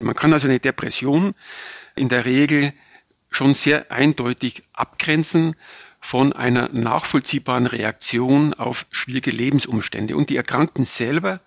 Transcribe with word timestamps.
Man 0.00 0.14
kann 0.14 0.32
also 0.32 0.46
eine 0.46 0.60
Depression 0.60 1.34
in 1.96 2.08
der 2.08 2.24
Regel 2.24 2.72
schon 3.30 3.54
sehr 3.54 3.90
eindeutig 3.90 4.62
abgrenzen 4.72 5.56
von 6.00 6.32
einer 6.32 6.68
nachvollziehbaren 6.68 7.66
Reaktion 7.66 8.54
auf 8.54 8.86
schwierige 8.90 9.32
Lebensumstände. 9.32 10.16
Und 10.16 10.30
die 10.30 10.36
Erkrankten 10.36 10.84
selber 10.84 11.40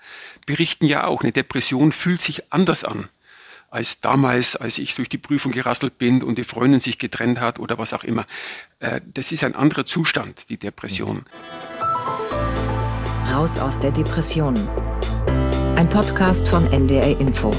berichten 0.46 0.86
ja 0.86 1.06
auch, 1.06 1.22
eine 1.24 1.32
Depression 1.32 1.92
fühlt 1.92 2.22
sich 2.22 2.52
anders 2.52 2.84
an 2.84 3.10
als 3.72 4.02
damals, 4.02 4.58
als 4.58 4.78
ich 4.80 4.96
durch 4.96 5.08
die 5.08 5.18
Prüfung 5.18 5.54
gerasselt 5.54 5.98
bin 5.98 6.22
und 6.24 6.38
die 6.38 6.44
Freundin 6.44 6.82
sich 6.82 7.00
getrennt 7.00 7.40
hat 7.40 7.58
oder 7.58 7.78
was 7.78 7.94
auch 7.94 8.04
immer. 8.04 8.26
Äh, 8.80 9.00
das 9.14 9.32
ist 9.32 9.46
ein 9.46 9.56
anderer 9.56 9.86
Zustand, 9.86 10.50
die 10.50 10.58
Depression. 10.58 11.24
Raus 13.32 13.58
aus 13.58 13.80
der 13.80 13.92
Depression. 13.92 14.56
Ein 15.78 15.90
Podcast 15.90 16.50
von 16.50 16.70
NDR 16.74 17.18
Info. 17.18 17.50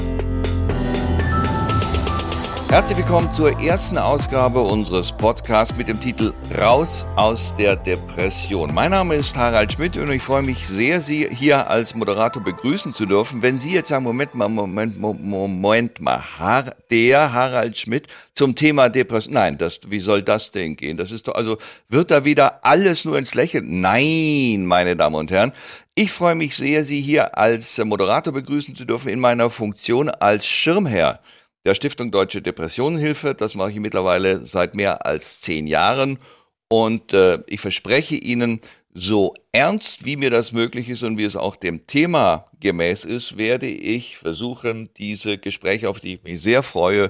Herzlich 2.73 2.97
willkommen 2.97 3.29
zur 3.35 3.59
ersten 3.59 3.99
Ausgabe 3.99 4.59
unseres 4.59 5.11
Podcasts 5.11 5.77
mit 5.77 5.87
dem 5.87 6.01
Titel 6.01 6.33
Raus 6.57 7.05
aus 7.15 7.55
der 7.55 7.75
Depression. 7.75 8.73
Mein 8.73 8.89
Name 8.89 9.13
ist 9.13 9.37
Harald 9.37 9.73
Schmidt 9.73 9.95
und 9.95 10.11
ich 10.11 10.23
freue 10.23 10.41
mich 10.41 10.67
sehr, 10.67 10.99
Sie 10.99 11.29
hier 11.29 11.69
als 11.69 11.93
Moderator 11.93 12.43
begrüßen 12.43 12.95
zu 12.95 13.05
dürfen. 13.05 13.43
Wenn 13.43 13.59
Sie 13.59 13.73
jetzt 13.73 13.89
sagen, 13.89 14.03
Moment 14.03 14.33
mal, 14.33 14.49
Moment, 14.49 14.99
Moment 14.99 16.01
mal, 16.01 16.19
Har 16.39 16.75
der 16.89 17.31
Harald 17.31 17.77
Schmidt 17.77 18.07
zum 18.33 18.55
Thema 18.55 18.89
Depression. 18.89 19.35
Nein, 19.35 19.59
das, 19.59 19.79
wie 19.85 19.99
soll 19.99 20.23
das 20.23 20.49
denn 20.49 20.75
gehen? 20.75 20.97
Das 20.97 21.11
ist 21.11 21.27
doch, 21.27 21.35
also, 21.35 21.59
wird 21.89 22.09
da 22.09 22.25
wieder 22.25 22.65
alles 22.65 23.05
nur 23.05 23.19
ins 23.19 23.35
Lächeln? 23.35 23.81
Nein, 23.81 24.65
meine 24.65 24.95
Damen 24.95 25.17
und 25.17 25.29
Herren. 25.29 25.51
Ich 25.93 26.11
freue 26.11 26.33
mich 26.33 26.55
sehr, 26.55 26.83
Sie 26.83 27.01
hier 27.01 27.37
als 27.37 27.77
Moderator 27.85 28.33
begrüßen 28.33 28.75
zu 28.75 28.85
dürfen 28.85 29.09
in 29.09 29.19
meiner 29.19 29.51
Funktion 29.51 30.09
als 30.09 30.47
Schirmherr 30.47 31.19
der 31.65 31.75
Stiftung 31.75 32.11
Deutsche 32.11 32.41
Depressionenhilfe. 32.41 33.35
Das 33.35 33.55
mache 33.55 33.71
ich 33.71 33.79
mittlerweile 33.79 34.45
seit 34.45 34.75
mehr 34.75 35.05
als 35.05 35.39
zehn 35.39 35.67
Jahren. 35.67 36.19
Und 36.67 37.13
äh, 37.13 37.39
ich 37.47 37.61
verspreche 37.61 38.15
Ihnen, 38.15 38.61
so 38.93 39.33
ernst 39.51 40.05
wie 40.05 40.17
mir 40.17 40.29
das 40.29 40.51
möglich 40.51 40.87
ist 40.89 41.03
und 41.03 41.17
wie 41.17 41.23
es 41.23 41.35
auch 41.35 41.55
dem 41.55 41.87
Thema 41.87 42.51
gemäß 42.59 43.05
ist, 43.05 43.37
werde 43.37 43.67
ich 43.67 44.17
versuchen, 44.17 44.89
diese 44.97 45.37
Gespräche, 45.37 45.89
auf 45.89 45.99
die 45.99 46.15
ich 46.15 46.23
mich 46.23 46.41
sehr 46.41 46.61
freue, 46.61 47.09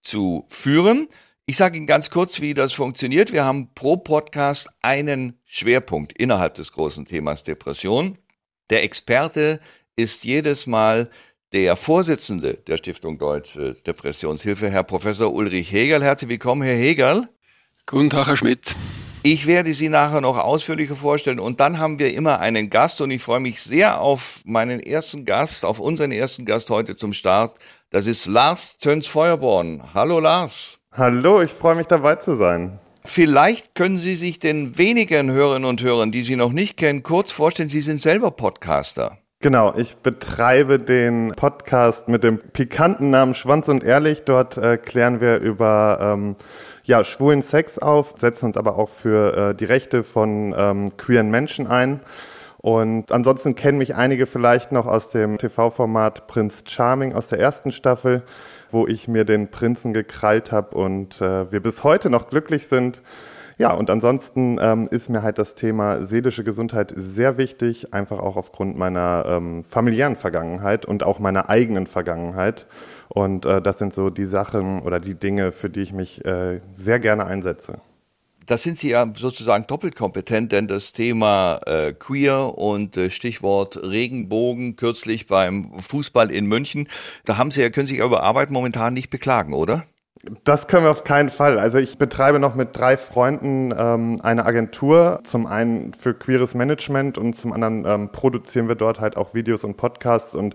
zu 0.00 0.44
führen. 0.48 1.08
Ich 1.46 1.56
sage 1.56 1.76
Ihnen 1.76 1.86
ganz 1.86 2.10
kurz, 2.10 2.40
wie 2.40 2.54
das 2.54 2.72
funktioniert. 2.72 3.32
Wir 3.32 3.44
haben 3.44 3.74
pro 3.74 3.96
Podcast 3.96 4.70
einen 4.80 5.40
Schwerpunkt 5.44 6.12
innerhalb 6.12 6.54
des 6.54 6.72
großen 6.72 7.04
Themas 7.04 7.42
Depression. 7.42 8.16
Der 8.70 8.84
Experte 8.84 9.60
ist 9.96 10.24
jedes 10.24 10.66
Mal 10.66 11.10
der 11.54 11.76
Vorsitzende 11.76 12.54
der 12.66 12.78
Stiftung 12.78 13.16
Deutsche 13.16 13.76
Depressionshilfe, 13.86 14.68
Herr 14.70 14.82
Professor 14.82 15.32
Ulrich 15.32 15.70
Hegel. 15.70 16.02
Herzlich 16.02 16.28
willkommen, 16.28 16.62
Herr 16.62 16.74
Hegel. 16.74 17.28
Guten 17.86 18.10
Tag, 18.10 18.26
Herr 18.26 18.36
Schmidt. 18.36 18.74
Ich 19.22 19.46
werde 19.46 19.72
Sie 19.72 19.88
nachher 19.88 20.20
noch 20.20 20.36
ausführlicher 20.36 20.96
vorstellen 20.96 21.38
und 21.38 21.60
dann 21.60 21.78
haben 21.78 22.00
wir 22.00 22.12
immer 22.12 22.40
einen 22.40 22.70
Gast 22.70 23.00
und 23.00 23.12
ich 23.12 23.22
freue 23.22 23.38
mich 23.38 23.62
sehr 23.62 24.00
auf 24.00 24.40
meinen 24.44 24.80
ersten 24.80 25.24
Gast, 25.24 25.64
auf 25.64 25.78
unseren 25.78 26.10
ersten 26.10 26.44
Gast 26.44 26.70
heute 26.70 26.96
zum 26.96 27.12
Start. 27.12 27.54
Das 27.90 28.08
ist 28.08 28.26
Lars 28.26 28.76
Töns-Feuerborn. 28.78 29.94
Hallo 29.94 30.18
Lars. 30.18 30.80
Hallo, 30.90 31.40
ich 31.40 31.52
freue 31.52 31.76
mich 31.76 31.86
dabei 31.86 32.16
zu 32.16 32.34
sein. 32.34 32.80
Vielleicht 33.04 33.76
können 33.76 33.98
Sie 33.98 34.16
sich 34.16 34.40
den 34.40 34.76
wenigen 34.76 35.30
Hörerinnen 35.30 35.68
und 35.68 35.82
Hörern, 35.82 36.10
die 36.10 36.24
Sie 36.24 36.34
noch 36.34 36.50
nicht 36.50 36.76
kennen, 36.76 37.04
kurz 37.04 37.30
vorstellen, 37.30 37.68
Sie 37.68 37.80
sind 37.80 38.02
selber 38.02 38.32
Podcaster. 38.32 39.18
Genau, 39.44 39.74
ich 39.76 39.98
betreibe 39.98 40.78
den 40.78 41.34
Podcast 41.36 42.08
mit 42.08 42.24
dem 42.24 42.38
pikanten 42.38 43.10
Namen 43.10 43.34
Schwanz 43.34 43.68
und 43.68 43.84
Ehrlich. 43.84 44.22
Dort 44.22 44.56
äh, 44.56 44.78
klären 44.78 45.20
wir 45.20 45.36
über 45.36 45.98
ähm, 46.00 46.36
ja, 46.84 47.04
schwulen 47.04 47.42
Sex 47.42 47.78
auf, 47.78 48.14
setzen 48.16 48.46
uns 48.46 48.56
aber 48.56 48.78
auch 48.78 48.88
für 48.88 49.50
äh, 49.50 49.54
die 49.54 49.66
Rechte 49.66 50.02
von 50.02 50.54
ähm, 50.56 50.96
queeren 50.96 51.30
Menschen 51.30 51.66
ein. 51.66 52.00
Und 52.56 53.12
ansonsten 53.12 53.54
kennen 53.54 53.76
mich 53.76 53.94
einige 53.94 54.24
vielleicht 54.24 54.72
noch 54.72 54.86
aus 54.86 55.10
dem 55.10 55.36
TV-Format 55.36 56.26
Prinz 56.26 56.64
Charming 56.66 57.12
aus 57.12 57.28
der 57.28 57.38
ersten 57.38 57.70
Staffel, 57.70 58.22
wo 58.70 58.86
ich 58.86 59.08
mir 59.08 59.26
den 59.26 59.50
Prinzen 59.50 59.92
gekrallt 59.92 60.52
habe 60.52 60.74
und 60.74 61.20
äh, 61.20 61.52
wir 61.52 61.60
bis 61.60 61.84
heute 61.84 62.08
noch 62.08 62.30
glücklich 62.30 62.68
sind. 62.68 63.02
Ja, 63.56 63.72
und 63.72 63.88
ansonsten 63.88 64.58
ähm, 64.60 64.88
ist 64.90 65.08
mir 65.08 65.22
halt 65.22 65.38
das 65.38 65.54
Thema 65.54 66.02
seelische 66.02 66.42
Gesundheit 66.42 66.92
sehr 66.96 67.38
wichtig, 67.38 67.94
einfach 67.94 68.18
auch 68.18 68.36
aufgrund 68.36 68.76
meiner 68.76 69.24
ähm, 69.28 69.62
familiären 69.62 70.16
Vergangenheit 70.16 70.86
und 70.86 71.04
auch 71.04 71.20
meiner 71.20 71.48
eigenen 71.50 71.86
Vergangenheit. 71.86 72.66
Und 73.08 73.46
äh, 73.46 73.62
das 73.62 73.78
sind 73.78 73.94
so 73.94 74.10
die 74.10 74.24
Sachen 74.24 74.80
oder 74.80 74.98
die 74.98 75.14
Dinge, 75.14 75.52
für 75.52 75.70
die 75.70 75.82
ich 75.82 75.92
mich 75.92 76.24
äh, 76.24 76.58
sehr 76.72 76.98
gerne 76.98 77.26
einsetze. 77.26 77.80
Da 78.46 78.58
sind 78.58 78.78
Sie 78.78 78.90
ja 78.90 79.10
sozusagen 79.16 79.66
doppelt 79.66 79.96
kompetent, 79.96 80.52
denn 80.52 80.68
das 80.68 80.92
Thema 80.92 81.60
äh, 81.64 81.94
Queer 81.94 82.58
und 82.58 82.96
äh, 82.96 83.08
Stichwort 83.08 83.82
Regenbogen 83.82 84.76
kürzlich 84.76 85.26
beim 85.26 85.78
Fußball 85.78 86.30
in 86.30 86.44
München, 86.46 86.88
da 87.24 87.38
haben 87.38 87.50
Sie 87.50 87.62
ja, 87.62 87.70
können 87.70 87.86
Sie 87.86 87.94
sich 87.94 88.02
über 88.02 88.22
Arbeit 88.22 88.50
momentan 88.50 88.92
nicht 88.92 89.08
beklagen, 89.08 89.54
oder? 89.54 89.84
Das 90.44 90.68
können 90.68 90.84
wir 90.84 90.90
auf 90.90 91.04
keinen 91.04 91.28
Fall. 91.28 91.58
Also 91.58 91.78
ich 91.78 91.98
betreibe 91.98 92.38
noch 92.38 92.54
mit 92.54 92.76
drei 92.76 92.96
Freunden 92.96 93.72
ähm, 93.76 94.20
eine 94.22 94.46
Agentur, 94.46 95.20
zum 95.24 95.46
einen 95.46 95.92
für 95.94 96.14
queeres 96.14 96.54
Management 96.54 97.18
und 97.18 97.34
zum 97.34 97.52
anderen 97.52 97.84
ähm, 97.86 98.08
produzieren 98.10 98.68
wir 98.68 98.74
dort 98.74 99.00
halt 99.00 99.16
auch 99.16 99.34
Videos 99.34 99.64
und 99.64 99.76
Podcasts 99.76 100.34
und 100.34 100.54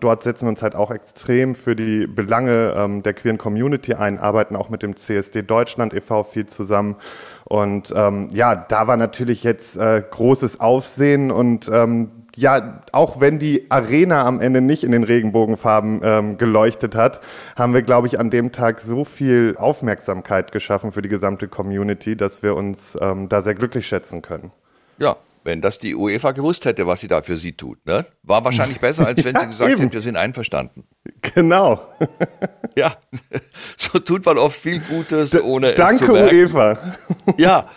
dort 0.00 0.22
setzen 0.22 0.46
wir 0.46 0.50
uns 0.50 0.62
halt 0.62 0.74
auch 0.74 0.90
extrem 0.90 1.54
für 1.54 1.76
die 1.76 2.06
Belange 2.06 2.74
ähm, 2.76 3.02
der 3.02 3.14
queeren 3.14 3.38
Community 3.38 3.94
ein, 3.94 4.18
arbeiten 4.18 4.56
auch 4.56 4.68
mit 4.68 4.82
dem 4.82 4.96
CSD 4.96 5.42
Deutschland 5.42 5.92
e.V. 5.94 6.22
viel 6.22 6.46
zusammen 6.46 6.96
und 7.44 7.92
ähm, 7.96 8.28
ja, 8.32 8.54
da 8.54 8.86
war 8.86 8.96
natürlich 8.96 9.42
jetzt 9.42 9.76
äh, 9.76 10.02
großes 10.08 10.60
Aufsehen 10.60 11.30
und 11.30 11.68
ähm, 11.72 12.10
ja, 12.40 12.82
auch 12.92 13.20
wenn 13.20 13.38
die 13.38 13.70
Arena 13.70 14.24
am 14.24 14.40
Ende 14.40 14.60
nicht 14.60 14.82
in 14.82 14.92
den 14.92 15.04
Regenbogenfarben 15.04 16.00
ähm, 16.02 16.38
geleuchtet 16.38 16.96
hat, 16.96 17.20
haben 17.54 17.74
wir, 17.74 17.82
glaube 17.82 18.06
ich, 18.06 18.18
an 18.18 18.30
dem 18.30 18.50
Tag 18.50 18.80
so 18.80 19.04
viel 19.04 19.54
Aufmerksamkeit 19.58 20.50
geschaffen 20.50 20.90
für 20.90 21.02
die 21.02 21.10
gesamte 21.10 21.48
Community, 21.48 22.16
dass 22.16 22.42
wir 22.42 22.56
uns 22.56 22.96
ähm, 23.00 23.28
da 23.28 23.42
sehr 23.42 23.54
glücklich 23.54 23.86
schätzen 23.86 24.22
können. 24.22 24.52
Ja, 24.98 25.16
wenn 25.44 25.60
das 25.60 25.78
die 25.78 25.94
UEFA 25.94 26.32
gewusst 26.32 26.64
hätte, 26.64 26.86
was 26.86 27.00
sie 27.00 27.08
da 27.08 27.22
für 27.22 27.36
sie 27.36 27.52
tut. 27.52 27.84
Ne? 27.86 28.04
War 28.22 28.44
wahrscheinlich 28.44 28.80
besser, 28.80 29.06
als 29.06 29.24
wenn 29.24 29.34
ja, 29.34 29.40
sie 29.40 29.46
gesagt 29.46 29.70
eben. 29.70 29.80
hätte, 29.80 29.92
wir 29.94 30.02
sind 30.02 30.16
einverstanden. 30.16 30.84
Genau. 31.34 31.80
ja, 32.76 32.96
so 33.76 33.98
tut 33.98 34.24
man 34.24 34.38
oft 34.38 34.56
viel 34.56 34.80
Gutes, 34.80 35.40
ohne 35.42 35.74
D 35.74 35.82
es 35.82 35.98
zu 35.98 36.12
merken. 36.12 36.28
Danke, 36.28 36.36
UEFA. 36.36 36.78
ja, 37.38 37.68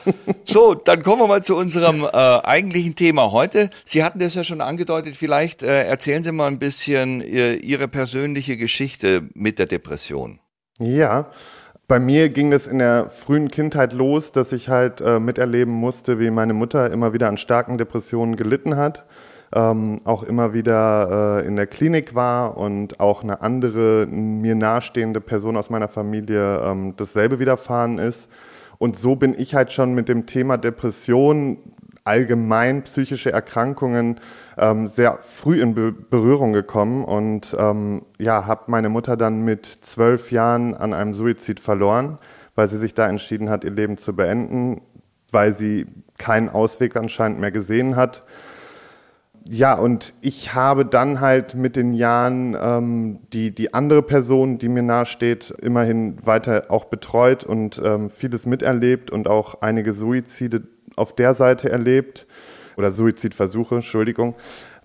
so, 0.43 0.73
dann 0.73 1.01
kommen 1.03 1.21
wir 1.21 1.27
mal 1.27 1.43
zu 1.43 1.55
unserem 1.55 2.03
äh, 2.03 2.07
eigentlichen 2.07 2.95
Thema 2.95 3.31
heute. 3.31 3.69
Sie 3.85 4.03
hatten 4.03 4.19
das 4.19 4.35
ja 4.35 4.43
schon 4.43 4.61
angedeutet, 4.61 5.15
vielleicht 5.15 5.63
äh, 5.63 5.83
erzählen 5.83 6.23
Sie 6.23 6.31
mal 6.31 6.47
ein 6.47 6.59
bisschen 6.59 7.21
äh, 7.21 7.55
Ihre 7.55 7.87
persönliche 7.87 8.57
Geschichte 8.57 9.29
mit 9.33 9.59
der 9.59 9.65
Depression. 9.65 10.39
Ja, 10.79 11.31
bei 11.87 11.99
mir 11.99 12.29
ging 12.29 12.53
es 12.53 12.67
in 12.67 12.79
der 12.79 13.09
frühen 13.09 13.49
Kindheit 13.49 13.93
los, 13.93 14.31
dass 14.31 14.53
ich 14.53 14.69
halt 14.69 15.01
äh, 15.01 15.19
miterleben 15.19 15.73
musste, 15.73 16.19
wie 16.19 16.31
meine 16.31 16.53
Mutter 16.53 16.91
immer 16.91 17.13
wieder 17.13 17.27
an 17.27 17.37
starken 17.37 17.77
Depressionen 17.77 18.35
gelitten 18.35 18.77
hat, 18.77 19.05
ähm, 19.53 19.99
auch 20.05 20.23
immer 20.23 20.53
wieder 20.53 21.41
äh, 21.43 21.47
in 21.47 21.55
der 21.55 21.67
Klinik 21.67 22.15
war 22.15 22.57
und 22.57 22.99
auch 22.99 23.23
eine 23.23 23.41
andere 23.41 24.07
mir 24.07 24.55
nahestehende 24.55 25.19
Person 25.19 25.57
aus 25.57 25.69
meiner 25.69 25.89
Familie 25.89 26.61
ähm, 26.65 26.93
dasselbe 26.95 27.39
widerfahren 27.39 27.97
ist. 27.97 28.29
Und 28.77 28.95
so 28.95 29.15
bin 29.15 29.35
ich 29.37 29.53
halt 29.53 29.71
schon 29.71 29.93
mit 29.93 30.09
dem 30.09 30.25
Thema 30.25 30.57
Depression 30.57 31.57
allgemein 32.03 32.83
psychische 32.83 33.31
Erkrankungen 33.31 34.19
ähm, 34.57 34.87
sehr 34.87 35.19
früh 35.21 35.61
in 35.61 35.73
Be 35.73 35.91
Berührung 35.91 36.53
gekommen 36.53 37.05
und 37.05 37.55
ähm, 37.57 38.03
ja, 38.19 38.45
habe 38.45 38.63
meine 38.67 38.89
Mutter 38.89 39.15
dann 39.15 39.43
mit 39.43 39.65
zwölf 39.65 40.31
Jahren 40.31 40.73
an 40.73 40.93
einem 40.93 41.13
Suizid 41.13 41.59
verloren, 41.59 42.19
weil 42.55 42.67
sie 42.67 42.77
sich 42.77 42.93
da 42.93 43.07
entschieden 43.07 43.49
hat, 43.49 43.63
ihr 43.63 43.71
Leben 43.71 43.97
zu 43.97 44.15
beenden, 44.15 44.81
weil 45.31 45.53
sie 45.53 45.85
keinen 46.17 46.49
Ausweg 46.49 46.95
anscheinend 46.95 47.39
mehr 47.39 47.51
gesehen 47.51 47.95
hat. 47.95 48.23
Ja, 49.49 49.73
und 49.73 50.13
ich 50.21 50.53
habe 50.53 50.85
dann 50.85 51.19
halt 51.19 51.53
mit 51.53 51.75
den 51.75 51.93
Jahren 51.93 52.55
ähm, 52.59 53.19
die, 53.33 53.53
die 53.53 53.73
andere 53.73 54.01
Person, 54.01 54.57
die 54.57 54.69
mir 54.69 54.83
nahesteht, 54.83 55.51
immerhin 55.61 56.25
weiter 56.25 56.65
auch 56.69 56.85
betreut 56.85 57.43
und 57.43 57.81
ähm, 57.83 58.09
vieles 58.09 58.45
miterlebt 58.45 59.11
und 59.11 59.27
auch 59.27 59.61
einige 59.61 59.91
Suizide 59.91 60.63
auf 60.95 61.13
der 61.13 61.33
Seite 61.33 61.69
erlebt 61.69 62.25
oder 62.77 62.91
Suizidversuche, 62.91 63.75
Entschuldigung. 63.75 64.35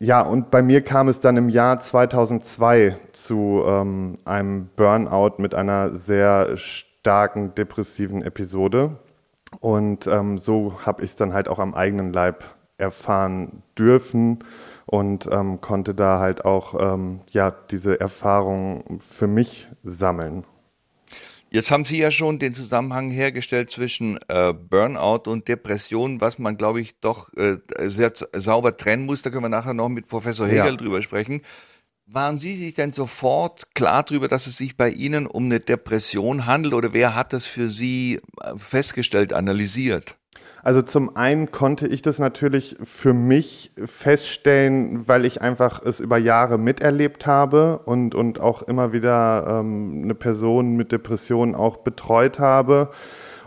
Ja, 0.00 0.22
und 0.22 0.50
bei 0.50 0.62
mir 0.62 0.82
kam 0.82 1.08
es 1.08 1.20
dann 1.20 1.37
im 1.37 1.49
Jahr 1.49 1.81
2002 1.81 2.96
zu 3.12 3.62
ähm, 3.66 4.19
einem 4.25 4.69
Burnout 4.76 5.34
mit 5.38 5.55
einer 5.55 5.94
sehr 5.94 6.56
starken 6.56 7.55
depressiven 7.55 8.22
Episode. 8.22 8.96
Und 9.60 10.06
ähm, 10.06 10.37
so 10.37 10.81
habe 10.84 11.05
ich 11.05 11.10
es 11.10 11.16
dann 11.16 11.32
halt 11.32 11.49
auch 11.49 11.58
am 11.58 11.75
eigenen 11.75 12.12
Leib 12.12 12.44
erfahren 12.79 13.63
dürfen 13.79 14.45
und 14.87 15.29
ähm, 15.31 15.61
konnte 15.61 15.95
da 15.95 16.19
halt 16.19 16.45
auch 16.45 16.75
ähm, 16.95 17.21
ja 17.29 17.51
diese 17.51 18.01
Erfahrung 18.01 19.01
für 19.01 19.27
mich 19.27 19.69
sammeln. 19.85 20.45
Jetzt 21.51 21.71
haben 21.71 21.85
Sie 21.85 21.99
ja 21.99 22.11
schon 22.11 22.39
den 22.39 22.53
Zusammenhang 22.53 23.11
hergestellt 23.11 23.71
zwischen 23.71 24.19
äh, 24.29 24.53
Burnout 24.53 25.31
und 25.31 25.49
Depression, 25.49 26.21
was 26.21 26.39
man, 26.39 26.59
glaube 26.59 26.81
ich, 26.81 27.01
doch 27.01 27.33
äh, 27.35 27.57
sehr 27.87 28.13
sauber 28.35 28.77
trennen 28.77 29.07
muss. 29.07 29.23
Da 29.23 29.31
können 29.31 29.45
wir 29.45 29.49
nachher 29.49 29.73
noch 29.73 29.89
mit 29.89 30.09
Professor 30.09 30.47
Hegel 30.47 30.67
ja. 30.67 30.77
drüber 30.77 31.01
sprechen. 31.01 31.41
Waren 32.05 32.37
Sie 32.37 32.55
sich 32.55 32.75
denn 32.75 32.93
sofort 32.93 33.75
klar 33.75 34.03
darüber, 34.03 34.29
dass 34.29 34.47
es 34.47 34.59
sich 34.59 34.77
bei 34.77 34.91
Ihnen 34.91 35.27
um 35.27 35.45
eine 35.45 35.61
Depression 35.61 36.45
handelt 36.45 36.75
oder 36.75 36.93
wer 36.93 37.15
hat 37.15 37.33
das 37.33 37.47
für 37.47 37.71
Sie 37.71 38.21
äh, 38.43 38.59
festgestellt, 38.59 39.33
analysiert? 39.33 40.18
Also 40.62 40.82
zum 40.82 41.16
einen 41.16 41.50
konnte 41.50 41.87
ich 41.87 42.02
das 42.02 42.19
natürlich 42.19 42.76
für 42.82 43.14
mich 43.14 43.72
feststellen, 43.84 45.06
weil 45.06 45.25
ich 45.25 45.40
einfach 45.40 45.82
es 45.84 46.00
über 46.00 46.19
Jahre 46.19 46.58
miterlebt 46.58 47.26
habe 47.26 47.81
und, 47.84 48.14
und 48.14 48.40
auch 48.40 48.62
immer 48.62 48.93
wieder 48.93 49.60
ähm, 49.60 50.00
eine 50.05 50.14
Person 50.14 50.76
mit 50.76 50.93
Depressionen 50.93 51.55
auch 51.55 51.78
betreut 51.78 52.38
habe 52.38 52.90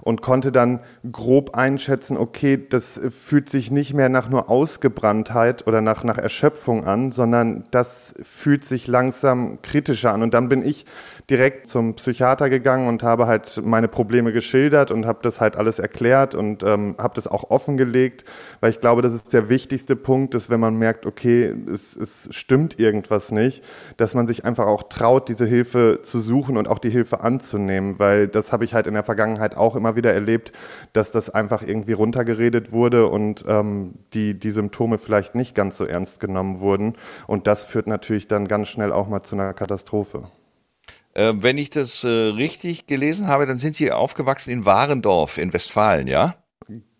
und 0.01 0.21
konnte 0.21 0.51
dann 0.51 0.79
grob 1.11 1.55
einschätzen, 1.55 2.17
okay, 2.17 2.59
das 2.69 2.99
fühlt 3.09 3.49
sich 3.49 3.71
nicht 3.71 3.93
mehr 3.93 4.09
nach 4.09 4.29
nur 4.29 4.49
Ausgebranntheit 4.49 5.67
oder 5.67 5.81
nach, 5.81 6.03
nach 6.03 6.17
Erschöpfung 6.17 6.85
an, 6.85 7.11
sondern 7.11 7.65
das 7.71 8.13
fühlt 8.21 8.65
sich 8.65 8.87
langsam 8.87 9.61
kritischer 9.61 10.11
an. 10.11 10.23
Und 10.23 10.33
dann 10.33 10.49
bin 10.49 10.65
ich 10.65 10.85
direkt 11.31 11.67
zum 11.67 11.95
Psychiater 11.95 12.49
gegangen 12.49 12.89
und 12.89 13.03
habe 13.03 13.25
halt 13.25 13.61
meine 13.63 13.87
Probleme 13.87 14.33
geschildert 14.33 14.91
und 14.91 15.05
habe 15.05 15.19
das 15.21 15.39
halt 15.39 15.55
alles 15.55 15.79
erklärt 15.79 16.35
und 16.35 16.61
ähm, 16.61 16.93
habe 16.97 17.15
das 17.15 17.25
auch 17.25 17.49
offengelegt, 17.49 18.25
weil 18.59 18.69
ich 18.69 18.81
glaube, 18.81 19.01
das 19.01 19.13
ist 19.13 19.31
der 19.31 19.47
wichtigste 19.47 19.95
Punkt, 19.95 20.33
dass 20.33 20.49
wenn 20.49 20.59
man 20.59 20.75
merkt, 20.75 21.05
okay, 21.05 21.55
es, 21.71 21.95
es 21.95 22.27
stimmt 22.31 22.81
irgendwas 22.81 23.31
nicht, 23.31 23.63
dass 23.95 24.13
man 24.13 24.27
sich 24.27 24.43
einfach 24.43 24.65
auch 24.65 24.83
traut, 24.83 25.29
diese 25.29 25.45
Hilfe 25.45 25.99
zu 26.03 26.19
suchen 26.19 26.57
und 26.57 26.67
auch 26.67 26.79
die 26.79 26.89
Hilfe 26.89 27.21
anzunehmen, 27.21 27.97
weil 27.97 28.27
das 28.27 28.51
habe 28.51 28.65
ich 28.65 28.73
halt 28.73 28.85
in 28.85 28.93
der 28.93 29.03
Vergangenheit 29.03 29.55
auch 29.55 29.77
immer 29.77 29.95
wieder 29.95 30.13
erlebt, 30.13 30.51
dass 30.91 31.11
das 31.11 31.29
einfach 31.29 31.63
irgendwie 31.63 31.93
runtergeredet 31.93 32.73
wurde 32.73 33.07
und 33.07 33.45
ähm, 33.47 33.93
die, 34.13 34.37
die 34.37 34.51
Symptome 34.51 34.97
vielleicht 34.97 35.33
nicht 35.33 35.55
ganz 35.55 35.77
so 35.77 35.85
ernst 35.85 36.19
genommen 36.19 36.59
wurden. 36.59 36.95
Und 37.25 37.47
das 37.47 37.63
führt 37.63 37.87
natürlich 37.87 38.27
dann 38.27 38.49
ganz 38.49 38.67
schnell 38.67 38.91
auch 38.91 39.07
mal 39.07 39.23
zu 39.23 39.35
einer 39.35 39.53
Katastrophe. 39.53 40.23
Äh, 41.13 41.33
wenn 41.37 41.57
ich 41.57 41.69
das 41.69 42.03
äh, 42.03 42.07
richtig 42.07 42.87
gelesen 42.87 43.27
habe, 43.27 43.45
dann 43.45 43.57
sind 43.57 43.75
Sie 43.75 43.91
aufgewachsen 43.91 44.51
in 44.51 44.65
Warendorf 44.65 45.37
in 45.37 45.51
Westfalen, 45.53 46.07
ja? 46.07 46.35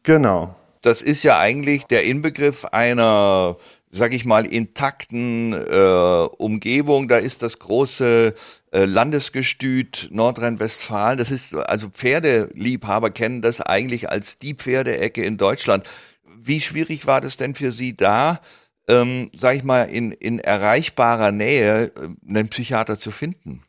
Genau. 0.04 0.56
Das 0.82 1.02
ist 1.02 1.24
ja 1.24 1.40
eigentlich 1.40 1.86
der 1.86 2.04
Inbegriff 2.04 2.66
einer, 2.66 3.56
sag 3.92 4.14
ich 4.14 4.26
mal, 4.26 4.46
intakten 4.46 5.54
äh, 5.54 6.28
Umgebung. 6.38 7.08
Da 7.08 7.18
ist 7.18 7.44
das 7.44 7.60
große 7.60 8.34
äh, 8.72 8.86
Landesgestüt 8.86 10.10
Nordrhein-Westfalen. 10.12 11.18
Das 11.18 11.30
ist, 11.30 11.54
also 11.56 11.90
Pferdeliebhaber 11.90 13.12
kennen 13.12 13.42
das 13.42 13.62
eigentlich 13.62 14.10
als 14.10 14.40
die 14.40 14.56
Pferdeecke 14.56 15.24
in 15.24 15.38
Deutschland. 15.38 15.88
Wie 16.36 16.60
schwierig 16.60 17.06
war 17.06 17.22
das 17.22 17.38
denn 17.38 17.54
für 17.54 17.72
Sie 17.72 17.96
da, 17.96 18.42
ähm, 18.88 19.30
sag 19.36 19.56
ich 19.56 19.64
mal, 19.64 19.84
in, 19.84 20.12
in 20.12 20.40
erreichbarer 20.40 21.32
Nähe 21.32 21.92
äh, 21.96 22.10
einen 22.28 22.50
Psychiater 22.50 22.98
zu 22.98 23.12
finden? 23.12 23.64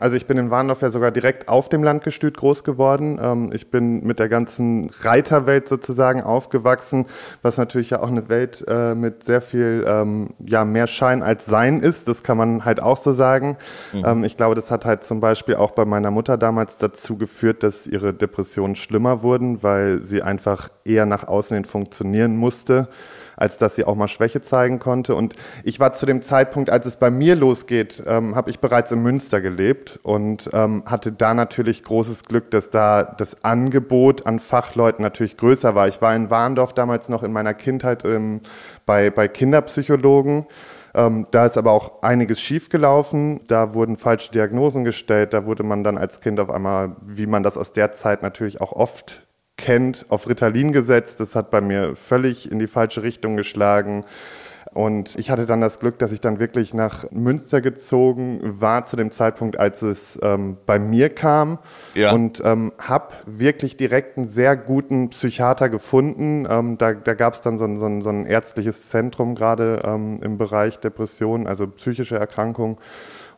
Also 0.00 0.16
ich 0.16 0.26
bin 0.26 0.38
in 0.38 0.50
Warndorf 0.50 0.80
ja 0.80 0.90
sogar 0.90 1.10
direkt 1.10 1.48
auf 1.48 1.68
dem 1.68 1.84
Landgestüt 1.84 2.36
groß 2.36 2.64
geworden. 2.64 3.20
Ähm, 3.22 3.50
ich 3.52 3.70
bin 3.70 4.02
mit 4.02 4.18
der 4.18 4.28
ganzen 4.28 4.90
Reiterwelt 5.02 5.68
sozusagen 5.68 6.22
aufgewachsen, 6.22 7.06
was 7.42 7.58
natürlich 7.58 7.90
ja 7.90 8.00
auch 8.00 8.08
eine 8.08 8.28
Welt 8.30 8.64
äh, 8.66 8.94
mit 8.94 9.22
sehr 9.22 9.42
viel 9.42 9.84
ähm, 9.86 10.30
ja, 10.44 10.64
mehr 10.64 10.86
Schein 10.86 11.22
als 11.22 11.44
Sein 11.44 11.80
ist. 11.80 12.08
Das 12.08 12.22
kann 12.22 12.38
man 12.38 12.64
halt 12.64 12.80
auch 12.80 12.96
so 12.96 13.12
sagen. 13.12 13.58
Mhm. 13.92 14.04
Ähm, 14.06 14.24
ich 14.24 14.36
glaube, 14.38 14.54
das 14.54 14.70
hat 14.70 14.86
halt 14.86 15.04
zum 15.04 15.20
Beispiel 15.20 15.56
auch 15.56 15.72
bei 15.72 15.84
meiner 15.84 16.10
Mutter 16.10 16.38
damals 16.38 16.78
dazu 16.78 17.18
geführt, 17.18 17.62
dass 17.62 17.86
ihre 17.86 18.14
Depressionen 18.14 18.76
schlimmer 18.76 19.22
wurden, 19.22 19.62
weil 19.62 20.02
sie 20.02 20.22
einfach 20.22 20.70
eher 20.84 21.04
nach 21.04 21.28
außen 21.28 21.54
hin 21.54 21.64
funktionieren 21.66 22.36
musste 22.36 22.88
als 23.40 23.56
dass 23.56 23.74
sie 23.74 23.84
auch 23.84 23.96
mal 23.96 24.06
Schwäche 24.06 24.40
zeigen 24.40 24.78
konnte. 24.78 25.14
Und 25.14 25.34
ich 25.64 25.80
war 25.80 25.92
zu 25.92 26.06
dem 26.06 26.22
Zeitpunkt, 26.22 26.70
als 26.70 26.86
es 26.86 26.96
bei 26.96 27.10
mir 27.10 27.34
losgeht, 27.34 28.02
ähm, 28.06 28.36
habe 28.36 28.50
ich 28.50 28.60
bereits 28.60 28.92
in 28.92 29.02
Münster 29.02 29.40
gelebt 29.40 29.98
und 30.02 30.50
ähm, 30.52 30.84
hatte 30.86 31.10
da 31.10 31.34
natürlich 31.34 31.82
großes 31.82 32.24
Glück, 32.24 32.50
dass 32.50 32.70
da 32.70 33.02
das 33.02 33.42
Angebot 33.42 34.26
an 34.26 34.38
Fachleuten 34.38 35.02
natürlich 35.02 35.36
größer 35.36 35.74
war. 35.74 35.88
Ich 35.88 36.00
war 36.02 36.14
in 36.14 36.30
Warndorf 36.30 36.74
damals 36.74 37.08
noch 37.08 37.22
in 37.22 37.32
meiner 37.32 37.54
Kindheit 37.54 38.04
ähm, 38.04 38.40
bei, 38.86 39.10
bei 39.10 39.26
Kinderpsychologen. 39.26 40.46
Ähm, 40.94 41.26
da 41.30 41.46
ist 41.46 41.56
aber 41.56 41.72
auch 41.72 42.02
einiges 42.02 42.40
schiefgelaufen. 42.40 43.40
Da 43.46 43.74
wurden 43.74 43.96
falsche 43.96 44.32
Diagnosen 44.32 44.84
gestellt. 44.84 45.32
Da 45.32 45.46
wurde 45.46 45.62
man 45.62 45.84
dann 45.84 45.98
als 45.98 46.20
Kind 46.20 46.40
auf 46.40 46.50
einmal, 46.50 46.96
wie 47.02 47.26
man 47.26 47.42
das 47.42 47.56
aus 47.56 47.72
der 47.72 47.92
Zeit 47.92 48.22
natürlich 48.22 48.60
auch 48.60 48.72
oft 48.72 49.22
kennt, 49.60 50.06
auf 50.08 50.28
Ritalin 50.28 50.72
gesetzt. 50.72 51.20
Das 51.20 51.36
hat 51.36 51.50
bei 51.50 51.60
mir 51.60 51.94
völlig 51.94 52.50
in 52.50 52.58
die 52.58 52.66
falsche 52.66 53.02
Richtung 53.02 53.36
geschlagen. 53.36 54.04
Und 54.72 55.18
ich 55.18 55.30
hatte 55.30 55.46
dann 55.46 55.60
das 55.60 55.80
Glück, 55.80 55.98
dass 55.98 56.12
ich 56.12 56.20
dann 56.20 56.38
wirklich 56.38 56.74
nach 56.74 57.10
Münster 57.10 57.60
gezogen 57.60 58.40
war 58.42 58.84
zu 58.84 58.94
dem 58.94 59.10
Zeitpunkt, 59.10 59.58
als 59.58 59.82
es 59.82 60.18
ähm, 60.22 60.58
bei 60.64 60.78
mir 60.78 61.08
kam. 61.08 61.58
Ja. 61.94 62.12
Und 62.12 62.40
ähm, 62.44 62.72
habe 62.80 63.14
wirklich 63.26 63.76
direkt 63.76 64.16
einen 64.16 64.28
sehr 64.28 64.56
guten 64.56 65.10
Psychiater 65.10 65.68
gefunden. 65.68 66.46
Ähm, 66.48 66.78
da 66.78 66.92
da 66.92 67.14
gab 67.14 67.34
es 67.34 67.40
dann 67.40 67.58
so 67.58 67.64
ein, 67.64 67.80
so, 67.80 67.86
ein, 67.86 68.02
so 68.02 68.10
ein 68.10 68.26
ärztliches 68.26 68.88
Zentrum 68.88 69.34
gerade 69.34 69.82
ähm, 69.84 70.18
im 70.22 70.38
Bereich 70.38 70.78
Depression, 70.78 71.48
also 71.48 71.66
psychische 71.66 72.16
Erkrankungen 72.16 72.78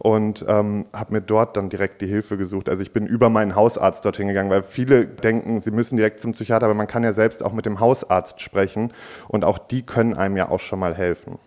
und 0.02 0.44
ähm, 0.48 0.86
habe 0.92 1.12
mir 1.12 1.20
dort 1.20 1.56
dann 1.56 1.70
direkt 1.70 2.00
die 2.00 2.08
Hilfe 2.08 2.36
gesucht. 2.36 2.68
Also 2.68 2.82
ich 2.82 2.90
bin 2.90 3.06
über 3.06 3.30
meinen 3.30 3.54
Hausarzt 3.54 4.04
dorthin 4.04 4.26
gegangen, 4.26 4.50
weil 4.50 4.64
viele 4.64 5.06
denken, 5.06 5.60
sie 5.60 5.70
müssen 5.70 5.96
direkt 5.96 6.18
zum 6.18 6.32
Psychiater, 6.32 6.66
aber 6.66 6.74
man 6.74 6.88
kann 6.88 7.04
ja 7.04 7.12
selbst 7.12 7.40
auch 7.40 7.52
mit 7.52 7.66
dem 7.66 7.78
Hausarzt 7.78 8.40
sprechen 8.40 8.92
und 9.28 9.44
auch 9.44 9.58
die 9.58 9.82
können 9.82 10.14
einem 10.14 10.36
ja 10.36 10.48
auch 10.48 10.58
schon 10.58 10.80
mal 10.80 10.96
helfen. 10.96 11.38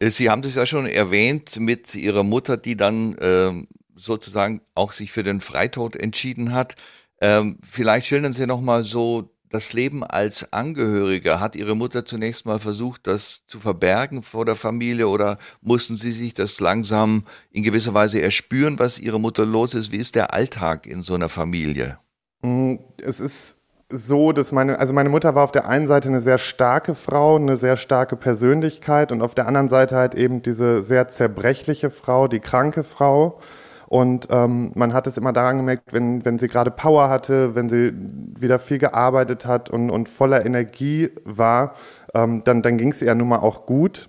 Äh, 0.00 0.10
sie 0.10 0.28
haben 0.28 0.42
das 0.42 0.56
ja 0.56 0.66
schon 0.66 0.86
erwähnt 0.86 1.60
mit 1.60 1.94
Ihrer 1.94 2.24
Mutter, 2.24 2.56
die 2.56 2.76
dann 2.76 3.16
äh, 3.18 3.52
sozusagen 3.94 4.60
auch 4.74 4.90
sich 4.90 5.12
für 5.12 5.22
den 5.22 5.40
Freitod 5.40 5.94
entschieden 5.94 6.52
hat. 6.52 6.74
Ähm, 7.20 7.58
vielleicht 7.62 8.08
schildern 8.08 8.32
Sie 8.32 8.48
noch 8.48 8.60
mal 8.60 8.82
so 8.82 9.30
das 9.50 9.72
Leben 9.72 10.04
als 10.04 10.52
Angehöriger? 10.52 11.40
Hat 11.40 11.56
Ihre 11.56 11.74
Mutter 11.74 12.04
zunächst 12.04 12.46
mal 12.46 12.58
versucht, 12.58 13.06
das 13.06 13.42
zu 13.46 13.60
verbergen 13.60 14.22
vor 14.22 14.44
der 14.44 14.54
Familie 14.54 15.08
oder 15.08 15.36
mussten 15.60 15.96
Sie 15.96 16.10
sich 16.10 16.34
das 16.34 16.60
langsam 16.60 17.24
in 17.50 17.62
gewisser 17.62 17.94
Weise 17.94 18.20
erspüren, 18.20 18.78
was 18.78 18.98
Ihre 18.98 19.20
Mutter 19.20 19.46
los 19.46 19.74
ist? 19.74 19.92
Wie 19.92 19.96
ist 19.96 20.14
der 20.14 20.32
Alltag 20.32 20.86
in 20.86 21.02
so 21.02 21.14
einer 21.14 21.28
Familie? 21.28 21.98
Mm, 22.42 22.76
es 23.02 23.20
ist 23.20 23.58
so, 23.88 24.32
dass 24.32 24.50
meine, 24.52 24.78
also 24.78 24.92
meine 24.92 25.08
Mutter 25.08 25.34
war 25.34 25.44
auf 25.44 25.52
der 25.52 25.68
einen 25.68 25.86
Seite 25.86 26.08
eine 26.08 26.20
sehr 26.20 26.38
starke 26.38 26.94
Frau, 26.94 27.36
eine 27.36 27.56
sehr 27.56 27.76
starke 27.76 28.16
Persönlichkeit 28.16 29.12
und 29.12 29.22
auf 29.22 29.34
der 29.34 29.46
anderen 29.46 29.68
Seite 29.68 29.96
halt 29.96 30.14
eben 30.14 30.42
diese 30.42 30.82
sehr 30.82 31.08
zerbrechliche 31.08 31.90
Frau, 31.90 32.26
die 32.26 32.40
kranke 32.40 32.82
Frau. 32.82 33.40
Und 33.88 34.28
ähm, 34.30 34.72
man 34.74 34.92
hat 34.92 35.06
es 35.06 35.16
immer 35.16 35.32
daran 35.32 35.58
gemerkt, 35.58 35.92
wenn, 35.92 36.24
wenn 36.24 36.38
sie 36.38 36.48
gerade 36.48 36.70
Power 36.70 37.08
hatte, 37.08 37.54
wenn 37.54 37.68
sie 37.68 37.92
wieder 38.38 38.58
viel 38.58 38.78
gearbeitet 38.78 39.46
hat 39.46 39.70
und, 39.70 39.90
und 39.90 40.08
voller 40.08 40.44
Energie 40.44 41.10
war, 41.24 41.74
ähm, 42.14 42.42
dann, 42.44 42.62
dann 42.62 42.76
ging 42.76 42.90
es 42.90 43.02
ihr 43.02 43.14
nun 43.14 43.28
mal 43.28 43.38
auch 43.38 43.66
gut. 43.66 44.08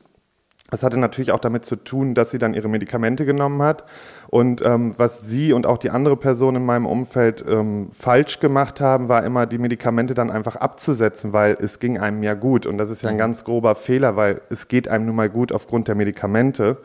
Das 0.69 0.83
hatte 0.83 0.99
natürlich 0.99 1.31
auch 1.31 1.39
damit 1.39 1.63
zu 1.63 1.77
tun, 1.77 2.13
dass 2.13 2.31
sie 2.31 2.39
dann 2.39 2.53
ihre 2.53 2.67
Medikamente 2.67 3.25
genommen 3.25 3.61
hat. 3.61 3.85
Und 4.29 4.61
ähm, 4.65 4.93
was 4.97 5.21
sie 5.21 5.53
und 5.53 5.65
auch 5.65 5.77
die 5.77 5.91
andere 5.91 6.17
Person 6.17 6.57
in 6.57 6.65
meinem 6.65 6.85
Umfeld 6.85 7.45
ähm, 7.47 7.87
falsch 7.91 8.41
gemacht 8.41 8.81
haben, 8.81 9.07
war 9.07 9.23
immer 9.23 9.45
die 9.45 9.59
Medikamente 9.59 10.13
dann 10.13 10.29
einfach 10.29 10.57
abzusetzen, 10.57 11.31
weil 11.31 11.57
es 11.61 11.79
ging 11.79 11.97
einem 11.99 12.21
ja 12.21 12.33
gut. 12.33 12.65
Und 12.65 12.77
das 12.77 12.89
ist 12.89 13.01
ja 13.01 13.09
ein 13.09 13.15
mhm. 13.15 13.19
ganz 13.19 13.45
grober 13.45 13.75
Fehler, 13.75 14.17
weil 14.17 14.41
es 14.49 14.67
geht 14.67 14.89
einem 14.89 15.05
nun 15.05 15.15
mal 15.15 15.29
gut 15.29 15.53
aufgrund 15.53 15.87
der 15.87 15.95
Medikamente. 15.95 16.77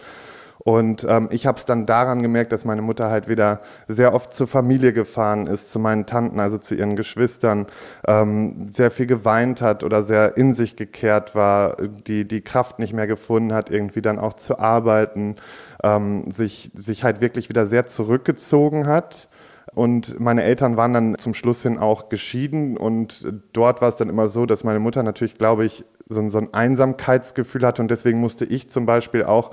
Und 0.64 1.04
ähm, 1.08 1.28
ich 1.32 1.46
habe 1.46 1.58
es 1.58 1.64
dann 1.64 1.86
daran 1.86 2.22
gemerkt, 2.22 2.52
dass 2.52 2.64
meine 2.64 2.82
Mutter 2.82 3.10
halt 3.10 3.28
wieder 3.28 3.60
sehr 3.88 4.14
oft 4.14 4.32
zur 4.32 4.46
Familie 4.46 4.92
gefahren 4.92 5.48
ist, 5.48 5.72
zu 5.72 5.80
meinen 5.80 6.06
Tanten, 6.06 6.38
also 6.38 6.56
zu 6.58 6.76
ihren 6.76 6.94
Geschwistern, 6.94 7.66
ähm, 8.06 8.68
sehr 8.68 8.92
viel 8.92 9.06
geweint 9.06 9.60
hat 9.60 9.82
oder 9.82 10.02
sehr 10.02 10.36
in 10.36 10.54
sich 10.54 10.76
gekehrt 10.76 11.34
war, 11.34 11.76
die 12.06 12.26
die 12.28 12.42
Kraft 12.42 12.78
nicht 12.78 12.92
mehr 12.92 13.08
gefunden 13.08 13.52
hat, 13.52 13.70
irgendwie 13.70 14.02
dann 14.02 14.20
auch 14.20 14.34
zu 14.34 14.60
arbeiten, 14.60 15.36
ähm, 15.82 16.30
sich, 16.30 16.70
sich 16.74 17.02
halt 17.02 17.20
wirklich 17.20 17.48
wieder 17.48 17.66
sehr 17.66 17.86
zurückgezogen 17.86 18.86
hat. 18.86 19.28
Und 19.74 20.20
meine 20.20 20.42
Eltern 20.42 20.76
waren 20.76 20.92
dann 20.92 21.18
zum 21.18 21.34
Schluss 21.34 21.62
hin 21.62 21.78
auch 21.78 22.08
geschieden. 22.08 22.76
Und 22.76 23.26
dort 23.52 23.80
war 23.80 23.88
es 23.88 23.96
dann 23.96 24.10
immer 24.10 24.28
so, 24.28 24.44
dass 24.46 24.64
meine 24.64 24.80
Mutter 24.80 25.02
natürlich, 25.02 25.36
glaube 25.36 25.64
ich, 25.64 25.84
so, 26.08 26.28
so 26.28 26.38
ein 26.38 26.52
Einsamkeitsgefühl 26.52 27.66
hatte. 27.66 27.80
Und 27.80 27.90
deswegen 27.90 28.20
musste 28.20 28.44
ich 28.44 28.68
zum 28.68 28.86
Beispiel 28.86 29.24
auch 29.24 29.50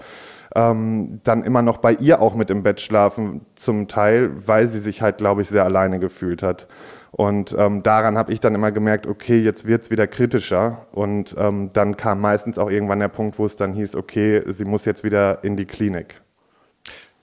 ähm, 0.56 1.22
dann 1.24 1.44
immer 1.44 1.62
noch 1.62 1.78
bei 1.78 1.94
ihr 1.94 2.22
auch 2.22 2.36
mit 2.36 2.50
im 2.50 2.64
Bett 2.64 2.82
schlafen, 2.82 3.42
zum 3.56 3.88
Teil, 3.88 4.32
weil 4.48 4.68
sie 4.68 4.80
sich 4.80 5.02
halt, 5.02 5.18
glaube 5.18 5.42
ich, 5.42 5.50
sehr 5.50 5.64
alleine 5.64 6.00
gefühlt 6.00 6.44
hat. 6.44 6.68
Und 7.12 7.56
ähm, 7.58 7.82
daran 7.84 8.18
habe 8.18 8.32
ich 8.32 8.40
dann 8.40 8.56
immer 8.56 8.72
gemerkt, 8.72 9.08
okay, 9.08 9.40
jetzt 9.40 9.66
wird 9.66 9.84
es 9.84 9.92
wieder 9.92 10.08
kritischer. 10.08 10.86
Und 10.92 11.36
ähm, 11.38 11.72
dann 11.74 11.98
kam 11.98 12.22
meistens 12.22 12.58
auch 12.58 12.70
irgendwann 12.70 13.00
der 13.00 13.08
Punkt, 13.08 13.40
wo 13.40 13.46
es 13.46 13.56
dann 13.56 13.74
hieß, 13.74 13.96
okay, 13.96 14.44
sie 14.48 14.66
muss 14.66 14.86
jetzt 14.86 15.04
wieder 15.04 15.44
in 15.44 15.56
die 15.56 15.66
Klinik. 15.66 16.22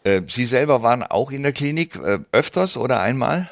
Äh, 0.02 0.22
sie 0.26 0.44
selber 0.44 0.82
waren 0.82 1.02
auch 1.02 1.30
in 1.30 1.42
der 1.42 1.52
Klinik 1.52 1.96
äh, 1.96 2.18
öfters 2.32 2.76
oder 2.76 3.00
einmal? 3.00 3.48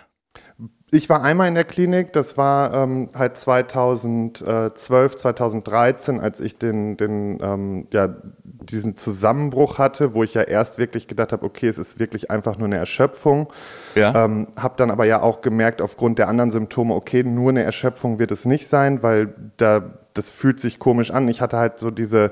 Ich 0.95 1.11
war 1.11 1.25
einmal 1.25 1.49
in 1.49 1.57
der 1.57 1.65
Klinik, 1.65 2.13
das 2.13 2.37
war 2.37 2.73
ähm, 2.73 3.09
halt 3.15 3.37
2012, 3.37 5.17
2013, 5.17 6.21
als 6.21 6.39
ich 6.39 6.57
den, 6.57 6.97
den 6.97 7.41
ähm, 7.43 7.89
ja, 7.93 8.15
diesen 8.45 8.97
Zusammenbruch 8.97 9.79
hatte, 9.79 10.15
wo 10.15 10.23
ich 10.23 10.35
ja 10.35 10.43
erst 10.43 10.79
wirklich 10.79 11.09
gedacht 11.09 11.33
habe, 11.33 11.45
okay, 11.45 11.67
es 11.67 11.79
ist 11.79 11.99
wirklich 11.99 12.31
einfach 12.31 12.59
nur 12.59 12.67
eine 12.67 12.79
Erschöpfung. 12.79 13.53
Ja. 13.97 14.25
Ähm, 14.25 14.47
habe 14.57 14.75
dann 14.77 14.93
aber 14.93 15.05
ja 15.05 15.21
auch 15.21 15.41
gemerkt, 15.41 15.83
aufgrund 15.83 16.21
der 16.21 16.29
anderen 16.29 16.53
Symptome, 16.53 16.95
okay, 16.95 17.25
nur 17.25 17.51
eine 17.51 17.65
Erschöpfung 17.65 18.21
wird 18.21 18.31
es 18.31 18.45
nicht 18.45 18.69
sein, 18.69 19.03
weil 19.03 19.35
da, 19.57 19.99
das 20.13 20.31
fühlt 20.31 20.61
sich 20.61 20.79
komisch 20.79 21.11
an. 21.11 21.27
Ich 21.27 21.41
hatte 21.41 21.57
halt 21.57 21.81
so 21.81 21.91
diese 21.91 22.31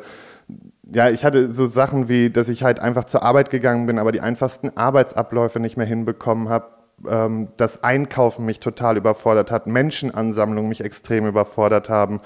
ja, 0.85 1.09
ich 1.09 1.25
hatte 1.25 1.52
so 1.52 1.66
Sachen 1.66 2.09
wie, 2.09 2.31
dass 2.31 2.49
ich 2.49 2.62
halt 2.62 2.78
einfach 2.78 3.07
zur 3.07 3.25
Arbeit 3.25 3.50
gegangen 3.50 3.87
bin, 3.87 3.99
aber 3.99 4.12
die 4.12 4.21
einfachsten 4.21 4.76
Arbeitsabläufe 4.76 5.59
nicht 5.59 5.76
mehr 5.76 5.87
hinbekommen 5.87 6.49
habe 6.49 6.81
ähm, 7.09 7.49
das 7.56 7.82
Einkaufen 7.82 8.44
mich 8.44 8.61
total 8.61 8.97
überfordert 8.97 9.50
hat, 9.50 9.66
Menschenansammlungen 9.66 10.68
mich 10.68 10.85
extrem 10.85 11.26
überfordert 11.26 11.88
haben, 11.88 12.21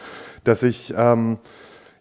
dass 0.45 0.62
ich 0.62 0.95
ähm, 0.97 1.38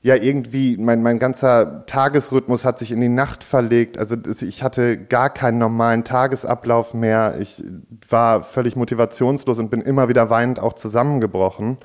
ja 0.06 0.16
irgendwie, 0.16 0.78
mein, 0.78 1.02
mein 1.02 1.18
ganzer 1.18 1.84
Tagesrhythmus 1.88 2.64
hat 2.64 2.78
sich 2.78 2.92
in 2.92 3.02
die 3.02 3.10
Nacht 3.10 3.44
verlegt. 3.44 3.98
Also 3.98 4.16
ich 4.42 4.62
hatte 4.62 4.98
gar 4.98 5.32
keinen 5.32 5.58
normalen 5.58 6.04
Tagesablauf 6.04 6.94
mehr. 6.94 7.38
Ich 7.40 7.64
war 8.08 8.44
völlig 8.44 8.76
motivationslos 8.76 9.58
und 9.58 9.72
bin 9.72 9.82
immer 9.82 10.08
wieder 10.08 10.30
weinend 10.30 10.60
auch 10.60 10.74
zusammengebrochen. 10.74 11.80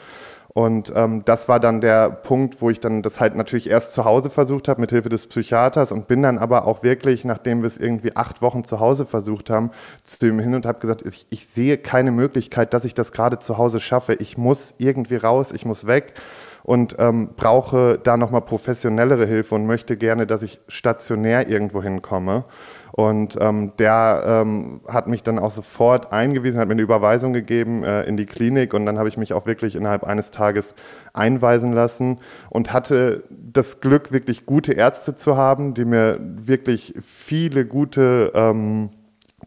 Und 0.53 0.93
ähm, 0.97 1.23
das 1.25 1.49
war 1.49 1.61
dann 1.61 1.81
der 1.81 2.11
Punkt, 2.11 2.61
wo 2.61 2.71
ich 2.71 2.81
dann 2.81 3.03
das 3.03 3.21
halt 3.21 3.37
natürlich 3.37 3.71
erst 3.71 3.95
zu 3.95 4.05
Hause 4.05 4.31
versucht 4.31 4.67
habe 4.67 4.81
mit 4.81 4.91
Hilfe 4.91 5.09
des 5.09 5.29
Psychiaters 5.29 5.93
und 5.93 6.09
bin 6.09 6.23
dann 6.23 6.39
aber 6.39 6.67
auch 6.67 6.83
wirklich, 6.83 7.25
nachdem 7.25 7.63
wir 7.63 7.69
es 7.69 7.79
irgendwie 7.79 8.17
acht 8.17 8.43
Wochen 8.43 8.65
zu 8.65 8.81
Hause 8.81 9.07
versucht 9.07 9.49
haben, 9.49 9.71
zu 10.03 10.27
ihm 10.27 10.41
hin 10.41 10.55
und 10.55 10.67
habe 10.67 10.81
gesagt, 10.81 11.07
ich, 11.07 11.29
ich 11.31 11.47
sehe 11.47 11.79
keine 11.79 12.11
Möglichkeit, 12.11 12.75
dass 12.75 12.85
ich 12.85 12.95
das 12.95 13.13
gerade 13.13 13.39
zu 13.39 13.59
Hause 13.59 13.79
schaffe. 13.79 14.15
Ich 14.15 14.37
muss 14.37 14.75
irgendwie 14.79 15.17
raus, 15.17 15.53
ich 15.53 15.65
muss 15.65 15.87
weg 15.87 16.15
und 16.65 16.97
ähm, 16.99 17.31
brauche 17.37 17.99
da 18.03 18.17
nochmal 18.17 18.43
professionellere 18.43 19.27
Hilfe 19.27 19.55
und 19.55 19.67
möchte 19.67 19.97
gerne, 19.97 20.27
dass 20.27 20.43
ich 20.43 20.61
stationär 20.67 21.49
irgendwo 21.49 21.81
hinkomme. 21.81 22.45
Und 22.93 23.37
ähm, 23.41 23.73
der 23.79 24.23
ähm, 24.27 24.81
hat 24.89 25.07
mich 25.07 25.23
dann 25.23 25.39
auch 25.39 25.51
sofort 25.51 26.13
eingewiesen, 26.13 26.61
hat 26.61 26.69
mir 26.69 26.73
eine 26.73 26.83
Überweisung 26.83 27.33
gegeben 27.33 27.85
äh, 27.85 28.03
in 28.05 28.17
die 28.17 28.27
Klinik 28.27 28.75
und 28.75 28.87
dann 28.87 28.99
habe 28.99 29.09
ich 29.09 29.17
mich 29.17 29.33
auch 29.33 29.47
wirklich 29.47 29.77
innerhalb 29.77 30.05
eines 30.05 30.31
Tages 30.31 30.75
einweisen 31.13 31.73
lassen 31.73 32.19
und 32.49 32.73
hatte 32.73 33.23
das 33.31 33.81
Glück, 33.81 34.13
wirklich 34.13 34.47
gute 34.47 34.73
Ärzte 34.73 35.15
zu 35.15 35.37
haben, 35.37 35.75
die 35.75 35.85
mir 35.85 36.19
wirklich 36.21 36.95
viele 37.01 37.65
gute 37.65 38.33
ähm, 38.35 38.91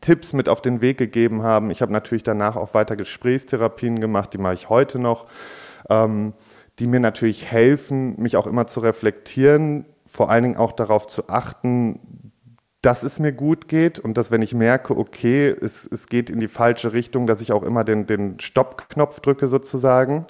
Tipps 0.01 0.33
mit 0.33 0.49
auf 0.49 0.61
den 0.61 0.81
Weg 0.81 0.97
gegeben 0.97 1.43
haben. 1.43 1.71
Ich 1.71 1.81
habe 1.81 1.91
natürlich 1.91 2.23
danach 2.23 2.55
auch 2.55 2.73
weiter 2.73 2.95
Gesprächstherapien 2.95 3.99
gemacht, 3.99 4.33
die 4.33 4.37
mache 4.37 4.53
ich 4.53 4.69
heute 4.69 4.99
noch, 4.99 5.27
ähm, 5.89 6.33
die 6.79 6.87
mir 6.87 6.99
natürlich 6.99 7.51
helfen, 7.51 8.19
mich 8.19 8.35
auch 8.35 8.47
immer 8.47 8.67
zu 8.67 8.79
reflektieren, 8.79 9.85
vor 10.05 10.29
allen 10.29 10.43
Dingen 10.43 10.57
auch 10.57 10.71
darauf 10.71 11.07
zu 11.07 11.29
achten, 11.29 11.99
dass 12.83 13.01
es 13.01 13.17
mir 13.17 13.31
gut 13.31 13.69
geht 13.69 13.97
und 13.97 14.17
dass, 14.17 14.29
wenn 14.29 14.41
ich 14.41 14.53
merke, 14.53 14.95
okay, 14.95 15.47
es, 15.49 15.89
es 15.89 16.07
geht 16.07 16.29
in 16.29 16.41
die 16.41 16.49
falsche 16.49 16.91
Richtung, 16.91 17.27
dass 17.27 17.39
ich 17.39 17.53
auch 17.53 17.63
immer 17.63 17.85
den, 17.85 18.05
den 18.05 18.39
Stopp-Knopf 18.41 19.21
drücke 19.21 19.47
sozusagen. 19.47 20.27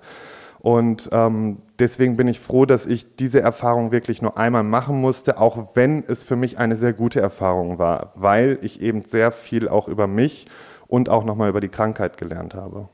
Und 0.59 1.09
ähm, 1.11 1.57
deswegen 1.79 2.15
bin 2.15 2.27
ich 2.27 2.39
froh, 2.39 2.65
dass 2.65 2.85
ich 2.85 3.15
diese 3.15 3.41
Erfahrung 3.41 3.91
wirklich 3.91 4.21
nur 4.21 4.37
einmal 4.37 4.63
machen 4.63 5.01
musste, 5.01 5.39
auch 5.39 5.75
wenn 5.75 6.03
es 6.07 6.23
für 6.23 6.35
mich 6.35 6.59
eine 6.59 6.75
sehr 6.75 6.93
gute 6.93 7.19
Erfahrung 7.19 7.79
war, 7.79 8.13
weil 8.15 8.59
ich 8.61 8.81
eben 8.81 9.01
sehr 9.01 9.31
viel 9.31 9.67
auch 9.67 9.87
über 9.87 10.05
mich 10.05 10.45
und 10.87 11.09
auch 11.09 11.25
nochmal 11.25 11.49
über 11.49 11.59
die 11.59 11.69
Krankheit 11.69 12.17
gelernt 12.17 12.53
habe. 12.53 12.87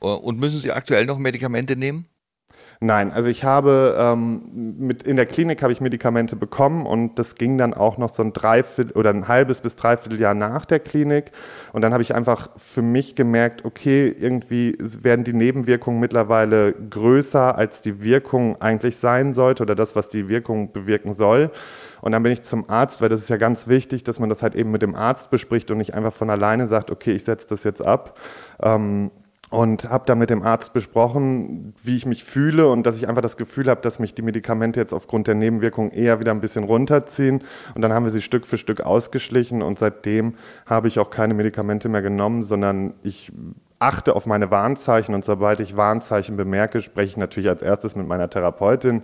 Und 0.00 0.38
müssen 0.38 0.60
Sie 0.60 0.70
aktuell 0.70 1.06
noch 1.06 1.18
Medikamente 1.18 1.76
nehmen? 1.76 2.06
Nein, 2.80 3.10
also 3.10 3.28
ich 3.28 3.42
habe 3.42 3.96
ähm, 3.98 4.76
mit 4.78 5.02
in 5.02 5.16
der 5.16 5.26
Klinik 5.26 5.62
habe 5.64 5.72
ich 5.72 5.80
Medikamente 5.80 6.36
bekommen 6.36 6.86
und 6.86 7.18
das 7.18 7.34
ging 7.34 7.58
dann 7.58 7.74
auch 7.74 7.98
noch 7.98 8.14
so 8.14 8.22
ein 8.22 8.32
Dreiviertel 8.32 8.96
oder 8.96 9.10
ein 9.10 9.26
halbes 9.26 9.62
bis 9.62 9.74
dreiviertel 9.74 10.20
Jahr 10.20 10.34
nach 10.34 10.64
der 10.64 10.78
Klinik 10.78 11.32
und 11.72 11.82
dann 11.82 11.92
habe 11.92 12.04
ich 12.04 12.14
einfach 12.14 12.50
für 12.56 12.82
mich 12.82 13.16
gemerkt, 13.16 13.64
okay, 13.64 14.14
irgendwie 14.16 14.78
werden 14.78 15.24
die 15.24 15.32
Nebenwirkungen 15.32 15.98
mittlerweile 15.98 16.72
größer 16.72 17.58
als 17.58 17.80
die 17.80 18.00
Wirkung 18.00 18.60
eigentlich 18.60 18.96
sein 18.98 19.34
sollte 19.34 19.64
oder 19.64 19.74
das, 19.74 19.96
was 19.96 20.08
die 20.08 20.28
Wirkung 20.28 20.70
bewirken 20.70 21.12
soll. 21.12 21.50
Und 22.00 22.12
dann 22.12 22.22
bin 22.22 22.30
ich 22.30 22.42
zum 22.42 22.70
Arzt, 22.70 23.00
weil 23.00 23.08
das 23.08 23.20
ist 23.20 23.28
ja 23.28 23.38
ganz 23.38 23.66
wichtig, 23.66 24.04
dass 24.04 24.20
man 24.20 24.28
das 24.28 24.40
halt 24.40 24.54
eben 24.54 24.70
mit 24.70 24.82
dem 24.82 24.94
Arzt 24.94 25.30
bespricht 25.30 25.72
und 25.72 25.78
nicht 25.78 25.94
einfach 25.94 26.12
von 26.12 26.30
alleine 26.30 26.68
sagt, 26.68 26.92
okay, 26.92 27.12
ich 27.12 27.24
setze 27.24 27.48
das 27.48 27.64
jetzt 27.64 27.84
ab. 27.84 28.16
Ähm, 28.62 29.10
und 29.50 29.84
habe 29.84 30.04
dann 30.06 30.18
mit 30.18 30.30
dem 30.30 30.42
Arzt 30.42 30.72
besprochen, 30.72 31.74
wie 31.82 31.96
ich 31.96 32.06
mich 32.06 32.24
fühle 32.24 32.68
und 32.68 32.86
dass 32.86 32.96
ich 32.96 33.08
einfach 33.08 33.22
das 33.22 33.36
Gefühl 33.36 33.68
habe, 33.68 33.80
dass 33.80 33.98
mich 33.98 34.14
die 34.14 34.22
Medikamente 34.22 34.80
jetzt 34.80 34.92
aufgrund 34.92 35.26
der 35.26 35.34
Nebenwirkungen 35.34 35.90
eher 35.90 36.20
wieder 36.20 36.32
ein 36.32 36.40
bisschen 36.40 36.64
runterziehen. 36.64 37.42
Und 37.74 37.82
dann 37.82 37.92
haben 37.92 38.04
wir 38.04 38.10
sie 38.10 38.22
Stück 38.22 38.46
für 38.46 38.58
Stück 38.58 38.80
ausgeschlichen 38.80 39.62
und 39.62 39.78
seitdem 39.78 40.34
habe 40.66 40.88
ich 40.88 40.98
auch 40.98 41.10
keine 41.10 41.34
Medikamente 41.34 41.88
mehr 41.88 42.02
genommen, 42.02 42.42
sondern 42.42 42.94
ich 43.02 43.32
achte 43.78 44.16
auf 44.16 44.26
meine 44.26 44.50
Warnzeichen 44.50 45.14
und 45.14 45.24
sobald 45.24 45.60
ich 45.60 45.76
Warnzeichen 45.76 46.36
bemerke, 46.36 46.80
spreche 46.80 47.10
ich 47.10 47.16
natürlich 47.16 47.48
als 47.48 47.62
erstes 47.62 47.94
mit 47.94 48.08
meiner 48.08 48.28
Therapeutin, 48.28 49.02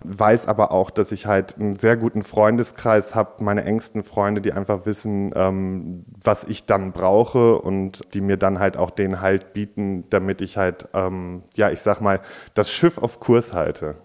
weiß 0.00 0.48
aber 0.48 0.72
auch, 0.72 0.90
dass 0.90 1.12
ich 1.12 1.26
halt 1.26 1.56
einen 1.58 1.76
sehr 1.76 1.96
guten 1.96 2.22
Freundeskreis 2.22 3.14
habe, 3.14 3.44
meine 3.44 3.64
engsten 3.64 4.02
Freunde, 4.02 4.40
die 4.40 4.52
einfach 4.52 4.84
wissen, 4.84 5.32
ähm, 5.34 6.04
was 6.22 6.44
ich 6.44 6.66
dann 6.66 6.92
brauche 6.92 7.58
und 7.58 8.14
die 8.14 8.20
mir 8.20 8.36
dann 8.36 8.58
halt 8.58 8.76
auch 8.76 8.90
den 8.90 9.20
Halt 9.20 9.52
bieten, 9.52 10.04
damit 10.10 10.40
ich 10.40 10.56
halt, 10.56 10.88
ähm, 10.92 11.42
ja, 11.54 11.70
ich 11.70 11.80
sag 11.80 12.00
mal, 12.00 12.20
das 12.54 12.70
Schiff 12.70 12.98
auf 12.98 13.20
Kurs 13.20 13.52
halte. 13.52 13.96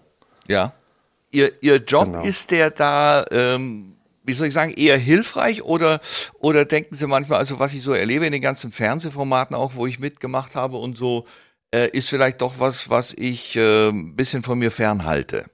Ja. 0.46 0.72
Ihr, 1.30 1.50
Ihr 1.62 1.76
Job 1.76 2.06
genau. 2.06 2.22
ist 2.22 2.50
der 2.50 2.70
da, 2.70 3.24
ähm, 3.30 3.96
wie 4.24 4.32
soll 4.32 4.48
ich 4.48 4.54
sagen, 4.54 4.72
eher 4.72 4.98
hilfreich 4.98 5.62
oder, 5.62 6.00
oder 6.38 6.64
denken 6.64 6.94
Sie 6.94 7.06
manchmal, 7.06 7.38
also 7.38 7.58
was 7.58 7.74
ich 7.74 7.82
so 7.82 7.92
erlebe 7.92 8.26
in 8.26 8.32
den 8.32 8.42
ganzen 8.42 8.72
Fernsehformaten 8.72 9.56
auch, 9.56 9.74
wo 9.74 9.86
ich 9.86 9.98
mitgemacht 9.98 10.54
habe 10.54 10.76
und 10.76 10.96
so, 10.96 11.26
äh, 11.74 11.88
ist 11.90 12.08
vielleicht 12.08 12.40
doch 12.40 12.58
was, 12.58 12.90
was 12.90 13.12
ich 13.12 13.56
äh, 13.56 13.90
bisschen 13.92 14.42
von 14.42 14.58
mir 14.58 14.70
fernhalte? 14.70 15.46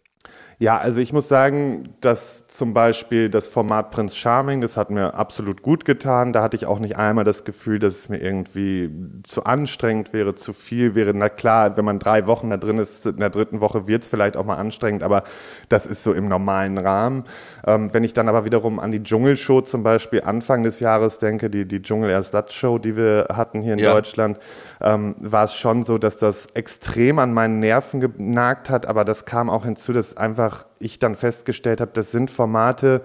Ja, 0.60 0.76
also 0.76 1.00
ich 1.00 1.12
muss 1.12 1.28
sagen, 1.28 1.94
dass 2.00 2.48
zum 2.48 2.74
Beispiel 2.74 3.30
das 3.30 3.46
Format 3.46 3.92
Prinz 3.92 4.16
Charming, 4.16 4.60
das 4.60 4.76
hat 4.76 4.90
mir 4.90 5.14
absolut 5.14 5.62
gut 5.62 5.84
getan. 5.84 6.32
Da 6.32 6.42
hatte 6.42 6.56
ich 6.56 6.66
auch 6.66 6.80
nicht 6.80 6.96
einmal 6.96 7.22
das 7.22 7.44
Gefühl, 7.44 7.78
dass 7.78 7.96
es 7.96 8.08
mir 8.08 8.18
irgendwie 8.18 8.90
zu 9.22 9.44
anstrengend 9.44 10.12
wäre, 10.12 10.34
zu 10.34 10.52
viel 10.52 10.96
wäre. 10.96 11.14
Na 11.14 11.28
klar, 11.28 11.76
wenn 11.76 11.84
man 11.84 12.00
drei 12.00 12.26
Wochen 12.26 12.50
da 12.50 12.56
drin 12.56 12.78
ist, 12.78 13.06
in 13.06 13.18
der 13.18 13.30
dritten 13.30 13.60
Woche 13.60 13.86
wird 13.86 14.02
es 14.02 14.08
vielleicht 14.08 14.36
auch 14.36 14.44
mal 14.44 14.56
anstrengend, 14.56 15.04
aber 15.04 15.22
das 15.68 15.86
ist 15.86 16.02
so 16.02 16.12
im 16.12 16.26
normalen 16.26 16.76
Rahmen. 16.76 17.22
Ähm, 17.64 17.94
wenn 17.94 18.02
ich 18.02 18.12
dann 18.12 18.28
aber 18.28 18.44
wiederum 18.44 18.80
an 18.80 18.90
die 18.90 19.04
Dschungelshow 19.04 19.60
zum 19.60 19.84
Beispiel 19.84 20.22
Anfang 20.22 20.64
des 20.64 20.80
Jahres 20.80 21.18
denke, 21.18 21.50
die, 21.50 21.66
die 21.68 21.82
Dschungel-Ersatz-Show, 21.82 22.78
die 22.78 22.96
wir 22.96 23.28
hatten 23.32 23.60
hier 23.60 23.74
in 23.74 23.78
ja. 23.78 23.92
Deutschland, 23.92 24.40
ähm, 24.80 25.16
war 25.18 25.44
es 25.44 25.54
schon 25.54 25.82
so, 25.82 25.98
dass 25.98 26.18
das 26.18 26.46
extrem 26.54 27.18
an 27.18 27.32
meinen 27.32 27.60
Nerven 27.60 28.00
genagt 28.00 28.70
hat, 28.70 28.86
aber 28.86 29.04
das 29.04 29.24
kam 29.24 29.50
auch 29.50 29.64
hinzu, 29.64 29.92
dass 29.92 30.16
einfach 30.16 30.66
ich 30.78 30.98
dann 30.98 31.16
festgestellt 31.16 31.80
habe, 31.80 31.90
das 31.94 32.12
sind 32.12 32.30
Formate, 32.30 33.02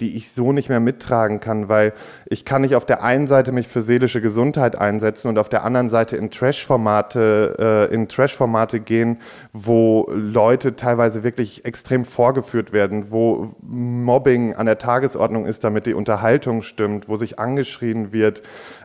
die 0.00 0.16
ich 0.16 0.32
so 0.32 0.52
nicht 0.52 0.68
mehr 0.68 0.80
mittragen 0.80 1.38
kann, 1.38 1.68
weil 1.68 1.92
ich 2.26 2.44
kann 2.44 2.62
nicht 2.62 2.74
auf 2.74 2.84
der 2.84 3.04
einen 3.04 3.28
Seite 3.28 3.52
mich 3.52 3.68
für 3.68 3.82
seelische 3.82 4.20
Gesundheit 4.20 4.76
einsetzen 4.76 5.28
und 5.28 5.38
auf 5.38 5.48
der 5.48 5.64
anderen 5.64 5.90
Seite 5.90 6.16
in 6.16 6.30
Trash-Formate 6.30 7.88
äh, 7.90 7.94
in 7.94 8.08
Trash-Formate 8.08 8.80
gehen, 8.80 9.18
wo 9.52 10.10
Leute 10.12 10.74
teilweise 10.74 11.22
wirklich 11.22 11.64
extrem 11.64 12.04
vorgeführt 12.04 12.72
werden, 12.72 13.12
wo 13.12 13.54
Mobbing 13.60 14.54
an 14.54 14.66
der 14.66 14.78
Tagesordnung 14.78 15.46
ist, 15.46 15.62
damit 15.62 15.86
die 15.86 15.94
Unterhaltung 15.94 16.62
stimmt, 16.62 17.08
wo 17.08 17.14
sich 17.14 17.38
angeschrien 17.38 18.12
wird, 18.12 18.42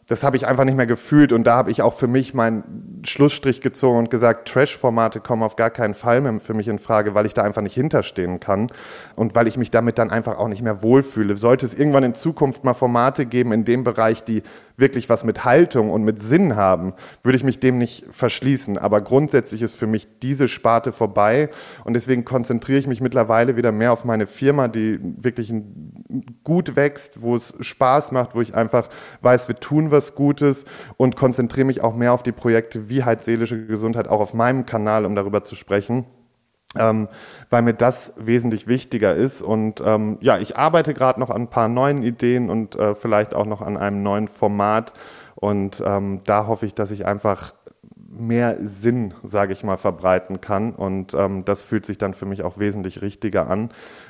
das 0.08 0.24
habe 0.24 0.38
ich 0.38 0.48
einfach 0.48 0.66
nicht 0.66 0.78
mehr 0.78 0.88
gefühlt 0.88 1.32
und 1.32 1.46
da 1.46 1.56
habe 1.56 1.72
ich 1.72 1.82
auch 1.82 1.94
für 1.94 2.08
mich 2.08 2.34
meinen 2.34 3.02
Schlussstrich 3.06 3.62
gezogen 3.62 3.98
und 3.98 4.10
gesagt, 4.10 4.48
Trash-Formate 4.50 5.20
kommen 5.20 5.44
auf 5.44 5.56
gar 5.56 5.70
keinen 5.70 5.94
Fall 5.94 6.22
mehr 6.22 6.40
für 6.40 6.54
mich 6.54 6.68
in 6.68 6.80
Frage, 6.80 7.14
weil 7.14 7.26
ich 7.26 7.34
da 7.34 7.44
einfach 7.44 7.62
nicht 7.62 7.76
hinterstehen 7.76 8.40
kann 8.40 8.68
und 9.16 9.36
weil 9.36 9.48
ich 9.48 9.58
mich 9.58 9.72
damit 9.72 9.98
dann 9.98 10.10
einfach 10.10 10.38
auch 10.38 10.48
nicht 10.48 10.62
mehr 10.62 10.82
wohl 10.82 10.98
wohlfühle. 10.98 11.36
Sollte 11.36 11.66
es 11.66 11.74
irgendwann 11.74 12.04
in 12.04 12.16
Zukunft 12.16 12.64
mal 12.64 12.74
Formate 12.74 13.26
geben 13.26 13.52
in 13.52 13.66
dem 13.66 13.84
Bereich, 13.84 14.24
die 14.24 14.44
wirklich 14.78 15.10
was 15.10 15.24
mit 15.24 15.44
Haltung 15.44 15.90
und 15.90 16.04
mit 16.04 16.22
Sinn 16.22 16.56
haben, 16.56 16.94
würde 17.24 17.36
ich 17.36 17.44
mich 17.44 17.60
dem 17.60 17.80
nicht 17.80 18.06
verschließen. 18.12 18.78
Aber 18.78 19.02
grundsätzlich 19.02 19.64
ist 19.64 19.76
für 19.76 19.88
mich 19.88 20.08
diese 20.22 20.48
Sparte 20.48 20.92
vorbei 20.92 21.50
und 21.84 21.96
deswegen 21.96 22.26
konzentriere 22.26 22.78
ich 22.78 22.88
mich 22.88 23.02
mittlerweile 23.02 23.58
wieder 23.58 23.72
mehr 23.72 23.92
auf 23.92 24.06
meine 24.06 24.28
Firma, 24.28 24.68
die 24.68 25.00
wirklich 25.02 25.54
gut 26.44 26.76
wächst, 26.76 27.22
wo 27.22 27.36
es 27.36 27.54
Spaß 27.60 28.12
macht, 28.12 28.36
wo 28.36 28.42
ich 28.42 28.54
einfach 28.54 28.88
weiß, 29.22 29.48
wir 29.48 29.56
tun 29.56 29.90
was 29.90 29.97
Gutes 30.16 30.66
und 30.98 31.16
konzentriere 31.16 31.66
mich 31.66 31.84
auch 31.84 31.96
mehr 31.96 32.13
auf 32.13 32.24
die 32.24 32.32
Projekte 32.32 32.89
wie 32.89 33.04
halt 33.04 33.24
seelische 33.24 33.66
Gesundheit, 33.66 34.08
auch 34.08 34.20
auf 34.20 34.34
meinem 34.34 34.66
Kanal, 34.66 35.06
um 35.06 35.16
darüber 35.16 35.44
zu 35.44 35.56
sprechen 35.56 36.06
ähm, 36.77 37.08
weil 37.50 37.62
mir 37.62 37.74
das 37.74 38.13
wesentlich 38.18 38.68
wichtiger 38.68 39.13
ist. 39.13 39.42
Und 39.42 39.82
ähm, 39.86 40.18
ja, 40.22 40.38
ich 40.38 40.58
arbeite 40.58 40.94
gerade 40.94 41.20
noch 41.20 41.30
an 41.30 41.44
ein 41.44 41.50
paar 41.50 41.68
neuen 41.68 42.04
Ideen 42.04 42.50
und 42.50 42.75
äh, 42.75 42.96
vielleicht 42.96 43.36
auch 43.36 43.46
noch 43.46 43.62
an 43.62 43.77
einem 43.77 44.04
neuen 44.04 44.27
Format. 44.27 44.94
Und 45.36 45.84
ähm, 45.86 46.22
da 46.25 46.48
hoffe 46.48 46.66
ich, 46.66 46.74
dass 46.74 46.92
ich 46.92 47.06
einfach 47.06 47.54
mehr 48.20 48.58
Sinn, 48.62 49.14
sage 49.24 49.54
ich 49.54 49.64
mal, 49.64 49.78
verbreiten 49.78 50.42
kann. 50.42 50.74
Und 50.74 51.14
ähm, 51.14 51.46
das 51.46 51.64
fühlt 51.64 51.86
sich 51.86 51.98
dann 51.98 52.14
für 52.14 52.26
mich 52.26 52.44
auch 52.44 52.58
wesentlich 52.58 53.02
richtiger 53.02 53.50
an, 53.50 53.70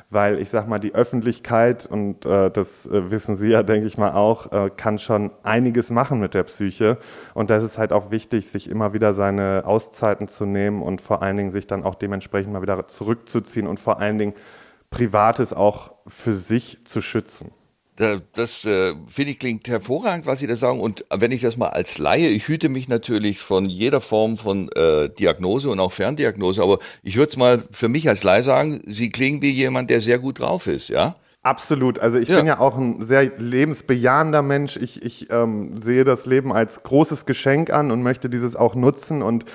weil 0.09 0.39
ich 0.39 0.49
sage 0.49 0.69
mal, 0.69 0.79
die 0.79 0.95
Öffentlichkeit, 0.95 1.85
und 1.85 2.25
äh, 2.25 2.49
das 2.49 2.85
äh, 2.87 3.11
wissen 3.11 3.35
Sie 3.35 3.49
ja, 3.49 3.63
denke 3.63 3.87
ich 3.87 3.97
mal 3.97 4.11
auch, 4.11 4.51
äh, 4.51 4.69
kann 4.75 4.99
schon 4.99 5.31
einiges 5.43 5.91
machen 5.91 6.19
mit 6.19 6.33
der 6.33 6.43
Psyche. 6.43 6.97
Und 7.33 7.49
das 7.49 7.63
ist 7.63 7.77
halt 7.77 7.93
auch 7.93 8.11
wichtig, 8.11 8.49
sich 8.49 8.69
immer 8.69 8.93
wieder 8.93 9.13
seine 9.13 9.63
Auszeiten 9.65 10.27
zu 10.27 10.45
nehmen 10.45 10.81
und 10.81 11.01
vor 11.01 11.21
allen 11.21 11.37
Dingen 11.37 11.51
sich 11.51 11.67
dann 11.67 11.83
auch 11.83 11.95
dementsprechend 11.95 12.53
mal 12.53 12.61
wieder 12.61 12.87
zurückzuziehen 12.87 13.67
und 13.67 13.79
vor 13.79 13.99
allen 13.99 14.17
Dingen 14.17 14.33
Privates 14.89 15.53
auch 15.53 15.91
für 16.07 16.33
sich 16.33 16.85
zu 16.85 17.01
schützen. 17.01 17.51
Das 17.97 18.63
äh, 18.63 18.93
finde 19.09 19.31
ich 19.31 19.39
klingt 19.39 19.67
hervorragend, 19.67 20.27
was 20.27 20.37
Sie 20.39 20.45
da 20.45 20.55
sagen. 20.55 20.79
Und 20.79 21.03
wenn 21.11 21.31
ich 21.31 21.41
das 21.41 21.57
mal 21.57 21.69
als 21.69 21.97
Laie, 21.97 22.27
ich 22.27 22.47
hüte 22.47 22.69
mich 22.69 22.87
natürlich 22.87 23.39
von 23.39 23.65
jeder 23.65 24.01
Form 24.01 24.37
von 24.37 24.69
äh, 24.73 25.09
Diagnose 25.09 25.69
und 25.71 25.79
auch 25.79 25.91
Ferndiagnose, 25.91 26.61
aber 26.61 26.77
ich 27.01 27.15
würde 27.15 27.29
es 27.29 27.37
mal 27.37 27.63
für 27.71 27.89
mich 27.89 28.07
als 28.07 28.23
Laie 28.23 28.43
sagen, 28.43 28.81
Sie 28.85 29.09
klingen 29.09 29.41
wie 29.41 29.49
jemand, 29.49 29.89
der 29.89 30.01
sehr 30.01 30.19
gut 30.19 30.39
drauf 30.39 30.67
ist, 30.67 30.89
ja? 30.89 31.15
Absolut. 31.41 31.97
Also 31.97 32.19
ich 32.19 32.27
ja. 32.27 32.37
bin 32.37 32.45
ja 32.45 32.59
auch 32.59 32.77
ein 32.77 33.03
sehr 33.03 33.31
lebensbejahender 33.37 34.43
Mensch. 34.43 34.77
Ich, 34.77 35.01
ich 35.01 35.31
ähm, 35.31 35.79
sehe 35.79 36.03
das 36.03 36.27
Leben 36.27 36.53
als 36.53 36.83
großes 36.83 37.25
Geschenk 37.25 37.71
an 37.71 37.89
und 37.89 38.03
möchte 38.03 38.29
dieses 38.29 38.55
auch 38.55 38.75
nutzen 38.75 39.23
und 39.23 39.45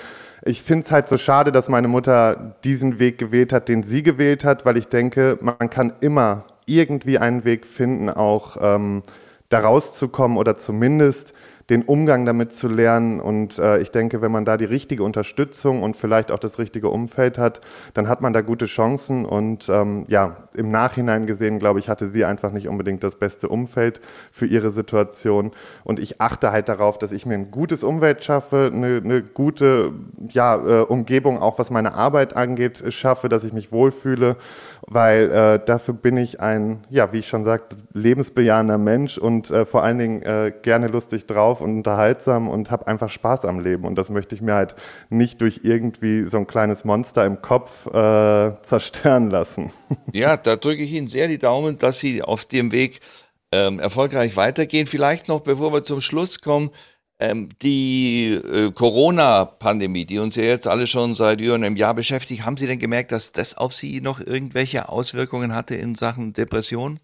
ich 0.45 0.63
finde 0.63 0.85
es 0.85 0.91
halt 0.91 1.09
so 1.09 1.19
schade, 1.19 1.53
dass 1.53 1.69
meine 1.69 1.87
Mutter 1.87 2.57
diesen 2.65 2.99
Weg 2.99 3.19
gewählt 3.19 3.53
hat, 3.53 3.69
den 3.69 3.85
sie 3.85 4.03
gewählt 4.03 4.45
hat, 4.45 4.65
weil 4.65 4.77
ich 4.77 4.89
denke, 4.89 5.39
man 5.41 5.71
kann 5.71 5.93
immer 6.01 6.47
irgendwie 6.67 7.19
einen 7.19 7.45
Weg 7.45 7.67
finden, 7.67 8.11
auch 8.11 8.57
ähm, 8.61 9.03
da 9.49 9.61
rauszukommen 9.61 10.39
oder 10.39 10.57
zumindest 10.57 11.35
den 11.71 11.83
Umgang 11.83 12.25
damit 12.25 12.53
zu 12.53 12.69
lernen. 12.69 13.21
Und 13.21 13.59
äh, 13.59 13.79
ich 13.79 13.91
denke, 13.91 14.21
wenn 14.23 14.33
man 14.33 14.45
da 14.45 14.57
die 14.57 14.65
richtige 14.65 15.05
Unterstützung 15.05 15.83
und 15.83 15.97
vielleicht 15.97 16.33
auch 16.33 16.39
das 16.39 16.59
richtige 16.59 16.89
Umfeld 16.89 17.39
hat, 17.39 17.61
dann 17.95 18.09
hat 18.09 18.21
man 18.21 18.33
da 18.33 18.41
gute 18.41 18.67
Chancen. 18.67 19.25
Und 19.25 19.69
ähm, 19.69 20.05
ja, 20.09 20.49
im 20.55 20.71
Nachhinein 20.71 21.27
gesehen, 21.27 21.59
glaube 21.59 21.79
ich, 21.79 21.89
hatte 21.89 22.07
sie 22.07 22.25
einfach 22.25 22.53
nicht 22.53 22.69
unbedingt 22.69 23.05
das 23.05 23.17
beste 23.17 23.49
Umfeld 23.49 24.01
für 24.31 24.47
ihre 24.47 24.71
Situation. 24.71 25.53
Und 25.85 25.99
ich 25.99 26.21
achte 26.21 26.53
halt 26.53 26.69
darauf, 26.69 26.99
dass 26.99 27.13
ich 27.13 27.27
mir 27.27 27.35
ein 27.35 27.51
gutes 27.51 27.85
Umfeld 27.85 28.25
schaffe, 28.25 28.71
eine, 28.73 29.01
eine 29.03 29.23
gute 29.23 29.93
ja, 30.31 30.57
äh, 30.57 30.83
Umgebung, 30.83 31.39
auch 31.39 31.59
was 31.59 31.71
meine 31.71 31.95
Arbeit 31.95 32.37
angeht, 32.37 32.83
schaffe, 32.89 33.29
dass 33.29 33.45
ich 33.45 33.53
mich 33.53 33.73
wohlfühle, 33.73 34.37
weil 34.87 35.31
äh, 35.31 35.65
dafür 35.65 35.95
bin 35.95 36.17
ich 36.17 36.41
ein, 36.41 36.85
ja, 36.91 37.13
wie 37.13 37.19
ich 37.19 37.29
schon 37.29 37.45
sagte, 37.45 37.77
lebensbejahender 37.93 38.79
Mensch 38.79 39.19
und 39.19 39.51
äh, 39.51 39.65
vor 39.65 39.83
allen 39.83 39.99
Dingen 39.99 40.23
äh, 40.23 40.53
gerne 40.63 40.89
lustig 40.89 41.27
drauf 41.27 41.52
und 41.61 41.77
unterhaltsam 41.77 42.49
und 42.49 42.71
habe 42.71 42.87
einfach 42.87 43.09
Spaß 43.09 43.45
am 43.45 43.61
Leben. 43.61 43.85
Und 43.85 43.97
das 43.97 44.11
möchte 44.11 44.35
ich 44.35 44.41
mir 44.41 44.55
halt 44.55 44.75
nicht 45.11 45.41
durch 45.41 45.61
irgendwie 45.63 46.25
so 46.25 46.39
ein 46.39 46.47
kleines 46.47 46.85
Monster 46.85 47.25
im 47.25 47.43
Kopf 47.43 47.87
äh, 47.87 48.53
zerstören 48.63 49.31
lassen. 49.31 49.71
Ja, 50.13 50.37
da 50.37 50.57
drücke 50.57 50.83
ich 50.83 50.93
Ihnen 50.93 51.09
sehr 51.09 51.27
die 51.27 51.39
Daumen, 51.39 51.79
dass 51.79 51.99
Sie 51.99 52.23
auf 52.23 52.45
dem 52.45 52.71
Weg 52.71 53.01
ähm, 53.51 53.79
erfolgreich 53.79 54.37
weitergehen. 54.37 54.87
Vielleicht 54.87 55.29
noch, 55.29 55.41
bevor 55.41 55.73
wir 55.73 55.85
zum 55.85 56.01
Schluss 56.01 56.41
kommen, 56.41 56.71
ähm, 57.23 57.51
die 57.63 58.33
äh, 58.33 58.73
Corona-Pandemie, 58.73 60.05
die 60.05 60.19
uns 60.19 60.35
ja 60.37 60.43
jetzt 60.43 60.67
alle 60.67 60.87
schon 60.87 61.15
seit 61.15 61.41
über 61.41 61.55
einem 61.55 61.77
Jahr 61.77 61.95
beschäftigt, 61.95 62.45
haben 62.45 62.57
Sie 62.57 62.67
denn 62.67 62.81
gemerkt, 62.81 63.13
dass 63.13 63.33
das 63.33 63.57
auf 63.57 63.75
Sie 63.75 64.01
noch 64.01 64.21
irgendwelche 64.21 64.89
Auswirkungen 64.89 65.55
hatte 65.55 65.77
in 65.77 65.95
Sachen 65.95 66.33
Depression? 66.33 66.99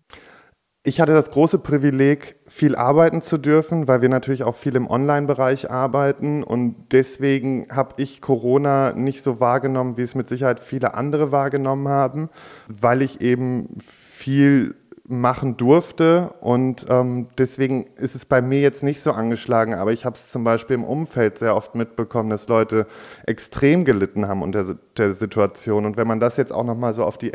Ich 0.89 1.03
hatte 1.03 1.13
das 1.13 1.31
große 1.31 1.59
Privileg, 1.59 2.37
viel 2.47 2.75
arbeiten 2.75 3.21
zu 3.21 3.37
dürfen, 3.37 3.89
weil 3.89 4.01
wir 4.01 4.09
natürlich 4.09 4.43
auch 4.43 4.55
viel 4.55 4.75
im 4.75 4.89
Online-Bereich 4.89 5.71
arbeiten. 5.71 6.43
Und 6.43 6.77
deswegen 6.93 7.67
habe 7.71 7.97
ich 7.99 8.23
Corona 8.23 8.95
nicht 8.95 9.21
so 9.21 9.39
wahrgenommen, 9.39 9.99
wie 9.99 10.03
es 10.03 10.15
mit 10.15 10.31
Sicherheit 10.31 10.61
viele 10.61 10.95
andere 10.95 11.31
wahrgenommen 11.31 11.89
haben, 11.89 12.31
weil 12.69 13.03
ich 13.03 13.21
eben 13.21 13.77
viel 13.87 14.77
machen 15.07 15.59
durfte. 15.59 16.35
Und 16.41 16.87
ähm, 16.89 17.29
deswegen 17.37 17.85
ist 17.97 18.15
es 18.15 18.25
bei 18.25 18.41
mir 18.41 18.63
jetzt 18.63 18.83
nicht 18.83 19.03
so 19.03 19.13
angeschlagen. 19.13 19.75
Aber 19.75 19.93
ich 19.93 20.07
habe 20.07 20.17
es 20.17 20.31
zum 20.31 20.43
Beispiel 20.43 20.75
im 20.75 20.85
Umfeld 20.85 21.37
sehr 21.37 21.55
oft 21.55 21.75
mitbekommen, 21.75 22.31
dass 22.31 22.49
Leute 22.49 22.87
extrem 23.27 23.85
gelitten 23.85 24.27
haben 24.27 24.41
unter 24.41 24.77
der 24.97 25.13
Situation. 25.13 25.85
Und 25.85 25.99
wenn 25.99 26.07
man 26.07 26.19
das 26.19 26.39
jetzt 26.39 26.53
auch 26.53 26.65
nochmal 26.65 26.95
so 26.95 27.05
auf 27.05 27.19
die 27.19 27.35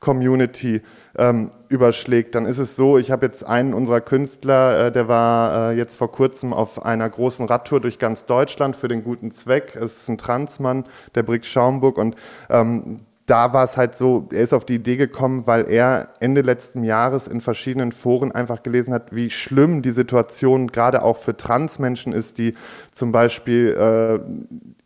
LGBT-Community 0.00 0.82
ähm, 1.16 1.50
überschlägt, 1.68 2.34
dann 2.34 2.46
ist 2.46 2.58
es 2.58 2.76
so, 2.76 2.98
ich 2.98 3.10
habe 3.10 3.26
jetzt 3.26 3.46
einen 3.46 3.74
unserer 3.74 4.00
Künstler, 4.00 4.86
äh, 4.86 4.92
der 4.92 5.08
war 5.08 5.70
äh, 5.70 5.76
jetzt 5.76 5.96
vor 5.96 6.10
kurzem 6.10 6.52
auf 6.52 6.84
einer 6.84 7.08
großen 7.08 7.46
Radtour 7.46 7.80
durch 7.80 7.98
ganz 7.98 8.26
Deutschland 8.26 8.76
für 8.76 8.88
den 8.88 9.04
guten 9.04 9.30
Zweck. 9.30 9.76
Es 9.76 9.98
ist 9.98 10.08
ein 10.08 10.18
Transmann, 10.18 10.84
der 11.14 11.22
Brick 11.22 11.44
Schaumburg 11.44 11.98
und 11.98 12.16
ähm, 12.48 12.98
da 13.26 13.52
war 13.52 13.64
es 13.64 13.76
halt 13.76 13.94
so, 13.94 14.28
er 14.32 14.42
ist 14.42 14.52
auf 14.52 14.64
die 14.64 14.74
Idee 14.74 14.96
gekommen, 14.96 15.46
weil 15.46 15.70
er 15.70 16.08
Ende 16.18 16.40
letzten 16.40 16.82
Jahres 16.82 17.28
in 17.28 17.40
verschiedenen 17.40 17.92
Foren 17.92 18.32
einfach 18.32 18.64
gelesen 18.64 18.92
hat, 18.92 19.14
wie 19.14 19.30
schlimm 19.30 19.82
die 19.82 19.92
Situation 19.92 20.66
gerade 20.66 21.04
auch 21.04 21.16
für 21.16 21.36
Transmenschen 21.36 22.12
ist, 22.12 22.38
die 22.38 22.54
zum 22.90 23.12
Beispiel 23.12 23.76
äh, 23.78 24.18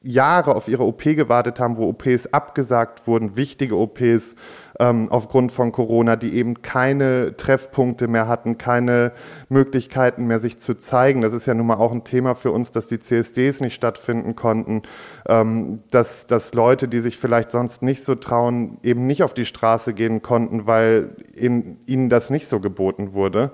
Jahre 0.07 0.57
auf 0.57 0.68
ihre 0.68 0.85
OP 0.85 1.05
gewartet 1.05 1.59
haben, 1.59 1.79
wo 1.79 1.88
OPs 1.88 2.27
abgesagt 2.35 3.07
wurden, 3.07 3.37
wichtige 3.37 3.79
OPs 3.79 4.35
ähm, 4.80 5.08
aufgrund 5.10 5.52
von 5.52 5.72
Corona, 5.72 6.16
die 6.16 6.34
eben 6.34 6.62
keine 6.62 7.37
Treffpunkte 7.37 8.08
mehr 8.08 8.28
hatten, 8.28 8.58
keine 8.58 9.12
Möglichkeiten 9.48 10.26
mehr, 10.26 10.38
sich 10.38 10.58
zu 10.58 10.74
zeigen. 10.74 11.20
Das 11.20 11.32
ist 11.32 11.46
ja 11.46 11.54
nun 11.54 11.66
mal 11.66 11.76
auch 11.76 11.92
ein 11.92 12.04
Thema 12.04 12.34
für 12.34 12.50
uns, 12.50 12.70
dass 12.70 12.87
die 12.87 12.98
CSDs 12.98 13.60
nicht 13.60 13.74
stattfinden 13.74 14.34
konnten, 14.34 14.82
ähm, 15.28 15.82
dass, 15.90 16.26
dass 16.26 16.54
Leute, 16.54 16.88
die 16.88 17.00
sich 17.00 17.18
vielleicht 17.18 17.50
sonst 17.50 17.82
nicht 17.82 18.02
so 18.02 18.14
trauen, 18.14 18.78
eben 18.82 19.06
nicht 19.06 19.22
auf 19.22 19.34
die 19.34 19.44
Straße 19.44 19.94
gehen 19.94 20.22
konnten, 20.22 20.66
weil 20.66 21.16
in, 21.34 21.78
ihnen 21.87 22.08
das 22.08 22.30
nicht 22.30 22.48
so 22.48 22.60
geboten 22.60 23.12
wurde. 23.12 23.52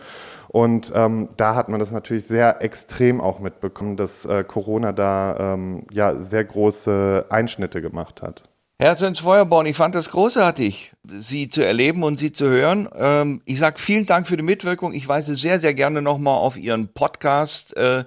Und 0.49 0.93
ähm, 0.97 1.29
da 1.37 1.55
hat 1.55 1.69
man 1.69 1.79
das 1.79 1.93
natürlich 1.93 2.27
sehr 2.27 2.61
extrem 2.63 3.21
auch 3.21 3.39
mitbekommen, 3.39 3.97
dass 3.97 4.27
äh, 4.27 4.43
Corona 4.43 4.91
da 4.91 5.55
ähm, 5.55 5.85
ja 5.93 6.19
sehr 6.19 6.45
große 6.45 7.27
Einschnitte 7.29 7.81
gemacht 7.81 8.21
hat. 8.21 8.50
Herz 8.81 9.03
ins 9.03 9.19
Feuerborn, 9.19 9.67
ich 9.67 9.77
fand 9.77 9.95
das 9.95 10.09
großartig, 10.09 10.93
Sie 11.07 11.51
zu 11.51 11.63
erleben 11.63 12.03
und 12.03 12.19
Sie 12.19 12.33
zu 12.33 12.49
hören. 12.49 12.89
Ähm, 12.95 13.43
ich 13.45 13.59
sage 13.59 13.79
vielen 13.79 14.07
Dank 14.07 14.27
für 14.27 14.39
die 14.39 14.43
Mitwirkung. 14.43 14.95
Ich 14.95 15.07
weise 15.07 15.37
sehr, 15.37 15.61
sehr 15.61 15.75
gerne 15.75 16.01
nochmal 16.01 16.39
auf 16.39 16.57
Ihren 16.57 16.89
Podcast 16.95 17.77
äh, 17.77 18.05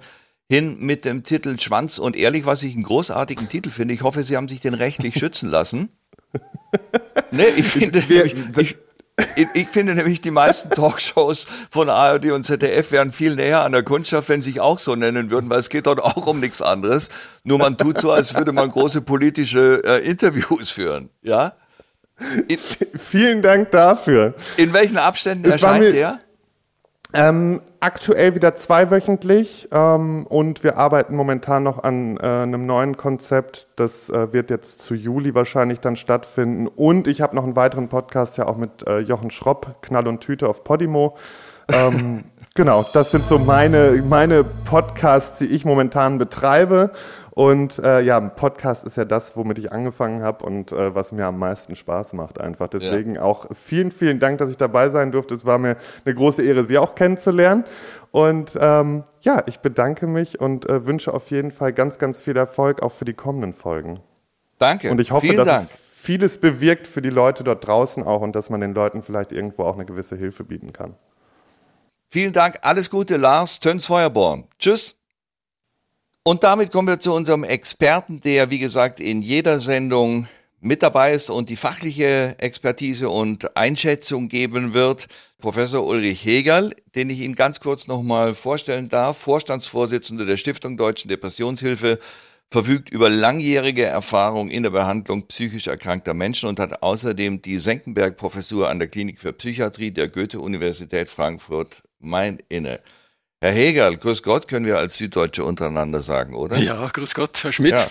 hin 0.50 0.76
mit 0.80 1.04
dem 1.04 1.22
Titel 1.22 1.60
Schwanz 1.60 1.98
und 1.98 2.16
Ehrlich, 2.16 2.44
was 2.44 2.64
ich 2.64 2.74
einen 2.74 2.82
großartigen 2.82 3.48
Titel 3.48 3.70
finde. 3.70 3.94
Ich 3.94 4.02
hoffe, 4.02 4.24
Sie 4.24 4.36
haben 4.36 4.48
sich 4.48 4.62
den 4.62 4.74
rechtlich 4.74 5.14
schützen 5.20 5.48
lassen. 5.48 5.90
nee, 7.30 7.44
ich 7.56 7.66
finde, 7.66 8.00
ich, 8.00 8.34
ich, 8.56 8.76
ich, 9.36 9.46
ich, 9.54 9.68
finde 9.68 9.94
nämlich, 9.94 10.20
die 10.20 10.32
meisten 10.32 10.70
Talkshows 10.70 11.46
von 11.70 11.88
ARD 11.88 12.32
und 12.32 12.44
ZDF 12.44 12.90
wären 12.90 13.12
viel 13.12 13.36
näher 13.36 13.62
an 13.62 13.72
der 13.72 13.84
Kundschaft, 13.84 14.28
wenn 14.28 14.42
sie 14.42 14.50
sich 14.50 14.60
auch 14.60 14.80
so 14.80 14.96
nennen 14.96 15.30
würden, 15.30 15.48
weil 15.50 15.60
es 15.60 15.68
geht 15.68 15.86
dort 15.86 16.00
auch 16.00 16.26
um 16.26 16.40
nichts 16.40 16.60
anderes. 16.60 17.10
Nur 17.44 17.58
man 17.58 17.76
tut 17.76 18.00
so, 18.00 18.10
als 18.10 18.34
würde 18.34 18.52
man 18.52 18.70
große 18.70 19.02
politische 19.02 19.82
äh, 19.84 20.04
Interviews 20.04 20.70
führen. 20.70 21.10
Ja? 21.22 21.54
In, 22.48 22.58
Vielen 22.58 23.42
Dank 23.42 23.70
dafür. 23.70 24.34
In 24.56 24.72
welchen 24.72 24.98
Abständen 24.98 25.44
es 25.44 25.62
erscheint 25.62 25.94
der? 25.94 26.20
Ähm, 27.16 27.60
aktuell 27.78 28.34
wieder 28.34 28.56
zweiwöchentlich 28.56 29.68
ähm, 29.70 30.26
und 30.26 30.64
wir 30.64 30.78
arbeiten 30.78 31.14
momentan 31.14 31.62
noch 31.62 31.84
an 31.84 32.16
äh, 32.16 32.26
einem 32.26 32.66
neuen 32.66 32.96
Konzept. 32.96 33.68
Das 33.76 34.10
äh, 34.10 34.32
wird 34.32 34.50
jetzt 34.50 34.82
zu 34.82 34.96
Juli 34.96 35.32
wahrscheinlich 35.32 35.78
dann 35.78 35.94
stattfinden. 35.94 36.66
Und 36.66 37.06
ich 37.06 37.20
habe 37.20 37.36
noch 37.36 37.44
einen 37.44 37.54
weiteren 37.54 37.88
Podcast 37.88 38.36
ja 38.36 38.46
auch 38.46 38.56
mit 38.56 38.84
äh, 38.88 38.98
Jochen 38.98 39.30
Schropp, 39.30 39.76
Knall 39.82 40.08
und 40.08 40.22
Tüte 40.22 40.48
auf 40.48 40.64
Podimo. 40.64 41.16
Ähm, 41.72 42.24
genau, 42.54 42.84
das 42.92 43.12
sind 43.12 43.24
so 43.28 43.38
meine, 43.38 44.02
meine 44.08 44.42
Podcasts, 44.42 45.38
die 45.38 45.46
ich 45.46 45.64
momentan 45.64 46.18
betreibe. 46.18 46.90
Und 47.34 47.80
äh, 47.80 48.00
ja, 48.00 48.16
ein 48.16 48.36
Podcast 48.36 48.84
ist 48.84 48.96
ja 48.96 49.04
das, 49.04 49.36
womit 49.36 49.58
ich 49.58 49.72
angefangen 49.72 50.22
habe 50.22 50.44
und 50.44 50.70
äh, 50.70 50.94
was 50.94 51.10
mir 51.10 51.26
am 51.26 51.38
meisten 51.38 51.74
Spaß 51.74 52.12
macht 52.12 52.40
einfach. 52.40 52.68
Deswegen 52.68 53.16
ja. 53.16 53.22
auch 53.22 53.46
vielen, 53.52 53.90
vielen 53.90 54.20
Dank, 54.20 54.38
dass 54.38 54.50
ich 54.50 54.56
dabei 54.56 54.88
sein 54.90 55.10
durfte. 55.10 55.34
Es 55.34 55.44
war 55.44 55.58
mir 55.58 55.76
eine 56.04 56.14
große 56.14 56.44
Ehre, 56.44 56.64
Sie 56.64 56.78
auch 56.78 56.94
kennenzulernen. 56.94 57.64
Und 58.12 58.56
ähm, 58.60 59.02
ja, 59.22 59.42
ich 59.46 59.58
bedanke 59.58 60.06
mich 60.06 60.40
und 60.40 60.68
äh, 60.68 60.86
wünsche 60.86 61.12
auf 61.12 61.32
jeden 61.32 61.50
Fall 61.50 61.72
ganz, 61.72 61.98
ganz 61.98 62.20
viel 62.20 62.36
Erfolg 62.36 62.82
auch 62.82 62.92
für 62.92 63.04
die 63.04 63.14
kommenden 63.14 63.52
Folgen. 63.52 63.98
Danke. 64.60 64.92
Und 64.92 65.00
ich 65.00 65.10
hoffe, 65.10 65.26
Vielen 65.26 65.38
dass 65.38 65.48
Dank. 65.48 65.62
es 65.64 65.70
vieles 66.04 66.38
bewirkt 66.38 66.86
für 66.86 67.02
die 67.02 67.10
Leute 67.10 67.42
dort 67.42 67.66
draußen 67.66 68.04
auch 68.04 68.20
und 68.20 68.36
dass 68.36 68.48
man 68.48 68.60
den 68.60 68.74
Leuten 68.74 69.02
vielleicht 69.02 69.32
irgendwo 69.32 69.64
auch 69.64 69.74
eine 69.74 69.86
gewisse 69.86 70.14
Hilfe 70.14 70.44
bieten 70.44 70.72
kann. 70.72 70.94
Vielen 72.08 72.32
Dank, 72.32 72.58
alles 72.62 72.90
Gute, 72.90 73.16
Lars 73.16 73.58
Töns-Feuerborn. 73.58 74.44
Tschüss. 74.60 74.96
Und 76.26 76.42
damit 76.42 76.72
kommen 76.72 76.88
wir 76.88 77.00
zu 77.00 77.12
unserem 77.12 77.44
Experten, 77.44 78.22
der, 78.22 78.48
wie 78.48 78.58
gesagt, 78.58 78.98
in 78.98 79.20
jeder 79.20 79.60
Sendung 79.60 80.26
mit 80.58 80.82
dabei 80.82 81.12
ist 81.12 81.28
und 81.28 81.50
die 81.50 81.56
fachliche 81.56 82.36
Expertise 82.38 83.10
und 83.10 83.58
Einschätzung 83.58 84.30
geben 84.30 84.72
wird. 84.72 85.06
Professor 85.38 85.86
Ulrich 85.86 86.24
Hegel, 86.24 86.74
den 86.94 87.10
ich 87.10 87.20
Ihnen 87.20 87.34
ganz 87.34 87.60
kurz 87.60 87.88
nochmal 87.88 88.32
vorstellen 88.32 88.88
darf, 88.88 89.18
Vorstandsvorsitzender 89.18 90.24
der 90.24 90.38
Stiftung 90.38 90.78
Deutschen 90.78 91.10
Depressionshilfe, 91.10 91.98
verfügt 92.50 92.88
über 92.88 93.10
langjährige 93.10 93.84
Erfahrung 93.84 94.48
in 94.48 94.62
der 94.62 94.70
Behandlung 94.70 95.26
psychisch 95.26 95.66
erkrankter 95.66 96.14
Menschen 96.14 96.48
und 96.48 96.58
hat 96.58 96.82
außerdem 96.82 97.42
die 97.42 97.58
Senckenberg-Professur 97.58 98.70
an 98.70 98.78
der 98.78 98.88
Klinik 98.88 99.20
für 99.20 99.34
Psychiatrie 99.34 99.90
der 99.90 100.08
Goethe-Universität 100.08 101.10
Frankfurt 101.10 101.82
Main 101.98 102.38
inne. 102.48 102.80
Herr 103.44 103.52
Hegel, 103.52 103.98
grüß 103.98 104.22
Gott, 104.22 104.48
können 104.48 104.64
wir 104.64 104.78
als 104.78 104.96
Süddeutsche 104.96 105.44
untereinander 105.44 106.00
sagen, 106.00 106.34
oder? 106.34 106.56
Ja, 106.56 106.88
grüß 106.88 107.14
Gott, 107.14 107.44
Herr 107.44 107.52
Schmidt. 107.52 107.72
Ja. 107.72 107.86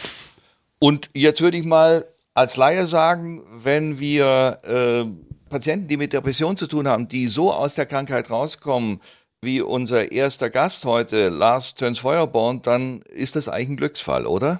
Und 0.79 1.09
jetzt 1.13 1.41
würde 1.41 1.57
ich 1.57 1.63
mal 1.63 2.07
als 2.33 2.57
Laie 2.57 2.87
sagen, 2.87 3.43
wenn 3.63 3.99
wir 3.99 4.57
äh, 4.63 5.05
Patienten, 5.51 5.87
die 5.87 5.97
mit 5.97 6.11
Depression 6.11 6.57
zu 6.57 6.65
tun 6.65 6.87
haben, 6.87 7.07
die 7.07 7.27
so 7.27 7.53
aus 7.53 7.75
der 7.75 7.85
Krankheit 7.85 8.31
rauskommen, 8.31 8.99
wie 9.43 9.61
unser 9.61 10.11
erster 10.11 10.49
Gast 10.49 10.85
heute, 10.85 11.29
Lars 11.29 11.75
Töns-Feuerborn, 11.75 12.63
dann 12.63 13.03
ist 13.03 13.35
das 13.35 13.47
eigentlich 13.47 13.69
ein 13.69 13.77
Glücksfall, 13.77 14.25
oder? 14.25 14.59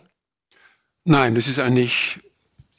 Nein, 1.06 1.34
das 1.34 1.48
ist 1.48 1.58
eigentlich 1.58 2.20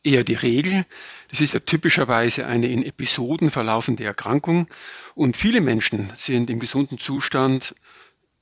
eher 0.05 0.23
die 0.23 0.35
Regel. 0.35 0.85
Das 1.31 1.41
ist 1.41 1.55
ja 1.55 1.59
typischerweise 1.59 2.47
eine 2.47 2.69
in 2.69 2.85
Episoden 2.85 3.51
verlaufende 3.51 4.05
Erkrankung 4.05 4.69
und 5.17 5.37
viele 5.37 5.61
Menschen 5.61 6.13
sind 6.15 6.49
im 6.49 6.61
gesunden 6.61 6.99
Zustand 6.99 7.75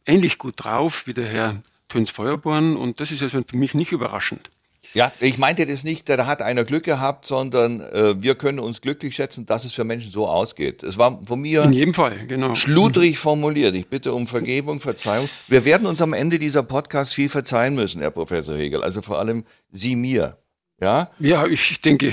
ähnlich 0.07 0.39
gut 0.39 0.55
drauf 0.57 1.07
wie 1.07 1.15
der 1.15 1.27
Herr 1.27 1.63
Töns 1.89 2.11
Feuerborn 2.11 2.77
und 2.77 3.01
das 3.01 3.11
ist 3.11 3.23
also 3.23 3.43
für 3.47 3.57
mich 3.57 3.75
nicht 3.75 3.93
überraschend. 3.93 4.51
Ja, 4.95 5.11
ich 5.21 5.39
meinte 5.39 5.65
das 5.65 5.85
nicht, 5.85 6.09
da 6.09 6.27
hat 6.27 6.43
einer 6.43 6.65
Glück 6.65 6.85
gehabt, 6.85 7.27
sondern 7.27 7.81
äh, 7.81 8.21
wir 8.23 8.35
können 8.35 8.59
uns 8.59 8.83
glücklich 8.83 9.15
schätzen, 9.15 9.47
dass 9.47 9.65
es 9.65 9.73
für 9.73 9.85
Menschen 9.85 10.11
so 10.11 10.29
ausgeht. 10.29 10.83
Es 10.83 10.99
war 10.99 11.21
von 11.25 11.41
mir 11.41 11.63
in 11.63 11.73
jedem 11.73 11.95
Fall 11.95 12.27
genau 12.27 12.55
schludrig 12.55 13.19
formuliert. 13.19 13.75
Ich 13.75 13.89
bitte 13.89 14.13
um 14.13 14.27
Vergebung, 14.27 14.81
Verzeihung. 14.81 15.29
Wir 15.49 15.65
werden 15.65 15.87
uns 15.87 16.03
am 16.03 16.13
Ende 16.13 16.39
dieser 16.39 16.63
Podcast 16.63 17.15
viel 17.15 17.31
verzeihen 17.31 17.75
müssen, 17.75 18.03
Herr 18.03 18.11
Professor 18.11 18.57
Hegel. 18.57 18.83
Also 18.83 19.01
vor 19.01 19.19
allem 19.19 19.45
Sie 19.71 19.97
mir. 19.97 20.37
Ja? 20.81 21.11
Ja, 21.21 21.47
ich 21.47 21.81
denke, 21.81 22.13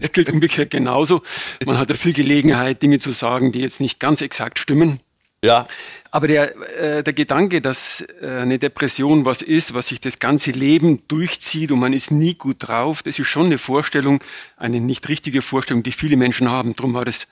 es 0.00 0.12
gilt 0.12 0.30
umgekehrt 0.30 0.70
genauso. 0.70 1.22
Man 1.64 1.78
hat 1.78 1.88
ja 1.88 1.94
viel 1.94 2.12
Gelegenheit, 2.12 2.82
Dinge 2.82 2.98
zu 2.98 3.12
sagen, 3.12 3.52
die 3.52 3.60
jetzt 3.60 3.80
nicht 3.80 3.98
ganz 3.98 4.20
exakt 4.20 4.58
stimmen. 4.58 5.00
Ja. 5.44 5.68
Aber 6.10 6.26
der, 6.26 6.56
äh, 6.78 7.04
der 7.04 7.12
Gedanke, 7.12 7.60
dass 7.60 8.04
äh, 8.20 8.26
eine 8.26 8.58
Depression 8.58 9.24
was 9.24 9.40
ist, 9.40 9.72
was 9.72 9.88
sich 9.88 10.00
das 10.00 10.18
ganze 10.18 10.50
Leben 10.50 11.06
durchzieht 11.06 11.70
und 11.70 11.78
man 11.78 11.92
ist 11.92 12.10
nie 12.10 12.34
gut 12.34 12.56
drauf, 12.58 13.02
das 13.04 13.18
ist 13.18 13.28
schon 13.28 13.46
eine 13.46 13.58
Vorstellung, 13.58 14.22
eine 14.56 14.80
nicht 14.80 15.08
richtige 15.08 15.42
Vorstellung, 15.42 15.84
die 15.84 15.92
viele 15.92 16.16
Menschen 16.16 16.50
haben. 16.50 16.74
Darum 16.74 16.94
war 16.94 17.04
das 17.04 17.28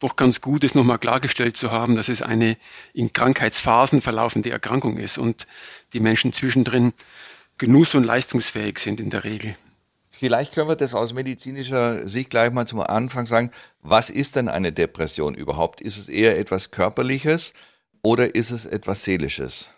doch 0.00 0.16
ganz 0.16 0.42
gut, 0.42 0.64
es 0.64 0.74
nochmal 0.74 0.98
klargestellt 0.98 1.56
zu 1.56 1.70
haben, 1.70 1.96
dass 1.96 2.10
es 2.10 2.20
eine 2.20 2.58
in 2.92 3.14
Krankheitsphasen 3.14 4.02
verlaufende 4.02 4.50
Erkrankung 4.50 4.98
ist 4.98 5.16
und 5.16 5.46
die 5.94 6.00
Menschen 6.00 6.34
zwischendrin 6.34 6.92
genuss- 7.56 7.94
und 7.94 8.04
leistungsfähig 8.04 8.78
sind 8.78 9.00
in 9.00 9.08
der 9.08 9.24
Regel. 9.24 9.56
Vielleicht 10.18 10.54
können 10.54 10.68
wir 10.68 10.76
das 10.76 10.94
aus 10.94 11.12
medizinischer 11.12 12.08
Sicht 12.08 12.30
gleich 12.30 12.50
mal 12.50 12.66
zum 12.66 12.80
Anfang 12.80 13.26
sagen. 13.26 13.50
Was 13.82 14.08
ist 14.08 14.36
denn 14.36 14.48
eine 14.48 14.72
Depression 14.72 15.34
überhaupt? 15.34 15.82
Ist 15.82 15.98
es 15.98 16.08
eher 16.08 16.38
etwas 16.38 16.70
Körperliches 16.70 17.52
oder 18.00 18.34
ist 18.34 18.50
es 18.50 18.64
etwas 18.64 19.04
Seelisches? 19.04 19.68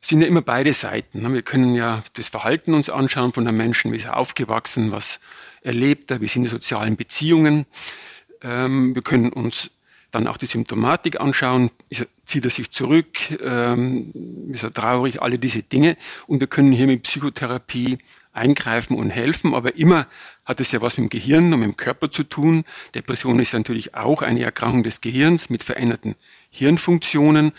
Es 0.00 0.08
sind 0.08 0.22
ja 0.22 0.26
immer 0.26 0.40
beide 0.40 0.72
Seiten. 0.72 1.20
Ne? 1.20 1.34
Wir 1.34 1.42
können 1.42 1.74
ja 1.74 2.02
das 2.14 2.28
Verhalten 2.28 2.72
uns 2.72 2.88
anschauen 2.88 3.34
von 3.34 3.46
einem 3.46 3.58
Menschen, 3.58 3.92
wie 3.92 3.96
ist 3.96 4.06
er 4.06 4.16
aufgewachsen, 4.16 4.90
was 4.90 5.20
erlebt 5.60 6.10
er, 6.10 6.22
wie 6.22 6.28
sind 6.28 6.44
die 6.44 6.48
sozialen 6.48 6.96
Beziehungen. 6.96 7.66
Ähm, 8.42 8.94
wir 8.94 9.02
können 9.02 9.34
uns 9.34 9.70
dann 10.12 10.26
auch 10.28 10.38
die 10.38 10.46
Symptomatik 10.46 11.20
anschauen, 11.20 11.70
zieht 12.24 12.44
er 12.44 12.50
sich 12.50 12.70
zurück, 12.70 13.18
ähm, 13.42 14.48
ist 14.50 14.62
er 14.62 14.72
traurig, 14.72 15.20
alle 15.20 15.38
diese 15.38 15.62
Dinge. 15.62 15.98
Und 16.26 16.40
wir 16.40 16.46
können 16.46 16.72
hier 16.72 16.86
mit 16.86 17.02
Psychotherapie 17.02 17.98
eingreifen 18.34 18.96
und 18.96 19.10
helfen, 19.10 19.54
aber 19.54 19.76
immer 19.76 20.06
hat 20.44 20.60
es 20.60 20.72
ja 20.72 20.82
was 20.82 20.98
mit 20.98 21.06
dem 21.06 21.10
Gehirn 21.10 21.52
und 21.52 21.60
mit 21.60 21.68
dem 21.68 21.76
Körper 21.76 22.10
zu 22.10 22.24
tun. 22.24 22.64
Depression 22.94 23.38
ist 23.38 23.54
natürlich 23.54 23.94
auch 23.94 24.22
eine 24.22 24.42
Erkrankung 24.42 24.82
des 24.82 25.00
Gehirns 25.00 25.50
mit 25.50 25.62
veränderten 25.62 26.16
Hirnfunktionen. 26.50 27.52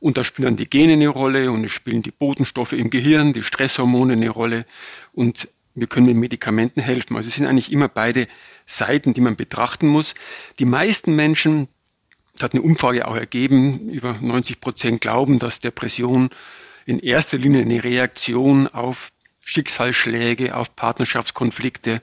Und 0.00 0.16
da 0.16 0.22
spielen 0.22 0.44
dann 0.44 0.56
die 0.56 0.70
Gene 0.70 0.92
eine 0.92 1.08
Rolle 1.08 1.50
und 1.50 1.64
es 1.64 1.72
spielen 1.72 2.02
die 2.02 2.12
Botenstoffe 2.12 2.72
im 2.72 2.90
Gehirn, 2.90 3.32
die 3.32 3.42
Stresshormone 3.42 4.12
eine 4.12 4.28
Rolle. 4.28 4.64
Und 5.12 5.48
wir 5.74 5.86
können 5.86 6.06
mit 6.06 6.16
Medikamenten 6.16 6.80
helfen. 6.80 7.16
Also 7.16 7.28
es 7.28 7.34
sind 7.34 7.46
eigentlich 7.46 7.72
immer 7.72 7.88
beide 7.88 8.28
Seiten, 8.66 9.14
die 9.14 9.20
man 9.20 9.36
betrachten 9.36 9.88
muss. 9.88 10.14
Die 10.58 10.64
meisten 10.64 11.16
Menschen, 11.16 11.68
das 12.34 12.44
hat 12.44 12.52
eine 12.52 12.62
Umfrage 12.62 13.08
auch 13.08 13.16
ergeben, 13.16 13.88
über 13.88 14.18
90 14.20 14.60
Prozent 14.60 15.00
glauben, 15.00 15.38
dass 15.38 15.60
Depression 15.60 16.30
in 16.86 17.00
erster 17.00 17.38
Linie 17.38 17.62
eine 17.62 17.82
Reaktion 17.82 18.66
auf 18.68 19.10
Schicksalsschläge, 19.48 20.54
auf 20.54 20.76
Partnerschaftskonflikte, 20.76 22.02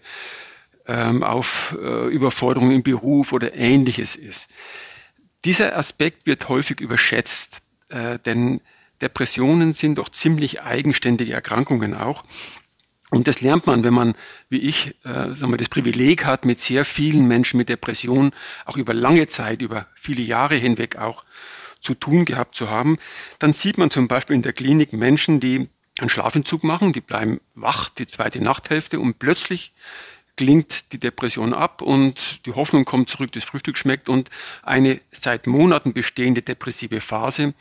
ähm, 0.87 1.23
auf 1.23 1.77
äh, 1.79 2.07
Überforderungen 2.07 2.71
im 2.71 2.81
Beruf 2.81 3.33
oder 3.33 3.53
ähnliches 3.53 4.15
ist. 4.15 4.49
Dieser 5.45 5.77
Aspekt 5.77 6.25
wird 6.25 6.49
häufig 6.49 6.79
überschätzt, 6.79 7.61
äh, 7.89 8.17
denn 8.17 8.61
Depressionen 8.99 9.73
sind 9.73 9.99
doch 9.99 10.09
ziemlich 10.09 10.63
eigenständige 10.63 11.33
Erkrankungen 11.33 11.93
auch. 11.93 12.23
Und 13.11 13.27
das 13.27 13.41
lernt 13.41 13.67
man, 13.67 13.83
wenn 13.83 13.93
man, 13.93 14.15
wie 14.49 14.61
ich, 14.61 14.95
äh, 15.03 15.35
sagen 15.35 15.51
wir, 15.51 15.57
das 15.57 15.69
Privileg 15.69 16.25
hat, 16.25 16.45
mit 16.45 16.59
sehr 16.59 16.83
vielen 16.83 17.27
Menschen 17.27 17.57
mit 17.57 17.69
Depressionen 17.69 18.31
auch 18.65 18.77
über 18.77 18.95
lange 18.95 19.27
Zeit, 19.27 19.61
über 19.61 19.85
viele 19.93 20.23
Jahre 20.23 20.55
hinweg 20.55 20.95
auch 20.95 21.23
zu 21.79 21.93
tun 21.93 22.25
gehabt 22.25 22.55
zu 22.55 22.71
haben. 22.71 22.97
Dann 23.37 23.53
sieht 23.53 23.77
man 23.77 23.91
zum 23.91 24.07
Beispiel 24.07 24.35
in 24.35 24.41
der 24.41 24.53
Klinik 24.53 24.93
Menschen, 24.93 25.39
die 25.39 25.69
einen 25.99 26.09
Schlafentzug 26.09 26.63
machen, 26.63 26.93
die 26.93 27.01
bleiben 27.01 27.39
wach 27.53 27.89
die 27.89 28.07
zweite 28.07 28.41
Nachthälfte 28.41 28.99
und 28.99 29.19
plötzlich 29.19 29.73
klingt 30.35 30.91
die 30.91 30.99
Depression 30.99 31.53
ab 31.53 31.81
und 31.81 32.45
die 32.45 32.51
Hoffnung 32.51 32.83
kommt 32.83 33.09
zurück, 33.09 33.31
das 33.31 33.45
Frühstück 33.45 33.77
schmeckt 33.77 34.09
und 34.09 34.29
eine 34.63 34.99
seit 35.09 35.47
Monaten 35.47 35.93
bestehende 35.93 36.41
depressive 36.41 36.99
Phase 36.99 37.53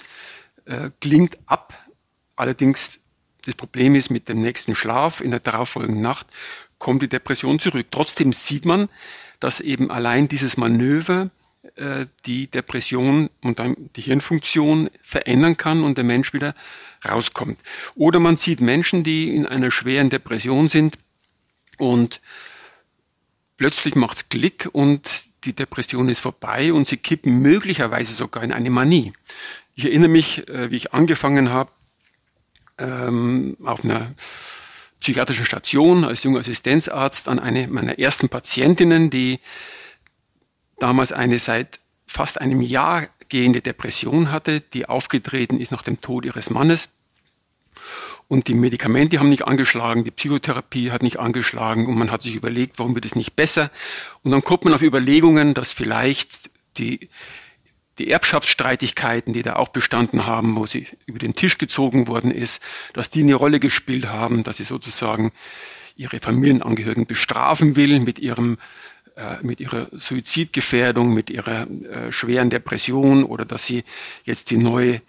äh, 0.64 0.90
klingt 1.00 1.38
ab. 1.46 1.78
Allerdings 2.34 2.98
das 3.44 3.54
Problem 3.54 3.94
ist, 3.94 4.10
mit 4.10 4.28
dem 4.28 4.40
nächsten 4.40 4.74
Schlaf 4.74 5.20
in 5.20 5.30
der 5.30 5.40
darauffolgenden 5.40 6.02
Nacht 6.02 6.26
kommt 6.78 7.02
die 7.02 7.08
Depression 7.08 7.58
zurück. 7.58 7.86
Trotzdem 7.90 8.32
sieht 8.32 8.64
man, 8.64 8.88
dass 9.38 9.60
eben 9.60 9.90
allein 9.90 10.28
dieses 10.28 10.56
Manöver 10.56 11.30
die 12.26 12.46
Depression 12.48 13.30
und 13.42 13.60
die 13.96 14.02
Hirnfunktion 14.02 14.90
verändern 15.02 15.56
kann 15.56 15.82
und 15.82 15.96
der 15.96 16.04
Mensch 16.04 16.32
wieder 16.32 16.54
rauskommt. 17.04 17.58
Oder 17.94 18.20
man 18.20 18.36
sieht 18.36 18.60
Menschen, 18.60 19.02
die 19.02 19.34
in 19.34 19.46
einer 19.46 19.70
schweren 19.70 20.10
Depression 20.10 20.68
sind 20.68 20.98
und 21.78 22.20
plötzlich 23.56 23.94
macht's 23.94 24.28
Klick 24.28 24.68
und 24.72 25.24
die 25.44 25.52
Depression 25.52 26.08
ist 26.08 26.20
vorbei 26.20 26.72
und 26.72 26.86
sie 26.86 26.96
kippen 26.96 27.40
möglicherweise 27.40 28.14
sogar 28.14 28.42
in 28.42 28.52
eine 28.52 28.70
Manie. 28.70 29.12
Ich 29.74 29.84
erinnere 29.84 30.08
mich, 30.08 30.48
äh, 30.48 30.70
wie 30.70 30.76
ich 30.76 30.92
angefangen 30.92 31.50
habe, 31.50 31.70
ähm, 32.78 33.56
auf 33.64 33.84
einer 33.84 34.14
psychiatrischen 35.00 35.44
Station 35.44 36.04
als 36.04 36.22
junger 36.22 36.40
Assistenzarzt 36.40 37.28
an 37.28 37.38
eine 37.38 37.68
meiner 37.68 37.98
ersten 37.98 38.28
Patientinnen, 38.28 39.10
die 39.10 39.38
damals 40.78 41.12
eine 41.12 41.38
seit 41.38 41.80
fast 42.06 42.40
einem 42.40 42.60
Jahr 42.60 43.08
gehende 43.28 43.60
Depression 43.60 44.30
hatte, 44.30 44.60
die 44.60 44.86
aufgetreten 44.86 45.58
ist 45.58 45.72
nach 45.72 45.82
dem 45.82 46.00
Tod 46.00 46.24
ihres 46.24 46.50
Mannes. 46.50 46.90
Und 48.28 48.48
die 48.48 48.54
Medikamente 48.54 49.18
haben 49.18 49.28
nicht 49.28 49.46
angeschlagen, 49.46 50.04
die 50.04 50.10
Psychotherapie 50.10 50.90
hat 50.90 51.02
nicht 51.02 51.18
angeschlagen 51.18 51.86
und 51.86 51.96
man 51.98 52.10
hat 52.10 52.22
sich 52.22 52.34
überlegt, 52.34 52.78
warum 52.78 52.94
wird 52.94 53.04
es 53.04 53.16
nicht 53.16 53.36
besser? 53.36 53.70
Und 54.22 54.30
dann 54.30 54.42
kommt 54.42 54.64
man 54.64 54.72
auf 54.72 54.82
Überlegungen, 54.82 55.54
dass 55.54 55.72
vielleicht 55.72 56.50
die 56.78 57.08
die 57.98 58.10
Erbschaftsstreitigkeiten, 58.10 59.32
die 59.32 59.42
da 59.42 59.56
auch 59.56 59.68
bestanden 59.68 60.26
haben, 60.26 60.56
wo 60.56 60.66
sie 60.66 60.88
über 61.06 61.18
den 61.18 61.34
Tisch 61.34 61.58
gezogen 61.58 62.08
worden 62.08 62.30
ist, 62.30 62.62
dass 62.92 63.10
die 63.10 63.22
eine 63.22 63.34
Rolle 63.34 63.60
gespielt 63.60 64.08
haben, 64.08 64.42
dass 64.42 64.56
sie 64.56 64.64
sozusagen 64.64 65.32
ihre 65.96 66.18
Familienangehörigen 66.18 67.06
bestrafen 67.06 67.76
will 67.76 68.00
mit 68.00 68.18
ihrem 68.18 68.58
mit 69.42 69.60
ihrer 69.60 69.86
Suizidgefährdung, 69.92 71.14
mit 71.14 71.30
ihrer 71.30 71.68
äh, 71.68 72.10
schweren 72.10 72.50
Depression 72.50 73.24
oder 73.24 73.44
dass 73.44 73.66
sie 73.66 73.84
jetzt 74.24 74.50
die 74.50 74.56
neue 74.56 75.00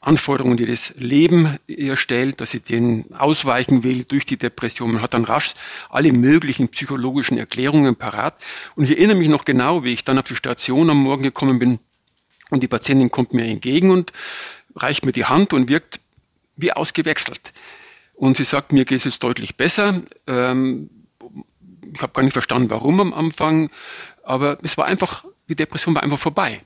Anforderungen, 0.00 0.56
die 0.56 0.66
das 0.66 0.94
Leben 0.98 1.58
ihr 1.66 1.96
stellt, 1.96 2.40
dass 2.40 2.52
sie 2.52 2.60
denen 2.60 3.12
ausweichen 3.14 3.82
will 3.82 4.04
durch 4.04 4.24
die 4.24 4.36
Depression. 4.36 4.92
Man 4.92 5.02
hat 5.02 5.14
dann 5.14 5.24
rasch 5.24 5.54
alle 5.88 6.12
möglichen 6.12 6.68
psychologischen 6.68 7.38
Erklärungen 7.38 7.96
parat. 7.96 8.40
Und 8.76 8.84
ich 8.84 8.96
erinnere 8.96 9.16
mich 9.16 9.28
noch 9.28 9.44
genau, 9.44 9.82
wie 9.82 9.92
ich 9.92 10.04
dann 10.04 10.18
auf 10.18 10.26
die 10.26 10.36
Station 10.36 10.90
am 10.90 10.98
Morgen 10.98 11.22
gekommen 11.22 11.58
bin 11.58 11.78
und 12.50 12.62
die 12.62 12.68
Patientin 12.68 13.10
kommt 13.10 13.32
mir 13.32 13.46
entgegen 13.46 13.90
und 13.90 14.12
reicht 14.76 15.04
mir 15.04 15.12
die 15.12 15.24
Hand 15.24 15.52
und 15.52 15.68
wirkt 15.68 16.00
wie 16.56 16.72
ausgewechselt. 16.72 17.52
Und 18.14 18.36
sie 18.36 18.44
sagt, 18.44 18.72
mir 18.72 18.84
geht 18.84 19.04
es 19.04 19.18
deutlich 19.18 19.56
besser. 19.56 20.02
Ähm, 20.26 20.88
ich 21.94 22.02
habe 22.02 22.12
gar 22.12 22.22
nicht 22.22 22.32
verstanden, 22.32 22.70
warum 22.70 23.00
am 23.00 23.12
Anfang, 23.14 23.70
aber 24.22 24.58
es 24.62 24.76
war 24.76 24.86
einfach, 24.86 25.24
die 25.48 25.56
Depression 25.56 25.94
war 25.94 26.02
einfach 26.02 26.18
vorbei. 26.18 26.62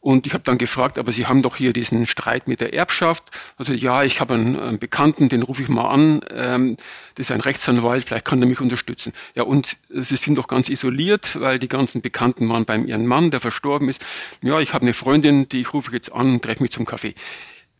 Und 0.00 0.28
ich 0.28 0.32
habe 0.32 0.44
dann 0.44 0.58
gefragt, 0.58 0.96
aber 0.96 1.10
Sie 1.10 1.26
haben 1.26 1.42
doch 1.42 1.56
hier 1.56 1.72
diesen 1.72 2.06
Streit 2.06 2.46
mit 2.46 2.60
der 2.60 2.72
Erbschaft. 2.72 3.24
Also 3.56 3.72
ja, 3.72 4.04
ich 4.04 4.20
habe 4.20 4.34
einen, 4.34 4.78
Bekannten, 4.78 5.28
den 5.28 5.42
rufe 5.42 5.60
ich 5.60 5.68
mal 5.68 5.88
an. 5.88 6.20
Ähm, 6.32 6.76
das 7.16 7.26
ist 7.26 7.32
ein 7.32 7.40
Rechtsanwalt, 7.40 8.04
vielleicht 8.04 8.24
kann 8.24 8.40
er 8.40 8.46
mich 8.46 8.60
unterstützen. 8.60 9.12
Ja, 9.34 9.42
und 9.42 9.76
Sie 9.88 10.16
sind 10.16 10.36
doch 10.36 10.46
ganz 10.46 10.68
isoliert, 10.68 11.40
weil 11.40 11.58
die 11.58 11.68
ganzen 11.68 12.00
Bekannten 12.00 12.48
waren 12.48 12.64
beim 12.64 12.86
ihren 12.86 13.06
Mann, 13.06 13.32
der 13.32 13.40
verstorben 13.40 13.88
ist. 13.88 14.04
Ja, 14.40 14.60
ich 14.60 14.72
habe 14.72 14.82
eine 14.82 14.94
Freundin, 14.94 15.48
die 15.48 15.60
ich 15.60 15.74
rufe 15.74 15.90
jetzt 15.92 16.12
an 16.12 16.40
treffe 16.40 16.62
mich 16.62 16.70
zum 16.70 16.86
Kaffee. 16.86 17.14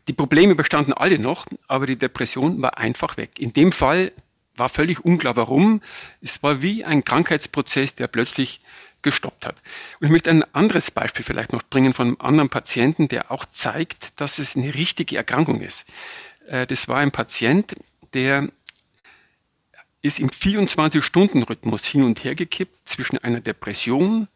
Die 0.09 0.13
Probleme 0.13 0.57
bestanden 0.57 0.95
alle 0.95 1.19
noch, 1.19 1.47
aber 1.69 1.87
die 1.87 1.97
Depression 1.97 2.61
war 2.61 2.79
einfach 2.79 3.17
weg. 3.17 3.39
In 3.39 3.53
dem 3.53 3.71
Fall 3.71 4.11
war 4.59 4.69
völlig 4.69 5.05
unklar, 5.05 5.37
warum. 5.37 5.81
Es 6.21 6.43
war 6.43 6.63
wie 6.63 6.85
ein 6.85 7.05
Krankheitsprozess, 7.05 7.95
der 7.95 8.09
plötzlich 8.09 8.61
gestoppt 9.03 9.47
hat. 9.47 9.63
Und 10.01 10.07
ich 10.07 10.13
möchte 10.13 10.31
ein 10.31 10.43
anderes 10.55 10.91
Beispiel 10.91 11.25
vielleicht 11.25 11.53
noch 11.53 11.63
bringen 11.63 11.95
von 11.95 12.09
einem 12.09 12.17
anderen 12.21 12.51
Patienten, 12.51 13.09
der 13.09 13.31
auch 13.31 13.45
zeigt, 13.45 14.21
dass 14.21 14.39
es 14.39 14.57
eine 14.57 14.75
richtige 14.75 15.17
Erkrankung 15.17 15.61
ist. 15.61 15.87
Äh, 16.47 16.67
das 16.67 16.89
war 16.89 16.99
ein 16.99 17.13
Patient, 17.13 17.77
der 18.15 18.49
ist 20.03 20.21
im 20.21 20.31
24-Stunden-Rhythmus 20.31 21.85
hin 21.85 22.05
und 22.05 22.23
her 22.25 22.35
gekippt 22.35 22.89
zwischen 22.89 23.19
einer 23.19 23.41
Depression 23.41 24.29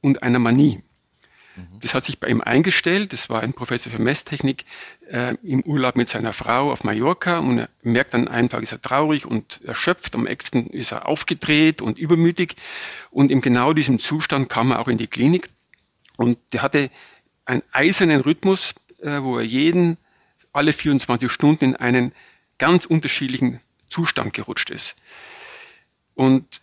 und 0.00 0.22
einer 0.22 0.38
Manie. 0.38 0.82
Das 1.80 1.94
hat 1.94 2.04
sich 2.04 2.20
bei 2.20 2.28
ihm 2.28 2.40
eingestellt. 2.40 3.12
Das 3.12 3.28
war 3.28 3.42
ein 3.42 3.52
Professor 3.52 3.92
für 3.92 4.00
Messtechnik 4.00 4.64
äh, 5.08 5.34
im 5.42 5.62
Urlaub 5.62 5.96
mit 5.96 6.08
seiner 6.08 6.32
Frau 6.32 6.70
auf 6.70 6.84
Mallorca. 6.84 7.38
Und 7.38 7.58
er 7.58 7.68
merkt 7.82 8.14
dann 8.14 8.28
einen 8.28 8.48
Tag 8.48 8.62
ist 8.62 8.72
er 8.72 8.80
traurig 8.80 9.26
und 9.26 9.60
erschöpft, 9.64 10.14
am 10.14 10.24
nächsten 10.24 10.68
ist 10.68 10.92
er 10.92 11.06
aufgedreht 11.06 11.82
und 11.82 11.98
übermütig. 11.98 12.54
Und 13.10 13.30
in 13.30 13.40
genau 13.40 13.72
diesem 13.72 13.98
Zustand 13.98 14.48
kam 14.48 14.70
er 14.70 14.78
auch 14.78 14.88
in 14.88 14.98
die 14.98 15.08
Klinik. 15.08 15.50
Und 16.16 16.38
der 16.52 16.62
hatte 16.62 16.90
einen 17.44 17.62
eisernen 17.72 18.20
Rhythmus, 18.20 18.74
äh, 19.00 19.20
wo 19.22 19.38
er 19.38 19.44
jeden 19.44 19.96
alle 20.52 20.72
24 20.72 21.30
Stunden 21.30 21.64
in 21.64 21.76
einen 21.76 22.12
ganz 22.58 22.84
unterschiedlichen 22.84 23.60
Zustand 23.88 24.34
gerutscht 24.34 24.70
ist. 24.70 24.96
Und 26.14 26.60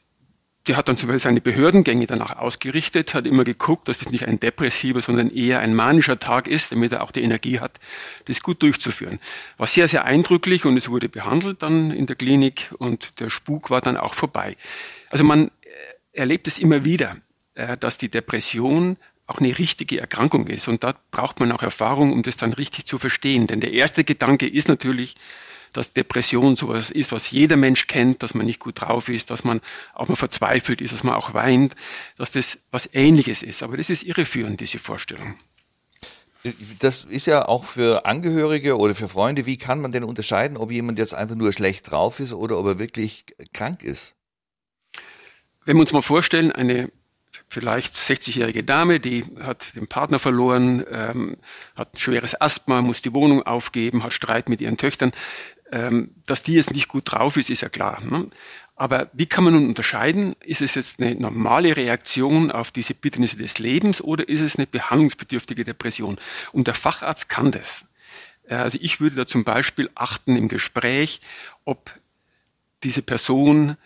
der 0.67 0.75
hat 0.75 0.87
dann 0.87 0.97
zum 0.97 1.07
Beispiel 1.07 1.19
seine 1.19 1.41
Behördengänge 1.41 2.07
danach 2.07 2.37
ausgerichtet, 2.37 3.13
hat 3.13 3.25
immer 3.25 3.43
geguckt, 3.43 3.87
dass 3.87 3.99
das 3.99 4.11
nicht 4.11 4.27
ein 4.27 4.39
depressiver, 4.39 5.01
sondern 5.01 5.29
eher 5.29 5.59
ein 5.59 5.73
manischer 5.73 6.19
Tag 6.19 6.47
ist, 6.47 6.71
damit 6.71 6.91
er 6.91 7.03
auch 7.03 7.11
die 7.11 7.23
Energie 7.23 7.59
hat, 7.59 7.79
das 8.25 8.41
gut 8.41 8.61
durchzuführen. 8.61 9.19
War 9.57 9.67
sehr, 9.67 9.87
sehr 9.87 10.05
eindrücklich 10.05 10.65
und 10.65 10.77
es 10.77 10.89
wurde 10.89 11.09
behandelt 11.09 11.61
dann 11.63 11.91
in 11.91 12.05
der 12.05 12.15
Klinik 12.15 12.69
und 12.77 13.19
der 13.19 13.29
Spuk 13.29 13.69
war 13.69 13.81
dann 13.81 13.97
auch 13.97 14.13
vorbei. 14.13 14.57
Also 15.09 15.23
man 15.23 15.47
äh, 15.47 15.49
erlebt 16.11 16.47
es 16.47 16.59
immer 16.59 16.83
wieder, 16.83 17.17
äh, 17.55 17.77
dass 17.77 17.97
die 17.97 18.09
Depression 18.09 18.97
auch 19.27 19.39
eine 19.39 19.57
richtige 19.57 19.99
Erkrankung 19.99 20.47
ist. 20.47 20.67
Und 20.67 20.83
da 20.83 20.93
braucht 21.11 21.39
man 21.39 21.51
auch 21.51 21.61
Erfahrung, 21.61 22.13
um 22.13 22.23
das 22.23 22.37
dann 22.37 22.53
richtig 22.53 22.85
zu 22.85 22.97
verstehen. 22.97 23.45
Denn 23.45 23.59
der 23.59 23.73
erste 23.73 24.03
Gedanke 24.03 24.47
ist 24.47 24.69
natürlich, 24.69 25.15
dass 25.77 25.93
Depression 25.93 26.55
sowas 26.55 26.89
ist, 26.89 27.11
was 27.11 27.29
jeder 27.29 27.55
Mensch 27.55 27.85
kennt, 27.85 28.23
dass 28.23 28.33
man 28.33 28.47
nicht 28.47 28.59
gut 28.59 28.81
drauf 28.81 29.09
ist, 29.09 29.29
dass 29.29 29.43
man 29.43 29.61
auch 29.93 30.07
mal 30.07 30.15
verzweifelt 30.15 30.81
ist, 30.81 30.91
dass 30.91 31.03
man 31.03 31.13
auch 31.13 31.35
weint, 31.35 31.75
dass 32.17 32.31
das 32.31 32.59
was 32.71 32.89
Ähnliches 32.93 33.43
ist. 33.43 33.61
Aber 33.61 33.77
das 33.77 33.91
ist 33.91 34.03
irreführend, 34.03 34.59
diese 34.59 34.79
Vorstellung. 34.79 35.35
Das 36.79 37.03
ist 37.03 37.27
ja 37.27 37.47
auch 37.47 37.63
für 37.63 38.05
Angehörige 38.05 38.77
oder 38.77 38.95
für 38.95 39.07
Freunde. 39.07 39.45
Wie 39.45 39.57
kann 39.57 39.79
man 39.79 39.91
denn 39.91 40.03
unterscheiden, 40.03 40.57
ob 40.57 40.71
jemand 40.71 40.97
jetzt 40.97 41.13
einfach 41.13 41.35
nur 41.35 41.53
schlecht 41.53 41.91
drauf 41.91 42.19
ist 42.19 42.33
oder 42.33 42.57
ob 42.57 42.65
er 42.65 42.79
wirklich 42.79 43.25
krank 43.53 43.83
ist? 43.83 44.15
Wenn 45.65 45.77
wir 45.77 45.81
uns 45.81 45.91
mal 45.91 46.01
vorstellen, 46.01 46.51
eine 46.51 46.91
vielleicht 47.47 47.93
60-jährige 47.95 48.63
Dame, 48.63 48.99
die 48.99 49.23
hat 49.41 49.75
den 49.75 49.87
Partner 49.87 50.19
verloren, 50.19 50.83
ähm, 50.91 51.37
hat 51.75 51.99
schweres 51.99 52.39
Asthma, 52.39 52.81
muss 52.81 53.01
die 53.01 53.13
Wohnung 53.13 53.43
aufgeben, 53.43 54.03
hat 54.03 54.13
Streit 54.13 54.49
mit 54.49 54.61
ihren 54.61 54.77
Töchtern. 54.77 55.11
Ähm, 55.71 56.11
dass 56.25 56.43
die 56.43 56.53
jetzt 56.53 56.71
nicht 56.71 56.87
gut 56.87 57.11
drauf 57.11 57.35
ist, 57.35 57.49
ist 57.49 57.61
ja 57.61 57.69
klar. 57.69 58.01
Ne? 58.01 58.27
Aber 58.77 59.09
wie 59.13 59.25
kann 59.25 59.43
man 59.43 59.53
nun 59.53 59.67
unterscheiden? 59.67 60.35
Ist 60.45 60.61
es 60.61 60.75
jetzt 60.75 61.01
eine 61.01 61.15
normale 61.15 61.75
Reaktion 61.75 62.51
auf 62.51 62.71
diese 62.71 62.93
Bitternisse 62.93 63.37
des 63.37 63.57
Lebens 63.57 64.01
oder 64.01 64.29
ist 64.29 64.39
es 64.39 64.55
eine 64.55 64.67
behandlungsbedürftige 64.67 65.63
Depression? 65.63 66.17
Und 66.53 66.67
der 66.67 66.75
Facharzt 66.75 67.27
kann 67.27 67.51
das. 67.51 67.85
Äh, 68.47 68.55
also 68.55 68.77
ich 68.81 69.01
würde 69.01 69.15
da 69.15 69.25
zum 69.25 69.43
Beispiel 69.43 69.89
achten 69.95 70.35
im 70.35 70.47
Gespräch, 70.47 71.21
ob 71.65 71.91
diese 72.83 73.01
Person 73.01 73.77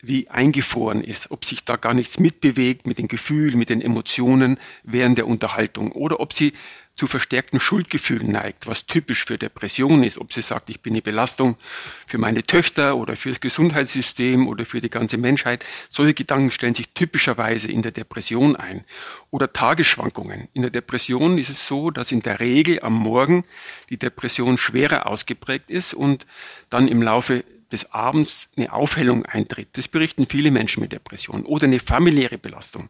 wie 0.00 0.28
eingefroren 0.30 1.02
ist, 1.02 1.30
ob 1.30 1.44
sich 1.44 1.64
da 1.64 1.76
gar 1.76 1.92
nichts 1.92 2.18
mitbewegt 2.18 2.86
mit 2.86 2.98
den 2.98 3.08
Gefühlen, 3.08 3.58
mit 3.58 3.68
den 3.68 3.82
Emotionen 3.82 4.58
während 4.84 5.18
der 5.18 5.26
Unterhaltung 5.26 5.92
oder 5.92 6.20
ob 6.20 6.32
sie 6.32 6.52
zu 6.98 7.06
verstärkten 7.06 7.60
Schuldgefühlen 7.60 8.32
neigt, 8.32 8.66
was 8.66 8.86
typisch 8.86 9.24
für 9.24 9.38
Depressionen 9.38 10.02
ist, 10.02 10.18
ob 10.18 10.32
sie 10.32 10.42
sagt, 10.42 10.68
ich 10.68 10.80
bin 10.80 10.94
eine 10.94 11.02
Belastung 11.02 11.56
für 12.06 12.18
meine 12.18 12.42
Töchter 12.42 12.96
oder 12.96 13.16
für 13.16 13.28
das 13.28 13.40
Gesundheitssystem 13.40 14.48
oder 14.48 14.66
für 14.66 14.80
die 14.80 14.90
ganze 14.90 15.16
Menschheit. 15.16 15.64
Solche 15.88 16.14
Gedanken 16.14 16.50
stellen 16.50 16.74
sich 16.74 16.88
typischerweise 16.90 17.70
in 17.70 17.82
der 17.82 17.92
Depression 17.92 18.56
ein. 18.56 18.84
Oder 19.30 19.52
Tagesschwankungen. 19.52 20.48
In 20.54 20.62
der 20.62 20.72
Depression 20.72 21.38
ist 21.38 21.50
es 21.50 21.68
so, 21.68 21.92
dass 21.92 22.10
in 22.10 22.22
der 22.22 22.40
Regel 22.40 22.80
am 22.82 22.94
Morgen 22.94 23.44
die 23.90 23.98
Depression 23.98 24.58
schwerer 24.58 25.06
ausgeprägt 25.06 25.70
ist 25.70 25.94
und 25.94 26.26
dann 26.68 26.88
im 26.88 27.00
Laufe 27.00 27.44
des 27.72 27.92
Abends 27.92 28.48
eine 28.56 28.72
Aufhellung 28.72 29.26
eintritt. 29.26 29.76
Das 29.76 29.88
berichten 29.88 30.26
viele 30.26 30.50
Menschen 30.50 30.80
mit 30.80 30.92
Depressionen. 30.92 31.44
Oder 31.44 31.64
eine 31.64 31.80
familiäre 31.80 32.38
Belastung. 32.38 32.88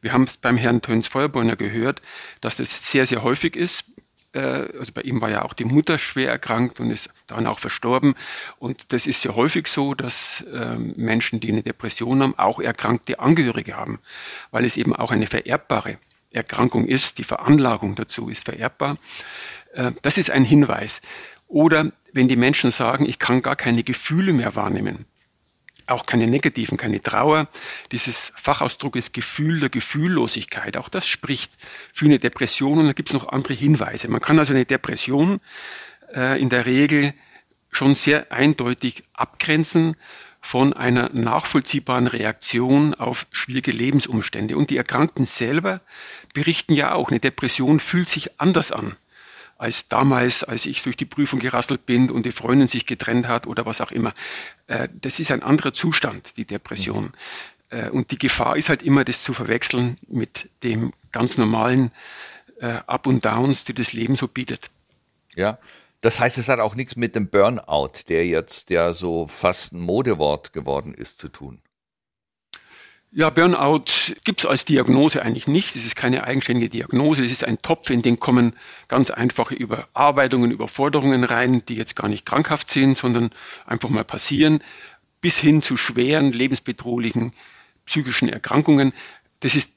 Wir 0.00 0.12
haben 0.12 0.24
es 0.24 0.36
beim 0.36 0.56
Herrn 0.56 0.82
Töns 0.82 1.08
Feuerbäuner 1.08 1.56
gehört, 1.56 2.00
dass 2.40 2.56
das 2.56 2.90
sehr, 2.90 3.06
sehr 3.06 3.22
häufig 3.22 3.56
ist. 3.56 3.84
Äh, 4.32 4.40
also 4.40 4.92
bei 4.94 5.02
ihm 5.02 5.20
war 5.20 5.30
ja 5.30 5.42
auch 5.42 5.52
die 5.52 5.64
Mutter 5.64 5.98
schwer 5.98 6.30
erkrankt 6.30 6.80
und 6.80 6.90
ist 6.90 7.10
dann 7.26 7.46
auch 7.46 7.58
verstorben. 7.58 8.14
Und 8.58 8.92
das 8.92 9.06
ist 9.06 9.22
sehr 9.22 9.34
häufig 9.34 9.66
so, 9.66 9.94
dass 9.94 10.44
ähm, 10.52 10.94
Menschen, 10.96 11.40
die 11.40 11.50
eine 11.50 11.62
Depression 11.62 12.22
haben, 12.22 12.38
auch 12.38 12.60
erkrankte 12.60 13.18
Angehörige 13.18 13.76
haben, 13.76 13.98
weil 14.50 14.64
es 14.64 14.76
eben 14.76 14.94
auch 14.94 15.10
eine 15.10 15.26
vererbbare 15.26 15.98
Erkrankung 16.30 16.86
ist. 16.86 17.18
Die 17.18 17.24
Veranlagung 17.24 17.96
dazu 17.96 18.28
ist 18.28 18.44
vererbbar. 18.44 18.98
Äh, 19.72 19.92
das 20.02 20.18
ist 20.18 20.30
ein 20.30 20.44
Hinweis. 20.44 21.02
Oder 21.48 21.90
wenn 22.12 22.28
die 22.28 22.36
Menschen 22.36 22.70
sagen, 22.70 23.06
ich 23.06 23.18
kann 23.18 23.42
gar 23.42 23.56
keine 23.56 23.82
Gefühle 23.82 24.32
mehr 24.32 24.54
wahrnehmen, 24.54 25.06
auch 25.86 26.06
keine 26.06 26.26
negativen, 26.26 26.76
keine 26.76 27.00
Trauer. 27.00 27.48
Dieses 27.92 28.32
Fachausdruck 28.36 28.96
ist 28.96 29.12
Gefühl 29.12 29.60
der 29.60 29.70
Gefühllosigkeit. 29.70 30.76
Auch 30.76 30.88
das 30.88 31.06
spricht 31.06 31.52
für 31.92 32.06
eine 32.06 32.18
Depression 32.18 32.78
und 32.78 32.86
da 32.86 32.92
gibt 32.92 33.08
es 33.08 33.14
noch 33.14 33.28
andere 33.28 33.54
Hinweise. 33.54 34.08
Man 34.08 34.20
kann 34.20 34.38
also 34.38 34.52
eine 34.52 34.64
Depression 34.64 35.40
äh, 36.14 36.40
in 36.40 36.48
der 36.48 36.66
Regel 36.66 37.14
schon 37.70 37.94
sehr 37.94 38.32
eindeutig 38.32 39.04
abgrenzen 39.12 39.96
von 40.40 40.72
einer 40.72 41.10
nachvollziehbaren 41.12 42.06
Reaktion 42.06 42.94
auf 42.94 43.26
schwierige 43.30 43.72
Lebensumstände. 43.72 44.56
Und 44.56 44.70
die 44.70 44.76
Erkrankten 44.76 45.26
selber 45.26 45.80
berichten 46.32 46.74
ja 46.74 46.92
auch, 46.92 47.10
eine 47.10 47.20
Depression 47.20 47.78
fühlt 47.78 48.08
sich 48.08 48.40
anders 48.40 48.72
an 48.72 48.96
als 49.60 49.88
damals, 49.88 50.42
als 50.42 50.64
ich 50.64 50.82
durch 50.82 50.96
die 50.96 51.04
Prüfung 51.04 51.38
gerasselt 51.38 51.84
bin 51.84 52.10
und 52.10 52.24
die 52.24 52.32
Freundin 52.32 52.66
sich 52.66 52.86
getrennt 52.86 53.28
hat 53.28 53.46
oder 53.46 53.66
was 53.66 53.82
auch 53.82 53.92
immer. 53.92 54.14
Äh, 54.68 54.88
das 54.92 55.20
ist 55.20 55.30
ein 55.30 55.42
anderer 55.42 55.74
Zustand, 55.74 56.36
die 56.38 56.46
Depression. 56.46 57.12
Mhm. 57.70 57.90
Und 57.92 58.10
die 58.10 58.18
Gefahr 58.18 58.56
ist 58.56 58.68
halt 58.68 58.82
immer, 58.82 59.04
das 59.04 59.22
zu 59.22 59.32
verwechseln 59.32 59.96
mit 60.08 60.50
dem 60.64 60.92
ganz 61.12 61.38
normalen 61.38 61.92
äh, 62.60 62.78
Up 62.88 63.06
und 63.06 63.24
Downs, 63.24 63.64
die 63.64 63.74
das 63.74 63.92
Leben 63.92 64.16
so 64.16 64.26
bietet. 64.26 64.70
Ja. 65.36 65.58
Das 66.00 66.18
heißt, 66.18 66.38
es 66.38 66.48
hat 66.48 66.58
auch 66.58 66.74
nichts 66.74 66.96
mit 66.96 67.14
dem 67.14 67.28
Burnout, 67.28 67.92
der 68.08 68.26
jetzt 68.26 68.70
ja 68.70 68.92
so 68.92 69.26
fast 69.28 69.72
ein 69.72 69.80
Modewort 69.80 70.52
geworden 70.52 70.94
ist, 70.94 71.20
zu 71.20 71.28
tun. 71.28 71.60
Ja, 73.12 73.28
Burnout 73.28 74.14
gibt's 74.22 74.46
als 74.46 74.64
Diagnose 74.64 75.22
eigentlich 75.22 75.48
nicht. 75.48 75.74
Es 75.74 75.84
ist 75.84 75.96
keine 75.96 76.22
eigenständige 76.24 76.68
Diagnose. 76.68 77.24
Es 77.24 77.32
ist 77.32 77.44
ein 77.44 77.60
Topf, 77.60 77.90
in 77.90 78.02
den 78.02 78.20
kommen 78.20 78.54
ganz 78.86 79.10
einfache 79.10 79.56
Überarbeitungen, 79.56 80.52
Überforderungen 80.52 81.24
rein, 81.24 81.64
die 81.66 81.74
jetzt 81.74 81.96
gar 81.96 82.08
nicht 82.08 82.24
krankhaft 82.24 82.70
sind, 82.70 82.96
sondern 82.96 83.30
einfach 83.66 83.88
mal 83.88 84.04
passieren, 84.04 84.62
bis 85.20 85.38
hin 85.38 85.60
zu 85.60 85.76
schweren, 85.76 86.32
lebensbedrohlichen 86.32 87.32
psychischen 87.84 88.28
Erkrankungen. 88.28 88.92
Das 89.40 89.56
ist 89.56 89.72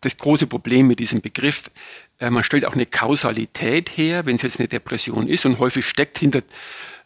das 0.00 0.16
große 0.16 0.46
Problem 0.46 0.86
mit 0.86 0.98
diesem 0.98 1.20
Begriff. 1.20 1.70
Äh, 2.18 2.30
man 2.30 2.42
stellt 2.42 2.64
auch 2.64 2.72
eine 2.72 2.86
Kausalität 2.86 3.90
her, 3.98 4.24
wenn 4.24 4.36
es 4.36 4.42
jetzt 4.42 4.60
eine 4.60 4.68
Depression 4.68 5.28
ist 5.28 5.44
und 5.44 5.58
häufig 5.58 5.84
steckt 5.84 6.18
hinter 6.18 6.40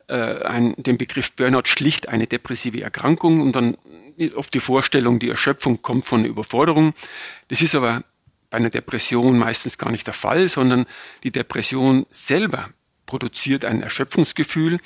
äh, 0.06 0.44
ein, 0.44 0.74
dem 0.76 0.96
Begriff 0.96 1.32
Burnout 1.32 1.62
schlicht 1.64 2.08
eine 2.08 2.28
depressive 2.28 2.82
Erkrankung 2.82 3.40
und 3.40 3.56
dann 3.56 3.76
oft 4.34 4.52
die 4.54 4.60
Vorstellung, 4.60 5.18
die 5.18 5.30
Erschöpfung 5.30 5.82
kommt 5.82 6.06
von 6.06 6.24
Überforderung. 6.24 6.94
Das 7.48 7.62
ist 7.62 7.74
aber 7.74 8.04
bei 8.50 8.58
einer 8.58 8.70
Depression 8.70 9.38
meistens 9.38 9.78
gar 9.78 9.90
nicht 9.90 10.06
der 10.06 10.14
Fall, 10.14 10.48
sondern 10.48 10.86
die 11.22 11.32
Depression 11.32 12.06
selber 12.10 12.70
produziert 13.06 13.64
ein 13.64 13.82
Erschöpfungsgefühl. 13.82 14.78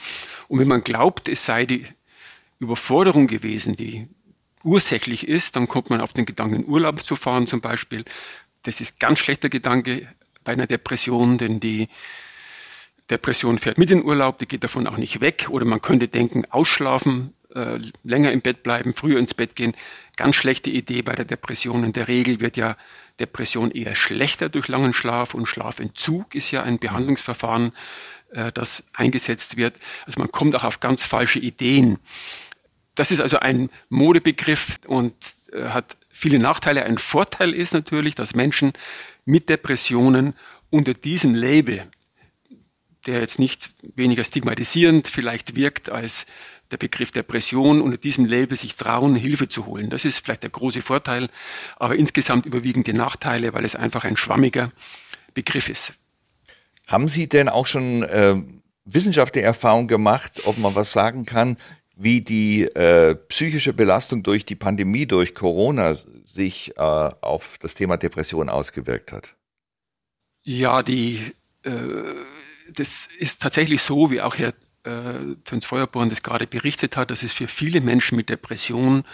Und 0.48 0.58
wenn 0.58 0.68
man 0.68 0.84
glaubt, 0.84 1.28
es 1.28 1.44
sei 1.44 1.64
die 1.64 1.86
Überforderung 2.58 3.26
gewesen, 3.26 3.76
die 3.76 4.08
ursächlich 4.64 5.28
ist, 5.28 5.56
dann 5.56 5.68
kommt 5.68 5.90
man 5.90 6.00
auf 6.00 6.12
den 6.12 6.26
Gedanken, 6.26 6.64
Urlaub 6.66 7.04
zu 7.04 7.16
fahren 7.16 7.46
zum 7.46 7.60
Beispiel. 7.60 8.04
Das 8.62 8.80
ist 8.80 8.98
ganz 8.98 9.20
schlechter 9.20 9.48
Gedanke 9.48 10.08
bei 10.42 10.52
einer 10.52 10.66
Depression, 10.66 11.38
denn 11.38 11.60
die 11.60 11.88
Depression 13.10 13.58
fährt 13.58 13.78
mit 13.78 13.90
in 13.90 14.04
Urlaub, 14.04 14.38
die 14.38 14.48
geht 14.48 14.64
davon 14.64 14.86
auch 14.86 14.96
nicht 14.96 15.20
weg. 15.20 15.46
Oder 15.50 15.64
man 15.64 15.80
könnte 15.80 16.08
denken, 16.08 16.44
ausschlafen, 16.50 17.32
äh, 17.56 17.80
länger 18.04 18.32
im 18.32 18.42
Bett 18.42 18.62
bleiben, 18.62 18.94
früher 18.94 19.18
ins 19.18 19.34
Bett 19.34 19.56
gehen. 19.56 19.74
Ganz 20.16 20.36
schlechte 20.36 20.70
Idee 20.70 21.02
bei 21.02 21.14
der 21.14 21.24
Depression. 21.24 21.84
In 21.84 21.92
der 21.92 22.06
Regel 22.06 22.40
wird 22.40 22.56
ja 22.56 22.76
Depression 23.18 23.70
eher 23.70 23.94
schlechter 23.94 24.48
durch 24.48 24.68
langen 24.68 24.92
Schlaf 24.92 25.34
und 25.34 25.46
Schlafentzug 25.46 26.34
ist 26.34 26.50
ja 26.50 26.62
ein 26.62 26.78
Behandlungsverfahren, 26.78 27.72
äh, 28.32 28.52
das 28.52 28.84
eingesetzt 28.92 29.56
wird. 29.56 29.78
Also 30.04 30.20
man 30.20 30.30
kommt 30.30 30.54
auch 30.54 30.64
auf 30.64 30.80
ganz 30.80 31.04
falsche 31.04 31.38
Ideen. 31.38 31.98
Das 32.94 33.10
ist 33.10 33.20
also 33.20 33.38
ein 33.38 33.70
Modebegriff 33.88 34.78
und 34.86 35.14
äh, 35.52 35.68
hat 35.68 35.96
viele 36.10 36.38
Nachteile. 36.38 36.84
Ein 36.84 36.98
Vorteil 36.98 37.54
ist 37.54 37.72
natürlich, 37.72 38.14
dass 38.14 38.34
Menschen 38.34 38.72
mit 39.24 39.48
Depressionen 39.48 40.34
unter 40.70 40.94
diesem 40.94 41.34
Label, 41.34 41.90
der 43.06 43.20
jetzt 43.20 43.38
nicht 43.38 43.70
weniger 43.94 44.24
stigmatisierend 44.24 45.06
vielleicht 45.06 45.56
wirkt 45.56 45.90
als 45.90 46.26
der 46.70 46.76
Begriff 46.76 47.10
Depression 47.10 47.80
unter 47.80 47.96
diesem 47.96 48.24
Label 48.24 48.56
sich 48.56 48.76
trauen, 48.76 49.14
Hilfe 49.14 49.48
zu 49.48 49.66
holen. 49.66 49.90
Das 49.90 50.04
ist 50.04 50.24
vielleicht 50.24 50.42
der 50.42 50.50
große 50.50 50.82
Vorteil, 50.82 51.28
aber 51.76 51.96
insgesamt 51.96 52.46
überwiegen 52.46 52.84
die 52.84 52.92
Nachteile, 52.92 53.54
weil 53.54 53.64
es 53.64 53.76
einfach 53.76 54.04
ein 54.04 54.16
schwammiger 54.16 54.68
Begriff 55.34 55.68
ist. 55.68 55.92
Haben 56.86 57.08
Sie 57.08 57.28
denn 57.28 57.48
auch 57.48 57.66
schon 57.66 58.02
äh, 58.04 58.36
wissenschaftliche 58.84 59.46
Erfahrung 59.46 59.88
gemacht, 59.88 60.42
ob 60.44 60.58
man 60.58 60.74
was 60.74 60.92
sagen 60.92 61.24
kann, 61.24 61.56
wie 61.96 62.20
die 62.20 62.64
äh, 62.64 63.14
psychische 63.14 63.72
Belastung 63.72 64.22
durch 64.22 64.44
die 64.44 64.54
Pandemie, 64.54 65.06
durch 65.06 65.34
Corona 65.34 65.94
sich 65.94 66.76
äh, 66.76 66.80
auf 66.80 67.58
das 67.58 67.74
Thema 67.74 67.96
Depression 67.96 68.50
ausgewirkt 68.50 69.12
hat? 69.12 69.34
Ja, 70.42 70.82
die, 70.82 71.20
äh, 71.64 71.72
das 72.72 73.08
ist 73.18 73.42
tatsächlich 73.42 73.82
so, 73.82 74.10
wie 74.10 74.20
auch 74.20 74.36
Herr 74.36 74.52
äh, 74.86 75.36
Töns 75.44 75.66
Feuerborn 75.66 76.08
das 76.08 76.22
gerade 76.22 76.46
berichtet 76.46 76.96
hat, 76.96 77.10
dass 77.10 77.22
es 77.22 77.32
für 77.32 77.48
viele 77.48 77.80
Menschen 77.80 78.16
mit 78.16 78.28
Depression 78.28 79.04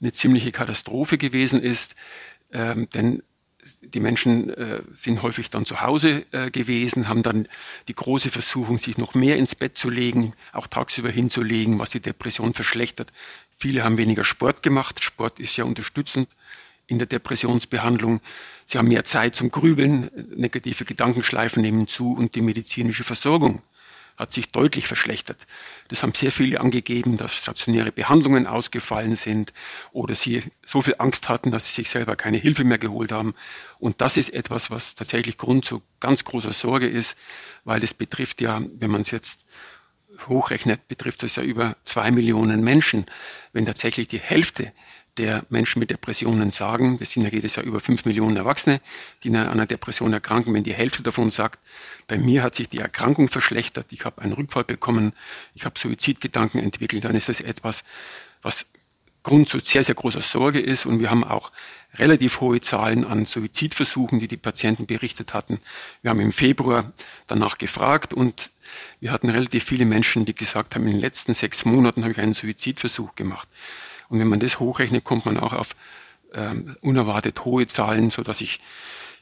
eine 0.00 0.12
ziemliche 0.12 0.50
Katastrophe 0.50 1.18
gewesen 1.18 1.62
ist. 1.62 1.94
Ähm, 2.52 2.88
denn 2.94 3.22
die 3.82 4.00
Menschen 4.00 4.50
äh, 4.50 4.80
sind 4.94 5.22
häufig 5.22 5.50
dann 5.50 5.66
zu 5.66 5.82
Hause 5.82 6.24
äh, 6.32 6.50
gewesen, 6.50 7.08
haben 7.08 7.22
dann 7.22 7.46
die 7.88 7.94
große 7.94 8.30
Versuchung, 8.30 8.78
sich 8.78 8.96
noch 8.96 9.14
mehr 9.14 9.36
ins 9.36 9.54
Bett 9.54 9.76
zu 9.76 9.90
legen, 9.90 10.32
auch 10.52 10.66
tagsüber 10.66 11.10
hinzulegen, 11.10 11.78
was 11.78 11.90
die 11.90 12.00
Depression 12.00 12.54
verschlechtert. 12.54 13.12
Viele 13.58 13.84
haben 13.84 13.98
weniger 13.98 14.24
Sport 14.24 14.62
gemacht. 14.62 15.04
Sport 15.04 15.38
ist 15.38 15.56
ja 15.56 15.64
unterstützend 15.64 16.28
in 16.86 16.98
der 16.98 17.06
Depressionsbehandlung. 17.06 18.20
Sie 18.64 18.78
haben 18.78 18.88
mehr 18.88 19.04
Zeit 19.04 19.36
zum 19.36 19.50
Grübeln, 19.50 20.10
negative 20.34 20.84
Gedankenschleifen 20.84 21.62
nehmen 21.62 21.86
zu 21.86 22.14
und 22.14 22.34
die 22.34 22.42
medizinische 22.42 23.04
Versorgung 23.04 23.62
hat 24.20 24.32
sich 24.32 24.50
deutlich 24.50 24.86
verschlechtert. 24.86 25.46
Das 25.88 26.02
haben 26.02 26.14
sehr 26.14 26.30
viele 26.30 26.60
angegeben, 26.60 27.16
dass 27.16 27.34
stationäre 27.34 27.90
Behandlungen 27.90 28.46
ausgefallen 28.46 29.16
sind 29.16 29.54
oder 29.92 30.14
sie 30.14 30.42
so 30.64 30.82
viel 30.82 30.96
Angst 30.98 31.30
hatten, 31.30 31.50
dass 31.50 31.66
sie 31.66 31.72
sich 31.72 31.88
selber 31.88 32.16
keine 32.16 32.36
Hilfe 32.36 32.64
mehr 32.64 32.76
geholt 32.76 33.12
haben. 33.12 33.34
Und 33.78 34.02
das 34.02 34.18
ist 34.18 34.30
etwas, 34.30 34.70
was 34.70 34.94
tatsächlich 34.94 35.38
Grund 35.38 35.64
zu 35.64 35.82
ganz 36.00 36.24
großer 36.24 36.52
Sorge 36.52 36.86
ist, 36.86 37.16
weil 37.64 37.82
es 37.82 37.94
betrifft 37.94 38.42
ja, 38.42 38.60
wenn 38.78 38.90
man 38.90 39.00
es 39.00 39.10
jetzt 39.10 39.46
hochrechnet, 40.28 40.86
betrifft 40.86 41.22
es 41.22 41.36
ja 41.36 41.42
über 41.42 41.76
zwei 41.84 42.10
Millionen 42.10 42.62
Menschen. 42.62 43.06
Wenn 43.54 43.64
tatsächlich 43.64 44.06
die 44.08 44.20
Hälfte 44.20 44.70
der 45.16 45.44
Menschen 45.48 45.80
mit 45.80 45.90
Depressionen 45.90 46.50
sagen, 46.50 46.96
das 46.98 47.10
sind 47.10 47.22
ja 47.22 47.30
jedes 47.30 47.56
Jahr 47.56 47.66
über 47.66 47.80
fünf 47.80 48.04
Millionen 48.04 48.36
Erwachsene, 48.36 48.80
die 49.22 49.28
an 49.30 49.48
einer 49.48 49.66
Depression 49.66 50.12
erkranken, 50.12 50.54
wenn 50.54 50.64
die 50.64 50.74
Hälfte 50.74 51.02
davon 51.02 51.30
sagt, 51.30 51.58
bei 52.06 52.18
mir 52.18 52.42
hat 52.42 52.54
sich 52.54 52.68
die 52.68 52.78
Erkrankung 52.78 53.28
verschlechtert, 53.28 53.86
ich 53.90 54.04
habe 54.04 54.22
einen 54.22 54.32
Rückfall 54.32 54.64
bekommen, 54.64 55.12
ich 55.54 55.64
habe 55.64 55.78
Suizidgedanken 55.78 56.60
entwickelt, 56.60 57.04
dann 57.04 57.14
ist 57.14 57.28
das 57.28 57.40
etwas, 57.40 57.84
was 58.42 58.66
Grund 59.22 59.48
zu 59.48 59.58
sehr, 59.60 59.84
sehr 59.84 59.94
großer 59.94 60.22
Sorge 60.22 60.60
ist. 60.60 60.86
Und 60.86 61.00
wir 61.00 61.10
haben 61.10 61.24
auch 61.24 61.52
relativ 61.94 62.40
hohe 62.40 62.60
Zahlen 62.60 63.04
an 63.04 63.26
Suizidversuchen, 63.26 64.18
die 64.18 64.28
die 64.28 64.36
Patienten 64.36 64.86
berichtet 64.86 65.34
hatten. 65.34 65.60
Wir 66.02 66.10
haben 66.10 66.20
im 66.20 66.32
Februar 66.32 66.92
danach 67.26 67.58
gefragt 67.58 68.14
und 68.14 68.50
wir 69.00 69.12
hatten 69.12 69.28
relativ 69.28 69.64
viele 69.64 69.84
Menschen, 69.84 70.24
die 70.24 70.34
gesagt 70.34 70.74
haben, 70.74 70.86
in 70.86 70.92
den 70.92 71.00
letzten 71.00 71.34
sechs 71.34 71.64
Monaten 71.64 72.02
habe 72.02 72.12
ich 72.12 72.20
einen 72.20 72.34
Suizidversuch 72.34 73.14
gemacht. 73.14 73.48
Und 74.10 74.18
wenn 74.18 74.28
man 74.28 74.40
das 74.40 74.60
hochrechnet, 74.60 75.04
kommt 75.04 75.24
man 75.24 75.38
auch 75.38 75.54
auf 75.54 75.68
ähm, 76.34 76.76
unerwartet 76.82 77.44
hohe 77.44 77.66
Zahlen, 77.66 78.10
so 78.10 78.22
dass 78.22 78.42
ich 78.42 78.60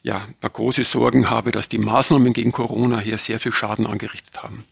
ja 0.02 0.26
große 0.40 0.84
Sorgen 0.84 1.30
habe, 1.30 1.52
dass 1.52 1.68
die 1.68 1.78
Maßnahmen 1.78 2.32
gegen 2.32 2.52
Corona 2.52 2.98
hier 2.98 3.18
sehr 3.18 3.38
viel 3.38 3.52
Schaden 3.52 3.86
angerichtet 3.86 4.42
haben. 4.42 4.64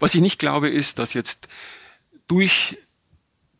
Was 0.00 0.14
ich 0.14 0.20
nicht 0.20 0.38
glaube, 0.38 0.68
ist, 0.68 0.98
dass 0.98 1.14
jetzt 1.14 1.48
durch 2.28 2.78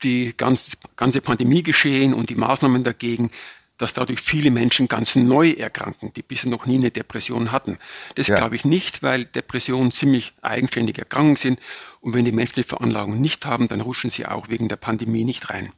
die 0.02 0.34
ganz, 0.36 0.78
ganze 0.96 1.20
Pandemie 1.20 1.62
geschehen 1.62 2.14
und 2.14 2.30
die 2.30 2.34
Maßnahmen 2.34 2.84
dagegen, 2.84 3.30
dass 3.78 3.94
dadurch 3.94 4.20
viele 4.20 4.50
Menschen 4.50 4.86
ganz 4.86 5.16
neu 5.16 5.50
erkranken, 5.50 6.12
die 6.14 6.22
bisher 6.22 6.50
noch 6.50 6.66
nie 6.66 6.76
eine 6.76 6.90
Depression 6.90 7.50
hatten. 7.50 7.78
Das 8.14 8.28
ja. 8.28 8.36
glaube 8.36 8.54
ich 8.54 8.64
nicht, 8.64 9.02
weil 9.02 9.24
Depressionen 9.24 9.90
ziemlich 9.90 10.34
eigenständige 10.40 11.02
Erkrankungen 11.02 11.36
sind. 11.36 11.58
Und 12.00 12.14
wenn 12.14 12.24
die 12.24 12.32
Menschen 12.32 12.56
die 12.56 12.62
Veranlagung 12.62 13.20
nicht 13.20 13.44
haben, 13.44 13.68
dann 13.68 13.80
rutschen 13.80 14.10
sie 14.10 14.26
auch 14.26 14.48
wegen 14.48 14.68
der 14.68 14.76
Pandemie 14.76 15.24
nicht 15.24 15.50
rein. 15.50 15.72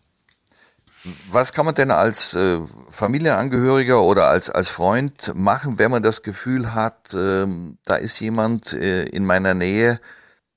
Was 1.31 1.53
kann 1.53 1.67
man 1.67 1.75
denn 1.75 1.91
als 1.91 2.35
äh, 2.35 2.61
Familienangehöriger 2.91 4.03
oder 4.03 4.29
als, 4.29 4.49
als 4.49 4.69
Freund 4.69 5.33
machen, 5.35 5.79
wenn 5.79 5.91
man 5.91 6.03
das 6.03 6.23
Gefühl 6.23 6.73
hat, 6.73 7.13
äh, 7.13 7.47
da 7.85 7.97
ist 7.97 8.19
jemand 8.21 8.73
äh, 8.73 9.05
in 9.05 9.27
meiner 9.27 9.53
Nähe, 9.53 10.01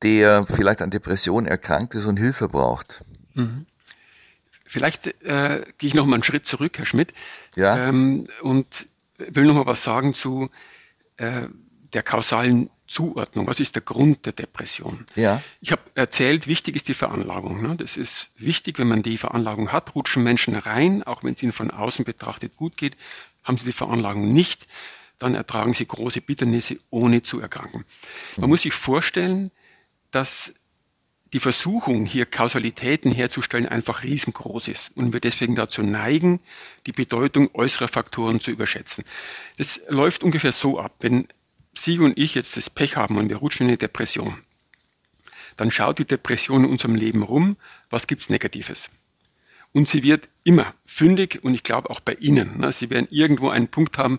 der 0.03 0.45
vielleicht 0.45 0.81
an 0.81 0.89
Depressionen 0.89 1.47
erkrankt 1.47 1.95
ist 1.95 2.05
und 2.05 2.17
Hilfe 2.17 2.47
braucht? 2.47 3.03
Mhm. 3.33 3.65
Vielleicht 4.65 5.07
äh, 5.23 5.63
gehe 5.77 5.87
ich 5.87 5.93
noch 5.93 6.05
mal 6.05 6.15
einen 6.15 6.23
Schritt 6.23 6.45
zurück, 6.45 6.77
Herr 6.77 6.85
Schmidt, 6.85 7.13
ja. 7.55 7.87
ähm, 7.87 8.27
und 8.41 8.87
will 9.17 9.45
noch 9.45 9.55
mal 9.55 9.65
was 9.65 9.83
sagen 9.83 10.13
zu 10.13 10.49
äh, 11.17 11.47
der 11.93 12.03
kausalen 12.03 12.69
Zuordnung. 12.87 13.47
Was 13.47 13.59
ist 13.59 13.75
der 13.75 13.81
Grund 13.81 14.25
der 14.25 14.33
Depression? 14.33 15.05
Ja. 15.15 15.41
Ich 15.61 15.71
habe 15.71 15.81
erzählt, 15.95 16.47
wichtig 16.47 16.75
ist 16.75 16.87
die 16.87 16.93
Veranlagung. 16.93 17.61
Ne? 17.61 17.75
Das 17.75 17.97
ist 17.97 18.29
wichtig, 18.37 18.79
wenn 18.79 18.87
man 18.87 19.03
die 19.03 19.17
Veranlagung 19.17 19.71
hat, 19.71 19.95
rutschen 19.95 20.23
Menschen 20.23 20.55
rein, 20.55 21.03
auch 21.03 21.23
wenn 21.23 21.33
es 21.33 21.43
ihnen 21.43 21.51
von 21.51 21.71
außen 21.71 22.05
betrachtet 22.05 22.55
gut 22.55 22.77
geht. 22.77 22.95
Haben 23.43 23.57
sie 23.57 23.65
die 23.65 23.73
Veranlagung 23.73 24.33
nicht, 24.33 24.67
dann 25.19 25.35
ertragen 25.35 25.73
sie 25.73 25.85
große 25.85 26.21
Bitternisse, 26.21 26.77
ohne 26.89 27.23
zu 27.23 27.39
erkranken. 27.39 27.85
Man 28.35 28.45
mhm. 28.45 28.49
muss 28.51 28.61
sich 28.61 28.73
vorstellen, 28.73 29.51
dass 30.11 30.53
die 31.33 31.39
Versuchung, 31.39 32.05
hier 32.05 32.25
Kausalitäten 32.25 33.11
herzustellen, 33.11 33.67
einfach 33.67 34.03
riesengroß 34.03 34.69
ist 34.69 34.95
und 34.95 35.11
wir 35.11 35.19
deswegen 35.19 35.55
dazu 35.55 35.83
neigen, 35.83 36.39
die 36.85 36.93
Bedeutung 36.93 37.49
äußerer 37.53 37.89
Faktoren 37.89 38.39
zu 38.39 38.51
überschätzen. 38.51 39.03
Das 39.57 39.81
läuft 39.89 40.23
ungefähr 40.23 40.53
so 40.53 40.79
ab. 40.79 40.93
Wenn 40.99 41.27
Sie 41.77 41.99
und 41.99 42.17
ich 42.17 42.35
jetzt 42.35 42.57
das 42.57 42.69
Pech 42.69 42.97
haben 42.97 43.17
und 43.17 43.29
wir 43.29 43.37
rutschen 43.37 43.65
in 43.65 43.69
eine 43.69 43.77
Depression, 43.77 44.37
dann 45.57 45.71
schaut 45.71 45.99
die 45.99 46.05
Depression 46.05 46.63
in 46.63 46.71
unserem 46.71 46.95
Leben 46.95 47.23
rum, 47.23 47.57
was 47.89 48.07
gibt's 48.07 48.29
Negatives. 48.29 48.89
Und 49.73 49.87
sie 49.87 50.01
wird 50.01 50.27
immer 50.43 50.73
fündig 50.85 51.43
und 51.43 51.53
ich 51.53 51.61
glaube 51.61 51.89
auch 51.89 51.99
bei 51.99 52.13
Ihnen. 52.13 52.59
Ne? 52.59 52.71
Sie 52.71 52.89
werden 52.89 53.07
irgendwo 53.11 53.49
einen 53.49 53.67
Punkt 53.67 53.97
haben, 53.97 54.17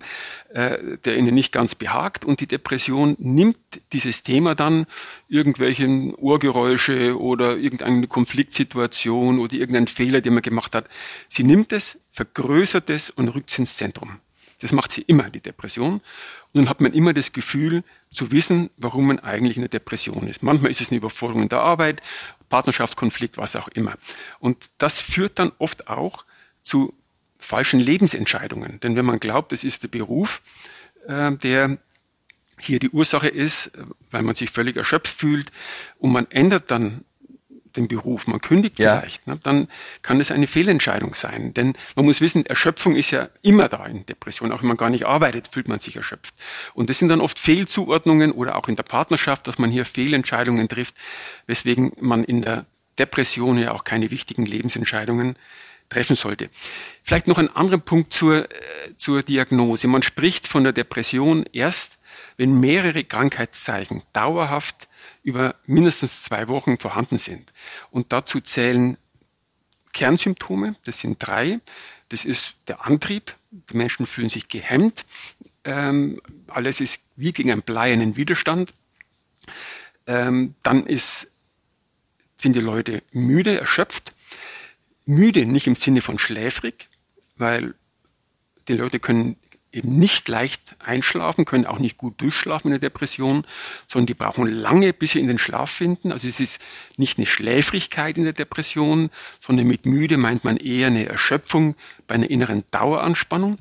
äh, 0.50 0.98
der 0.98 1.16
Ihnen 1.16 1.34
nicht 1.34 1.52
ganz 1.52 1.74
behagt 1.74 2.24
und 2.24 2.40
die 2.40 2.46
Depression 2.46 3.16
nimmt 3.18 3.56
dieses 3.92 4.22
Thema 4.22 4.54
dann, 4.54 4.86
irgendwelchen 5.28 6.14
Ohrgeräusche 6.14 7.18
oder 7.18 7.56
irgendeine 7.56 8.06
Konfliktsituation 8.06 9.40
oder 9.40 9.54
irgendeinen 9.54 9.88
Fehler, 9.88 10.20
den 10.20 10.34
man 10.34 10.42
gemacht 10.42 10.74
hat. 10.76 10.86
Sie 11.28 11.44
nimmt 11.44 11.72
es, 11.72 11.98
vergrößert 12.10 12.90
es 12.90 13.10
und 13.10 13.28
rückt 13.28 13.50
es 13.50 13.58
ins 13.58 13.76
Zentrum. 13.76 14.20
Das 14.60 14.72
macht 14.72 14.92
sie 14.92 15.02
immer, 15.02 15.30
die 15.30 15.40
Depression. 15.40 15.94
Und 15.94 16.02
dann 16.54 16.68
hat 16.68 16.80
man 16.80 16.92
immer 16.92 17.12
das 17.12 17.32
Gefühl 17.32 17.84
zu 18.12 18.30
wissen, 18.32 18.70
warum 18.76 19.06
man 19.06 19.18
eigentlich 19.20 19.56
in 19.56 19.62
der 19.62 19.68
Depression 19.68 20.26
ist. 20.26 20.42
Manchmal 20.42 20.70
ist 20.70 20.80
es 20.80 20.90
eine 20.90 20.98
Überforderung 20.98 21.42
in 21.42 21.48
der 21.48 21.60
Arbeit, 21.60 22.02
Partnerschaftskonflikt, 22.48 23.36
was 23.36 23.56
auch 23.56 23.68
immer. 23.68 23.96
Und 24.40 24.70
das 24.78 25.00
führt 25.00 25.38
dann 25.38 25.52
oft 25.58 25.88
auch 25.88 26.24
zu 26.62 26.94
falschen 27.38 27.80
Lebensentscheidungen. 27.80 28.80
Denn 28.80 28.96
wenn 28.96 29.04
man 29.04 29.20
glaubt, 29.20 29.52
es 29.52 29.64
ist 29.64 29.84
der 29.84 29.88
Beruf, 29.88 30.42
äh, 31.06 31.32
der 31.32 31.78
hier 32.60 32.80
die 32.80 32.90
Ursache 32.90 33.28
ist, 33.28 33.70
weil 34.10 34.22
man 34.22 34.34
sich 34.34 34.50
völlig 34.50 34.76
erschöpft 34.76 35.14
fühlt 35.14 35.52
und 35.98 36.10
man 36.10 36.28
ändert 36.30 36.70
dann 36.70 37.04
den 37.78 37.88
Beruf, 37.88 38.26
man 38.26 38.40
kündigt 38.40 38.78
ja. 38.78 39.00
vielleicht, 39.00 39.26
ne, 39.26 39.38
dann 39.42 39.68
kann 40.02 40.20
es 40.20 40.30
eine 40.30 40.46
Fehlentscheidung 40.46 41.14
sein. 41.14 41.54
Denn 41.54 41.74
man 41.96 42.04
muss 42.04 42.20
wissen, 42.20 42.44
Erschöpfung 42.44 42.96
ist 42.96 43.10
ja 43.10 43.28
immer 43.42 43.68
da 43.68 43.86
in 43.86 44.04
Depression. 44.06 44.52
Auch 44.52 44.60
wenn 44.62 44.68
man 44.68 44.76
gar 44.76 44.90
nicht 44.90 45.06
arbeitet, 45.06 45.48
fühlt 45.48 45.68
man 45.68 45.80
sich 45.80 45.96
erschöpft. 45.96 46.34
Und 46.74 46.90
das 46.90 46.98
sind 46.98 47.08
dann 47.08 47.20
oft 47.20 47.38
Fehlzuordnungen 47.38 48.32
oder 48.32 48.56
auch 48.56 48.68
in 48.68 48.76
der 48.76 48.82
Partnerschaft, 48.82 49.46
dass 49.46 49.58
man 49.58 49.70
hier 49.70 49.84
Fehlentscheidungen 49.84 50.68
trifft, 50.68 50.94
weswegen 51.46 51.92
man 52.00 52.24
in 52.24 52.42
der 52.42 52.66
Depression 52.98 53.58
ja 53.58 53.72
auch 53.72 53.84
keine 53.84 54.10
wichtigen 54.10 54.44
Lebensentscheidungen 54.44 55.36
treffen 55.88 56.16
sollte. 56.16 56.50
Vielleicht 57.02 57.28
noch 57.28 57.38
ein 57.38 57.54
anderer 57.54 57.78
Punkt 57.78 58.12
zur, 58.12 58.44
äh, 58.44 58.48
zur 58.96 59.22
Diagnose. 59.22 59.88
Man 59.88 60.02
spricht 60.02 60.46
von 60.46 60.64
der 60.64 60.72
Depression 60.72 61.44
erst, 61.52 61.98
wenn 62.36 62.60
mehrere 62.60 63.04
Krankheitszeichen 63.04 64.02
dauerhaft 64.12 64.87
über 65.28 65.54
mindestens 65.66 66.22
zwei 66.22 66.48
Wochen 66.48 66.78
vorhanden 66.78 67.18
sind. 67.18 67.52
Und 67.90 68.12
dazu 68.12 68.40
zählen 68.40 68.96
Kernsymptome, 69.92 70.74
das 70.84 71.00
sind 71.00 71.18
drei. 71.18 71.60
Das 72.08 72.24
ist 72.24 72.54
der 72.66 72.86
Antrieb, 72.86 73.36
die 73.50 73.76
Menschen 73.76 74.06
fühlen 74.06 74.30
sich 74.30 74.48
gehemmt, 74.48 75.04
ähm, 75.64 76.22
alles 76.46 76.80
ist 76.80 77.02
wie 77.16 77.32
gegen 77.32 77.52
einen 77.52 77.60
bleiernen 77.60 78.16
Widerstand. 78.16 78.72
Ähm, 80.06 80.54
dann 80.62 80.86
ist, 80.86 81.30
sind 82.40 82.56
die 82.56 82.60
Leute 82.60 83.02
müde, 83.12 83.60
erschöpft. 83.60 84.14
Müde 85.04 85.44
nicht 85.44 85.66
im 85.66 85.76
Sinne 85.76 86.00
von 86.00 86.18
schläfrig, 86.18 86.88
weil 87.36 87.74
die 88.68 88.74
Leute 88.74 88.98
können 88.98 89.36
eben 89.78 89.98
nicht 89.98 90.28
leicht 90.28 90.76
einschlafen, 90.78 91.44
können 91.44 91.66
auch 91.66 91.78
nicht 91.78 91.96
gut 91.96 92.20
durchschlafen 92.20 92.68
in 92.68 92.80
der 92.80 92.90
Depression, 92.90 93.44
sondern 93.86 94.06
die 94.06 94.14
brauchen 94.14 94.46
lange, 94.46 94.92
bis 94.92 95.12
sie 95.12 95.20
in 95.20 95.28
den 95.28 95.38
Schlaf 95.38 95.70
finden. 95.70 96.12
Also 96.12 96.28
es 96.28 96.40
ist 96.40 96.60
nicht 96.96 97.18
eine 97.18 97.26
Schläfrigkeit 97.26 98.18
in 98.18 98.24
der 98.24 98.32
Depression, 98.32 99.10
sondern 99.40 99.66
mit 99.66 99.86
müde 99.86 100.18
meint 100.18 100.44
man 100.44 100.56
eher 100.56 100.88
eine 100.88 101.06
Erschöpfung 101.06 101.74
bei 102.06 102.16
einer 102.16 102.30
inneren 102.30 102.64
Daueranspannung 102.70 103.58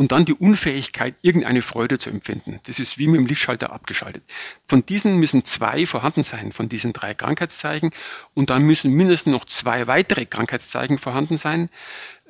und 0.00 0.12
dann 0.12 0.24
die 0.24 0.32
Unfähigkeit, 0.32 1.14
irgendeine 1.20 1.60
Freude 1.60 1.98
zu 1.98 2.08
empfinden. 2.08 2.58
Das 2.64 2.78
ist 2.78 2.96
wie 2.96 3.06
mit 3.06 3.20
dem 3.20 3.26
Lichtschalter 3.26 3.70
abgeschaltet. 3.70 4.24
Von 4.66 4.86
diesen 4.86 5.18
müssen 5.18 5.44
zwei 5.44 5.84
vorhanden 5.84 6.24
sein, 6.24 6.52
von 6.52 6.70
diesen 6.70 6.94
drei 6.94 7.12
Krankheitszeichen. 7.12 7.90
Und 8.32 8.48
dann 8.48 8.62
müssen 8.62 8.94
mindestens 8.94 9.30
noch 9.30 9.44
zwei 9.44 9.88
weitere 9.88 10.24
Krankheitszeichen 10.24 10.96
vorhanden 10.96 11.36
sein. 11.36 11.68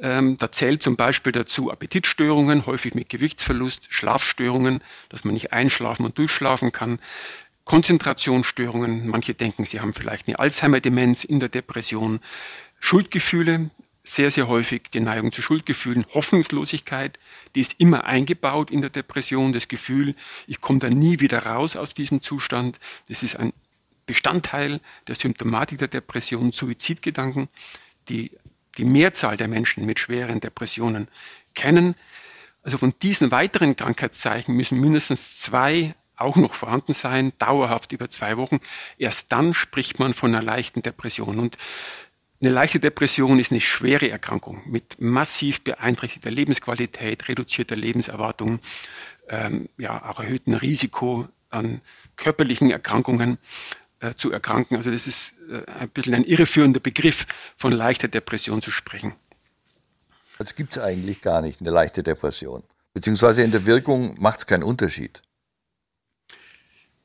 Ähm, 0.02 0.36
da 0.36 0.50
zählt 0.50 0.82
zum 0.82 0.96
Beispiel 0.96 1.30
dazu 1.30 1.70
Appetitstörungen, 1.70 2.66
häufig 2.66 2.96
mit 2.96 3.08
Gewichtsverlust, 3.08 3.86
Schlafstörungen, 3.88 4.80
dass 5.08 5.22
man 5.22 5.34
nicht 5.34 5.52
einschlafen 5.52 6.04
und 6.04 6.18
durchschlafen 6.18 6.72
kann, 6.72 6.98
Konzentrationsstörungen. 7.66 9.06
Manche 9.06 9.34
denken, 9.34 9.64
sie 9.64 9.78
haben 9.78 9.94
vielleicht 9.94 10.26
eine 10.26 10.40
Alzheimer-Demenz 10.40 11.22
in 11.22 11.38
der 11.38 11.48
Depression. 11.48 12.18
Schuldgefühle, 12.80 13.70
sehr, 14.11 14.30
sehr 14.32 14.48
häufig 14.48 14.90
die 14.92 15.00
Neigung 15.00 15.30
zu 15.30 15.40
Schuldgefühlen, 15.40 16.04
Hoffnungslosigkeit, 16.14 17.18
die 17.54 17.61
ist 17.61 17.76
immer 17.78 18.04
eingebaut 18.04 18.70
in 18.70 18.80
der 18.80 18.90
Depression, 18.90 19.52
das 19.52 19.68
Gefühl, 19.68 20.16
ich 20.48 20.61
komme 20.61 20.80
da 20.80 20.90
nie 20.90 21.20
wieder 21.20 21.46
raus 21.46 21.76
aus 21.76 21.94
diesem 21.94 22.20
Zustand. 22.20 22.80
Das 23.08 23.22
ist 23.22 23.36
ein 23.36 23.52
Bestandteil 24.06 24.80
der 25.06 25.14
Symptomatik 25.14 25.78
der 25.78 25.88
Depression, 25.88 26.50
Suizidgedanken, 26.50 27.48
die 28.08 28.32
die 28.78 28.84
Mehrzahl 28.84 29.36
der 29.36 29.46
Menschen 29.46 29.86
mit 29.86 30.00
schweren 30.00 30.40
Depressionen 30.40 31.06
kennen. 31.54 31.94
Also 32.62 32.78
von 32.78 32.92
diesen 33.02 33.30
weiteren 33.30 33.76
Krankheitszeichen 33.76 34.56
müssen 34.56 34.80
mindestens 34.80 35.36
zwei 35.36 35.94
auch 36.16 36.36
noch 36.36 36.54
vorhanden 36.54 36.94
sein, 36.94 37.32
dauerhaft 37.38 37.92
über 37.92 38.11
zwei 38.11 38.36
Wochen. 38.36 38.61
Erst 38.98 39.30
dann 39.32 39.54
spricht 39.54 39.98
man 40.00 40.14
von 40.14 40.34
einer 40.34 40.44
leichten 40.44 40.82
Depression. 40.82 41.38
Und 41.38 41.56
eine 42.41 42.51
leichte 42.51 42.80
Depression 42.80 43.38
ist 43.38 43.51
eine 43.51 43.61
schwere 43.61 44.11
Erkrankung 44.11 44.62
mit 44.64 45.01
massiv 45.01 45.62
beeinträchtigter 45.62 46.30
Lebensqualität, 46.30 47.28
reduzierter 47.28 47.76
Lebenserwartung, 47.76 48.61
ähm, 49.28 49.68
ja, 49.76 50.09
auch 50.09 50.20
erhöhtem 50.20 50.55
Risiko 50.55 51.28
an 51.51 51.82
körperlichen 52.16 52.70
Erkrankungen 52.70 53.38
äh, 54.01 54.14
zu 54.14 54.32
erkranken. 54.32 54.76
Also 54.76 54.91
das 54.91 55.07
ist 55.07 55.34
äh, 55.51 55.70
ein 55.70 55.91
bisschen 55.91 56.14
ein 56.14 56.24
irreführender 56.24 56.80
Begriff, 56.80 57.26
von 57.57 57.72
leichter 57.72 58.09
Depression 58.09 58.62
zu 58.62 58.70
sprechen. 58.70 59.14
Also 60.38 60.55
gibt 60.55 60.74
es 60.74 60.82
eigentlich 60.82 61.20
gar 61.20 61.43
nicht 61.43 61.61
eine 61.61 61.70
leichte 61.70 62.03
Depression. 62.03 62.62
Beziehungsweise 62.95 63.43
in 63.43 63.51
der 63.51 63.66
Wirkung 63.66 64.18
macht 64.18 64.38
es 64.38 64.47
keinen 64.47 64.62
Unterschied. 64.62 65.20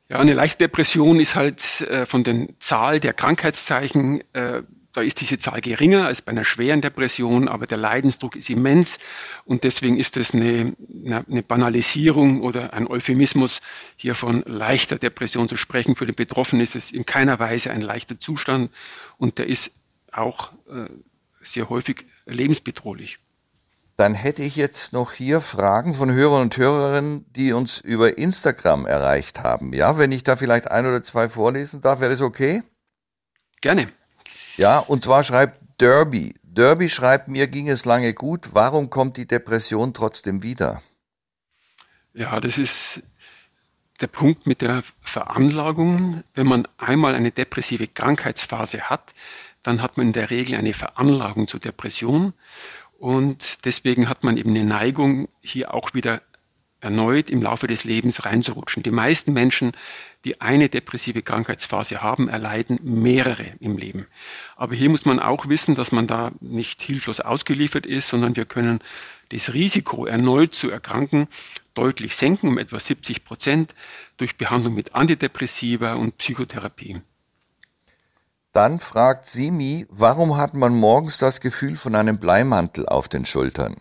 Ja, 0.07 0.19
eine 0.19 0.33
leichte 0.33 0.59
Depression 0.59 1.19
ist 1.19 1.35
halt 1.35 1.81
äh, 1.81 2.05
von 2.05 2.23
den 2.23 2.55
Zahl 2.59 3.01
der 3.01 3.11
Krankheitszeichen 3.13 4.23
äh, 4.33 4.63
da 4.95 5.01
ist 5.01 5.19
diese 5.19 5.37
Zahl 5.37 5.59
geringer 5.59 6.05
als 6.05 6.21
bei 6.21 6.31
einer 6.31 6.45
schweren 6.45 6.79
Depression, 6.79 7.49
aber 7.49 7.67
der 7.67 7.77
Leidensdruck 7.77 8.37
ist 8.37 8.49
immens 8.49 8.97
und 9.43 9.65
deswegen 9.65 9.97
ist 9.97 10.15
es 10.15 10.33
eine, 10.33 10.73
eine 11.05 11.43
Banalisierung 11.43 12.41
oder 12.41 12.73
ein 12.73 12.87
Euphemismus, 12.87 13.59
hier 13.97 14.15
von 14.15 14.43
leichter 14.45 14.97
Depression 14.97 15.49
zu 15.49 15.57
sprechen. 15.57 15.97
Für 15.97 16.05
den 16.05 16.15
Betroffenen 16.15 16.63
ist 16.63 16.77
es 16.77 16.91
in 16.91 17.05
keiner 17.05 17.39
Weise 17.39 17.71
ein 17.71 17.81
leichter 17.81 18.19
Zustand 18.19 18.71
und 19.17 19.37
der 19.37 19.47
ist 19.47 19.71
auch 20.13 20.53
äh, 20.69 20.87
sehr 21.41 21.69
häufig 21.69 22.05
lebensbedrohlich. 22.25 23.19
Dann 23.97 24.13
hätte 24.13 24.43
ich 24.43 24.55
jetzt 24.55 24.93
noch 24.93 25.11
hier 25.11 25.41
Fragen 25.41 25.93
von 25.93 26.11
Hörern 26.11 26.43
und 26.43 26.57
Hörerinnen, 26.57 27.25
die 27.33 27.51
uns 27.51 27.79
über 27.79 28.17
Instagram 28.17 28.85
erreicht 28.85 29.39
haben. 29.39 29.73
Ja, 29.73 29.97
wenn 29.97 30.11
ich 30.11 30.23
da 30.23 30.37
vielleicht 30.37 30.69
ein 30.69 30.85
oder 30.85 31.03
zwei 31.03 31.27
vorlesen 31.27 31.81
darf, 31.81 31.99
wäre 31.99 32.11
das 32.11 32.21
okay? 32.21 32.63
Gerne. 33.61 33.89
Ja, 34.57 34.79
und 34.79 35.03
zwar 35.03 35.23
schreibt 35.23 35.81
Derby. 35.81 36.33
Derby 36.43 36.89
schreibt, 36.89 37.27
mir 37.27 37.47
ging 37.47 37.69
es 37.69 37.85
lange 37.85 38.13
gut. 38.13 38.49
Warum 38.53 38.89
kommt 38.89 39.17
die 39.17 39.27
Depression 39.27 39.93
trotzdem 39.93 40.41
wieder? 40.41 40.81
Ja, 42.13 42.39
das 42.39 42.57
ist 42.57 43.03
der 43.99 44.07
Punkt 44.07 44.47
mit 44.47 44.61
der 44.61 44.83
Veranlagung. 45.01 46.23
Wenn 46.33 46.47
man 46.47 46.67
einmal 46.77 47.15
eine 47.15 47.31
depressive 47.31 47.87
Krankheitsphase 47.87 48.89
hat, 48.89 49.13
dann 49.63 49.81
hat 49.81 49.97
man 49.97 50.07
in 50.07 50.13
der 50.13 50.29
Regel 50.29 50.55
eine 50.55 50.73
Veranlagung 50.73 51.47
zur 51.47 51.59
Depression. 51.59 52.33
Und 52.97 53.65
deswegen 53.65 54.07
hat 54.07 54.23
man 54.23 54.37
eben 54.37 54.51
eine 54.51 54.63
Neigung, 54.63 55.27
hier 55.41 55.73
auch 55.73 55.93
wieder 55.93 56.21
erneut 56.81 57.29
im 57.29 57.41
Laufe 57.41 57.67
des 57.67 57.83
Lebens 57.83 58.25
reinzurutschen. 58.25 58.83
Die 58.83 58.91
meisten 58.91 59.33
Menschen, 59.33 59.71
die 60.23 60.41
eine 60.41 60.69
depressive 60.69 61.21
Krankheitsphase 61.21 62.01
haben, 62.01 62.29
erleiden 62.29 62.79
mehrere 62.83 63.45
im 63.59 63.77
Leben. 63.77 64.07
Aber 64.55 64.75
hier 64.75 64.89
muss 64.89 65.05
man 65.05 65.19
auch 65.19 65.47
wissen, 65.49 65.75
dass 65.75 65.91
man 65.91 66.07
da 66.07 66.31
nicht 66.41 66.81
hilflos 66.81 67.19
ausgeliefert 67.19 67.85
ist, 67.85 68.09
sondern 68.09 68.35
wir 68.35 68.45
können 68.45 68.79
das 69.29 69.53
Risiko, 69.53 70.05
erneut 70.05 70.53
zu 70.53 70.69
erkranken, 70.69 71.27
deutlich 71.73 72.15
senken, 72.15 72.47
um 72.47 72.57
etwa 72.57 72.79
70 72.79 73.25
Prozent, 73.25 73.73
durch 74.17 74.37
Behandlung 74.37 74.75
mit 74.75 74.95
Antidepressiva 74.95 75.93
und 75.93 76.17
Psychotherapie. 76.17 77.01
Dann 78.53 78.79
fragt 78.79 79.25
Simi, 79.25 79.85
warum 79.89 80.37
hat 80.37 80.53
man 80.53 80.73
morgens 80.73 81.17
das 81.17 81.41
Gefühl 81.41 81.75
von 81.75 81.93
einem 81.93 82.19
Bleimantel 82.19 82.85
auf 82.87 83.09
den 83.09 83.25
Schultern? 83.25 83.75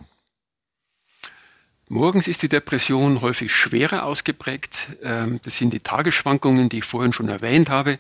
Morgens 1.89 2.28
ist 2.28 2.43
die 2.43 2.49
Depression 2.49 3.20
häufig 3.20 3.53
schwerer 3.53 4.05
ausgeprägt. 4.05 4.89
Ähm, 5.03 5.41
das 5.43 5.59
sind 5.59 5.72
die 5.72 5.80
Tagesschwankungen, 5.80 6.70
die 6.70 6.78
ich 6.78 6.85
vorhin 6.85 7.12
schon 7.12 7.28
erwähnt 7.28 7.68
habe. 7.68 7.99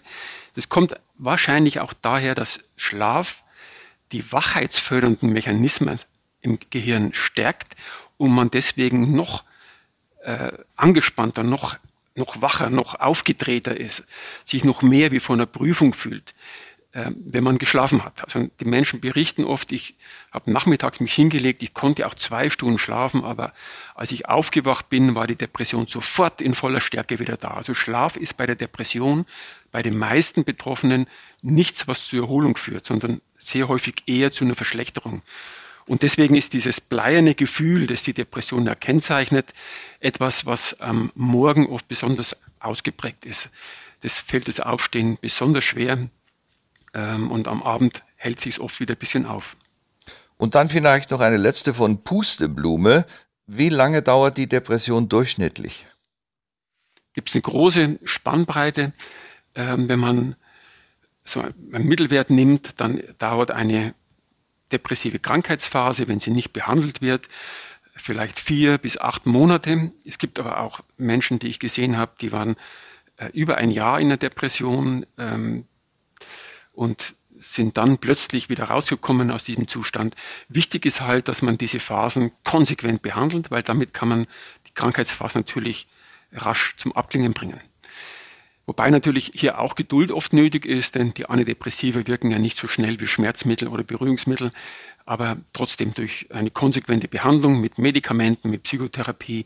Das 0.54 0.70
kommt 0.70 0.98
wahrscheinlich 1.18 1.80
auch 1.80 1.92
daher, 1.92 2.34
dass 2.34 2.60
Schlaf 2.76 3.42
die 4.12 4.32
wachheitsfördernden 4.32 5.30
Mechanismen 5.30 5.98
im 6.40 6.58
Gehirn 6.70 7.12
stärkt 7.12 7.74
und 8.16 8.32
man 8.32 8.50
deswegen 8.50 9.14
noch 9.14 9.44
äh, 10.22 10.52
angespannter, 10.76 11.42
noch, 11.42 11.76
noch 12.14 12.40
wacher, 12.40 12.70
noch 12.70 12.94
aufgedrehter 12.94 13.76
ist, 13.76 14.04
sich 14.44 14.64
noch 14.64 14.80
mehr 14.80 15.10
wie 15.10 15.20
vor 15.20 15.36
einer 15.36 15.46
Prüfung 15.46 15.92
fühlt. 15.92 16.34
Äh, 16.94 17.10
wenn 17.16 17.42
man 17.42 17.58
geschlafen 17.58 18.04
hat. 18.04 18.22
Also 18.22 18.48
die 18.60 18.64
Menschen 18.64 19.00
berichten 19.00 19.44
oft, 19.44 19.72
ich 19.72 19.96
habe 20.30 20.52
nachmittags 20.52 21.00
mich 21.00 21.12
hingelegt, 21.12 21.62
ich 21.64 21.74
konnte 21.74 22.06
auch 22.06 22.14
zwei 22.14 22.48
Stunden 22.50 22.78
schlafen, 22.78 23.24
aber 23.24 23.52
als 23.96 24.12
ich 24.12 24.28
aufgewacht 24.28 24.90
bin, 24.90 25.16
war 25.16 25.26
die 25.26 25.34
Depression 25.34 25.88
sofort 25.88 26.40
in 26.40 26.54
voller 26.54 26.80
Stärke 26.80 27.18
wieder 27.18 27.36
da. 27.36 27.48
Also 27.48 27.74
Schlaf 27.74 28.16
ist 28.16 28.36
bei 28.36 28.46
der 28.46 28.54
Depression 28.54 29.26
bei 29.72 29.82
den 29.82 29.98
meisten 29.98 30.44
Betroffenen 30.44 31.06
nichts, 31.42 31.88
was 31.88 32.06
zur 32.06 32.20
Erholung 32.20 32.56
führt, 32.56 32.86
sondern 32.86 33.20
sehr 33.36 33.66
häufig 33.66 34.04
eher 34.06 34.30
zu 34.30 34.44
einer 34.44 34.54
Verschlechterung. 34.54 35.22
Und 35.86 36.02
deswegen 36.02 36.36
ist 36.36 36.52
dieses 36.52 36.80
bleierne 36.80 37.34
Gefühl, 37.34 37.88
das 37.88 38.04
die 38.04 38.14
Depression 38.14 38.66
ja 38.66 38.76
kennzeichnet, 38.76 39.52
etwas, 39.98 40.46
was 40.46 40.80
am 40.80 41.10
Morgen 41.16 41.66
oft 41.66 41.88
besonders 41.88 42.36
ausgeprägt 42.60 43.24
ist. 43.24 43.50
Das 44.02 44.20
fällt 44.20 44.46
das 44.46 44.60
Aufstehen 44.60 45.18
besonders 45.20 45.64
schwer 45.64 46.08
ähm, 46.94 47.30
und 47.30 47.48
am 47.48 47.62
Abend 47.62 48.02
hält 48.16 48.40
sich 48.40 48.54
es 48.54 48.60
oft 48.60 48.80
wieder 48.80 48.94
ein 48.94 48.98
bisschen 48.98 49.26
auf. 49.26 49.56
Und 50.36 50.54
dann 50.54 50.68
vielleicht 50.68 51.10
noch 51.10 51.20
eine 51.20 51.36
letzte 51.36 51.74
von 51.74 52.02
Pusteblume. 52.02 53.06
Wie 53.46 53.68
lange 53.68 54.02
dauert 54.02 54.36
die 54.36 54.46
Depression 54.46 55.08
durchschnittlich? 55.08 55.86
Gibt 57.12 57.28
es 57.28 57.34
eine 57.34 57.42
große 57.42 57.98
Spannbreite. 58.04 58.92
Ähm, 59.54 59.88
wenn 59.88 60.00
man 60.00 60.36
so 61.24 61.40
einen 61.40 61.86
Mittelwert 61.86 62.30
nimmt, 62.30 62.80
dann 62.80 63.02
dauert 63.18 63.50
eine 63.50 63.94
depressive 64.72 65.18
Krankheitsphase, 65.18 66.08
wenn 66.08 66.20
sie 66.20 66.30
nicht 66.30 66.52
behandelt 66.52 67.00
wird, 67.00 67.28
vielleicht 67.94 68.38
vier 68.38 68.78
bis 68.78 68.98
acht 68.98 69.26
Monate. 69.26 69.92
Es 70.04 70.18
gibt 70.18 70.40
aber 70.40 70.60
auch 70.60 70.80
Menschen, 70.96 71.38
die 71.38 71.48
ich 71.48 71.60
gesehen 71.60 71.96
habe, 71.96 72.12
die 72.20 72.32
waren 72.32 72.56
äh, 73.16 73.28
über 73.32 73.56
ein 73.56 73.70
Jahr 73.70 74.00
in 74.00 74.08
der 74.08 74.18
Depression 74.18 75.06
ähm, 75.18 75.66
und 76.74 77.14
sind 77.36 77.76
dann 77.76 77.98
plötzlich 77.98 78.48
wieder 78.48 78.64
rausgekommen 78.64 79.30
aus 79.30 79.44
diesem 79.44 79.68
Zustand. 79.68 80.14
Wichtig 80.48 80.86
ist 80.86 81.00
halt, 81.00 81.28
dass 81.28 81.42
man 81.42 81.58
diese 81.58 81.80
Phasen 81.80 82.32
konsequent 82.44 83.02
behandelt, 83.02 83.50
weil 83.50 83.62
damit 83.62 83.92
kann 83.92 84.08
man 84.08 84.26
die 84.66 84.74
Krankheitsphase 84.74 85.38
natürlich 85.38 85.88
rasch 86.32 86.74
zum 86.76 86.92
Abklingen 86.92 87.34
bringen. 87.34 87.60
Wobei 88.66 88.88
natürlich 88.88 89.32
hier 89.34 89.58
auch 89.58 89.74
Geduld 89.74 90.10
oft 90.10 90.32
nötig 90.32 90.64
ist, 90.64 90.94
denn 90.94 91.12
die 91.12 91.26
Antidepressiva 91.26 92.06
wirken 92.06 92.30
ja 92.30 92.38
nicht 92.38 92.56
so 92.56 92.66
schnell 92.66 92.98
wie 92.98 93.06
Schmerzmittel 93.06 93.68
oder 93.68 93.82
Beruhigungsmittel, 93.82 94.52
aber 95.04 95.36
trotzdem 95.52 95.92
durch 95.92 96.28
eine 96.32 96.50
konsequente 96.50 97.08
Behandlung 97.08 97.60
mit 97.60 97.76
Medikamenten, 97.76 98.48
mit 98.48 98.62
Psychotherapie 98.62 99.44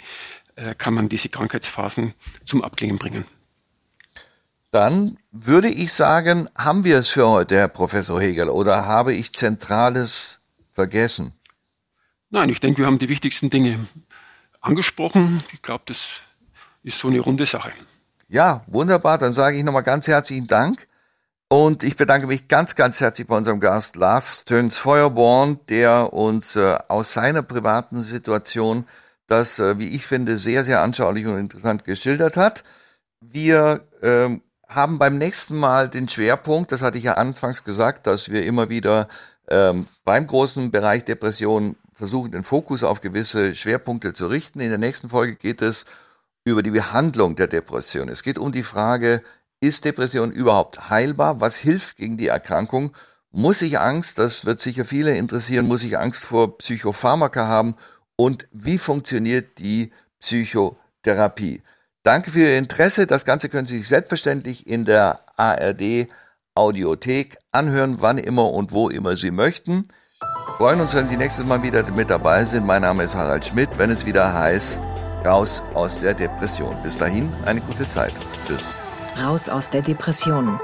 äh, 0.54 0.76
kann 0.76 0.94
man 0.94 1.08
diese 1.08 1.30
Krankheitsphasen 1.30 2.14
zum 2.44 2.62
Abklingen 2.62 2.98
bringen. 2.98 3.24
Dann 4.78 5.18
würde 5.32 5.68
ich 5.68 5.92
sagen, 5.92 6.48
haben 6.54 6.84
wir 6.84 6.98
es 6.98 7.08
für 7.08 7.26
heute, 7.26 7.56
Herr 7.56 7.66
Professor 7.66 8.20
Hegel, 8.20 8.48
oder 8.48 8.86
habe 8.86 9.12
ich 9.12 9.32
Zentrales 9.32 10.38
vergessen? 10.72 11.32
Nein, 12.30 12.48
ich 12.48 12.60
denke, 12.60 12.78
wir 12.78 12.86
haben 12.86 12.98
die 12.98 13.08
wichtigsten 13.08 13.50
Dinge 13.50 13.80
angesprochen. 14.60 15.42
Ich 15.52 15.62
glaube, 15.62 15.82
das 15.86 16.20
ist 16.84 16.96
so 16.96 17.08
eine 17.08 17.18
runde 17.18 17.44
Sache. 17.44 17.72
Ja, 18.28 18.62
wunderbar. 18.68 19.18
Dann 19.18 19.32
sage 19.32 19.56
ich 19.56 19.64
nochmal 19.64 19.82
ganz 19.82 20.06
herzlichen 20.06 20.46
Dank. 20.46 20.86
Und 21.48 21.82
ich 21.82 21.96
bedanke 21.96 22.28
mich 22.28 22.46
ganz, 22.46 22.76
ganz 22.76 23.00
herzlich 23.00 23.26
bei 23.26 23.36
unserem 23.36 23.58
Gast 23.58 23.96
Lars 23.96 24.44
Töns 24.44 24.76
Feuerborn, 24.76 25.58
der 25.68 26.12
uns 26.12 26.54
äh, 26.54 26.78
aus 26.86 27.14
seiner 27.14 27.42
privaten 27.42 28.00
Situation 28.00 28.86
das, 29.26 29.58
äh, 29.58 29.76
wie 29.80 29.88
ich 29.88 30.06
finde, 30.06 30.36
sehr, 30.36 30.62
sehr 30.62 30.82
anschaulich 30.82 31.26
und 31.26 31.36
interessant 31.36 31.84
geschildert 31.84 32.36
hat. 32.36 32.62
Wir 33.20 33.84
ähm, 34.02 34.42
haben 34.68 34.98
beim 34.98 35.16
nächsten 35.18 35.56
Mal 35.56 35.88
den 35.88 36.08
Schwerpunkt, 36.08 36.72
das 36.72 36.82
hatte 36.82 36.98
ich 36.98 37.04
ja 37.04 37.14
anfangs 37.14 37.64
gesagt, 37.64 38.06
dass 38.06 38.28
wir 38.28 38.44
immer 38.44 38.68
wieder 38.68 39.08
ähm, 39.48 39.88
beim 40.04 40.26
großen 40.26 40.70
Bereich 40.70 41.04
Depression 41.04 41.76
versuchen, 41.92 42.30
den 42.30 42.44
Fokus 42.44 42.84
auf 42.84 43.00
gewisse 43.00 43.56
Schwerpunkte 43.56 44.12
zu 44.12 44.26
richten. 44.28 44.60
In 44.60 44.68
der 44.68 44.78
nächsten 44.78 45.08
Folge 45.08 45.36
geht 45.36 45.62
es 45.62 45.86
über 46.44 46.62
die 46.62 46.70
Behandlung 46.70 47.34
der 47.34 47.46
Depression. 47.46 48.08
Es 48.08 48.22
geht 48.22 48.38
um 48.38 48.52
die 48.52 48.62
Frage, 48.62 49.22
ist 49.60 49.84
Depression 49.84 50.30
überhaupt 50.30 50.90
heilbar? 50.90 51.40
Was 51.40 51.56
hilft 51.56 51.96
gegen 51.96 52.16
die 52.16 52.28
Erkrankung? 52.28 52.94
Muss 53.30 53.62
ich 53.62 53.78
Angst, 53.78 54.18
das 54.18 54.44
wird 54.44 54.60
sicher 54.60 54.84
viele 54.84 55.16
interessieren, 55.16 55.66
muss 55.66 55.82
ich 55.82 55.98
Angst 55.98 56.24
vor 56.24 56.56
Psychopharmaka 56.58 57.46
haben? 57.46 57.74
Und 58.16 58.48
wie 58.52 58.78
funktioniert 58.78 59.58
die 59.58 59.92
Psychotherapie? 60.20 61.62
Danke 62.08 62.30
für 62.30 62.40
Ihr 62.40 62.56
Interesse. 62.56 63.06
Das 63.06 63.26
Ganze 63.26 63.50
können 63.50 63.66
Sie 63.66 63.76
sich 63.76 63.88
selbstverständlich 63.88 64.66
in 64.66 64.86
der 64.86 65.20
ARD 65.36 66.08
Audiothek 66.54 67.36
anhören, 67.52 67.98
wann 68.00 68.16
immer 68.16 68.50
und 68.50 68.72
wo 68.72 68.88
immer 68.88 69.14
Sie 69.14 69.30
möchten. 69.30 69.88
Wir 70.18 70.54
freuen 70.56 70.80
uns, 70.80 70.94
wenn 70.94 71.10
Sie 71.10 71.18
nächstes 71.18 71.44
Mal 71.44 71.62
wieder 71.62 71.82
mit 71.90 72.08
dabei 72.08 72.46
sind. 72.46 72.64
Mein 72.64 72.80
Name 72.80 73.02
ist 73.02 73.14
Harald 73.14 73.44
Schmidt, 73.44 73.76
wenn 73.76 73.90
es 73.90 74.06
wieder 74.06 74.32
heißt 74.32 74.82
Raus 75.26 75.62
aus 75.74 76.00
der 76.00 76.14
Depression. 76.14 76.82
Bis 76.82 76.96
dahin 76.96 77.30
eine 77.44 77.60
gute 77.60 77.86
Zeit. 77.86 78.14
Tschüss. 78.46 78.64
Raus 79.22 79.50
aus 79.50 79.68
der 79.68 79.82
Depression. 79.82 80.58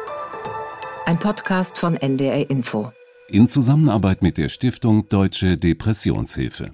Ein 1.05 1.19
Podcast 1.19 1.77
von 1.77 1.99
NDR 1.99 2.49
Info. 2.49 2.91
In 3.29 3.49
Zusammenarbeit 3.49 4.23
mit 4.23 4.39
der 4.39 4.49
Stiftung 4.49 5.09
Deutsche 5.11 5.59
Depressionshilfe. 5.59 6.73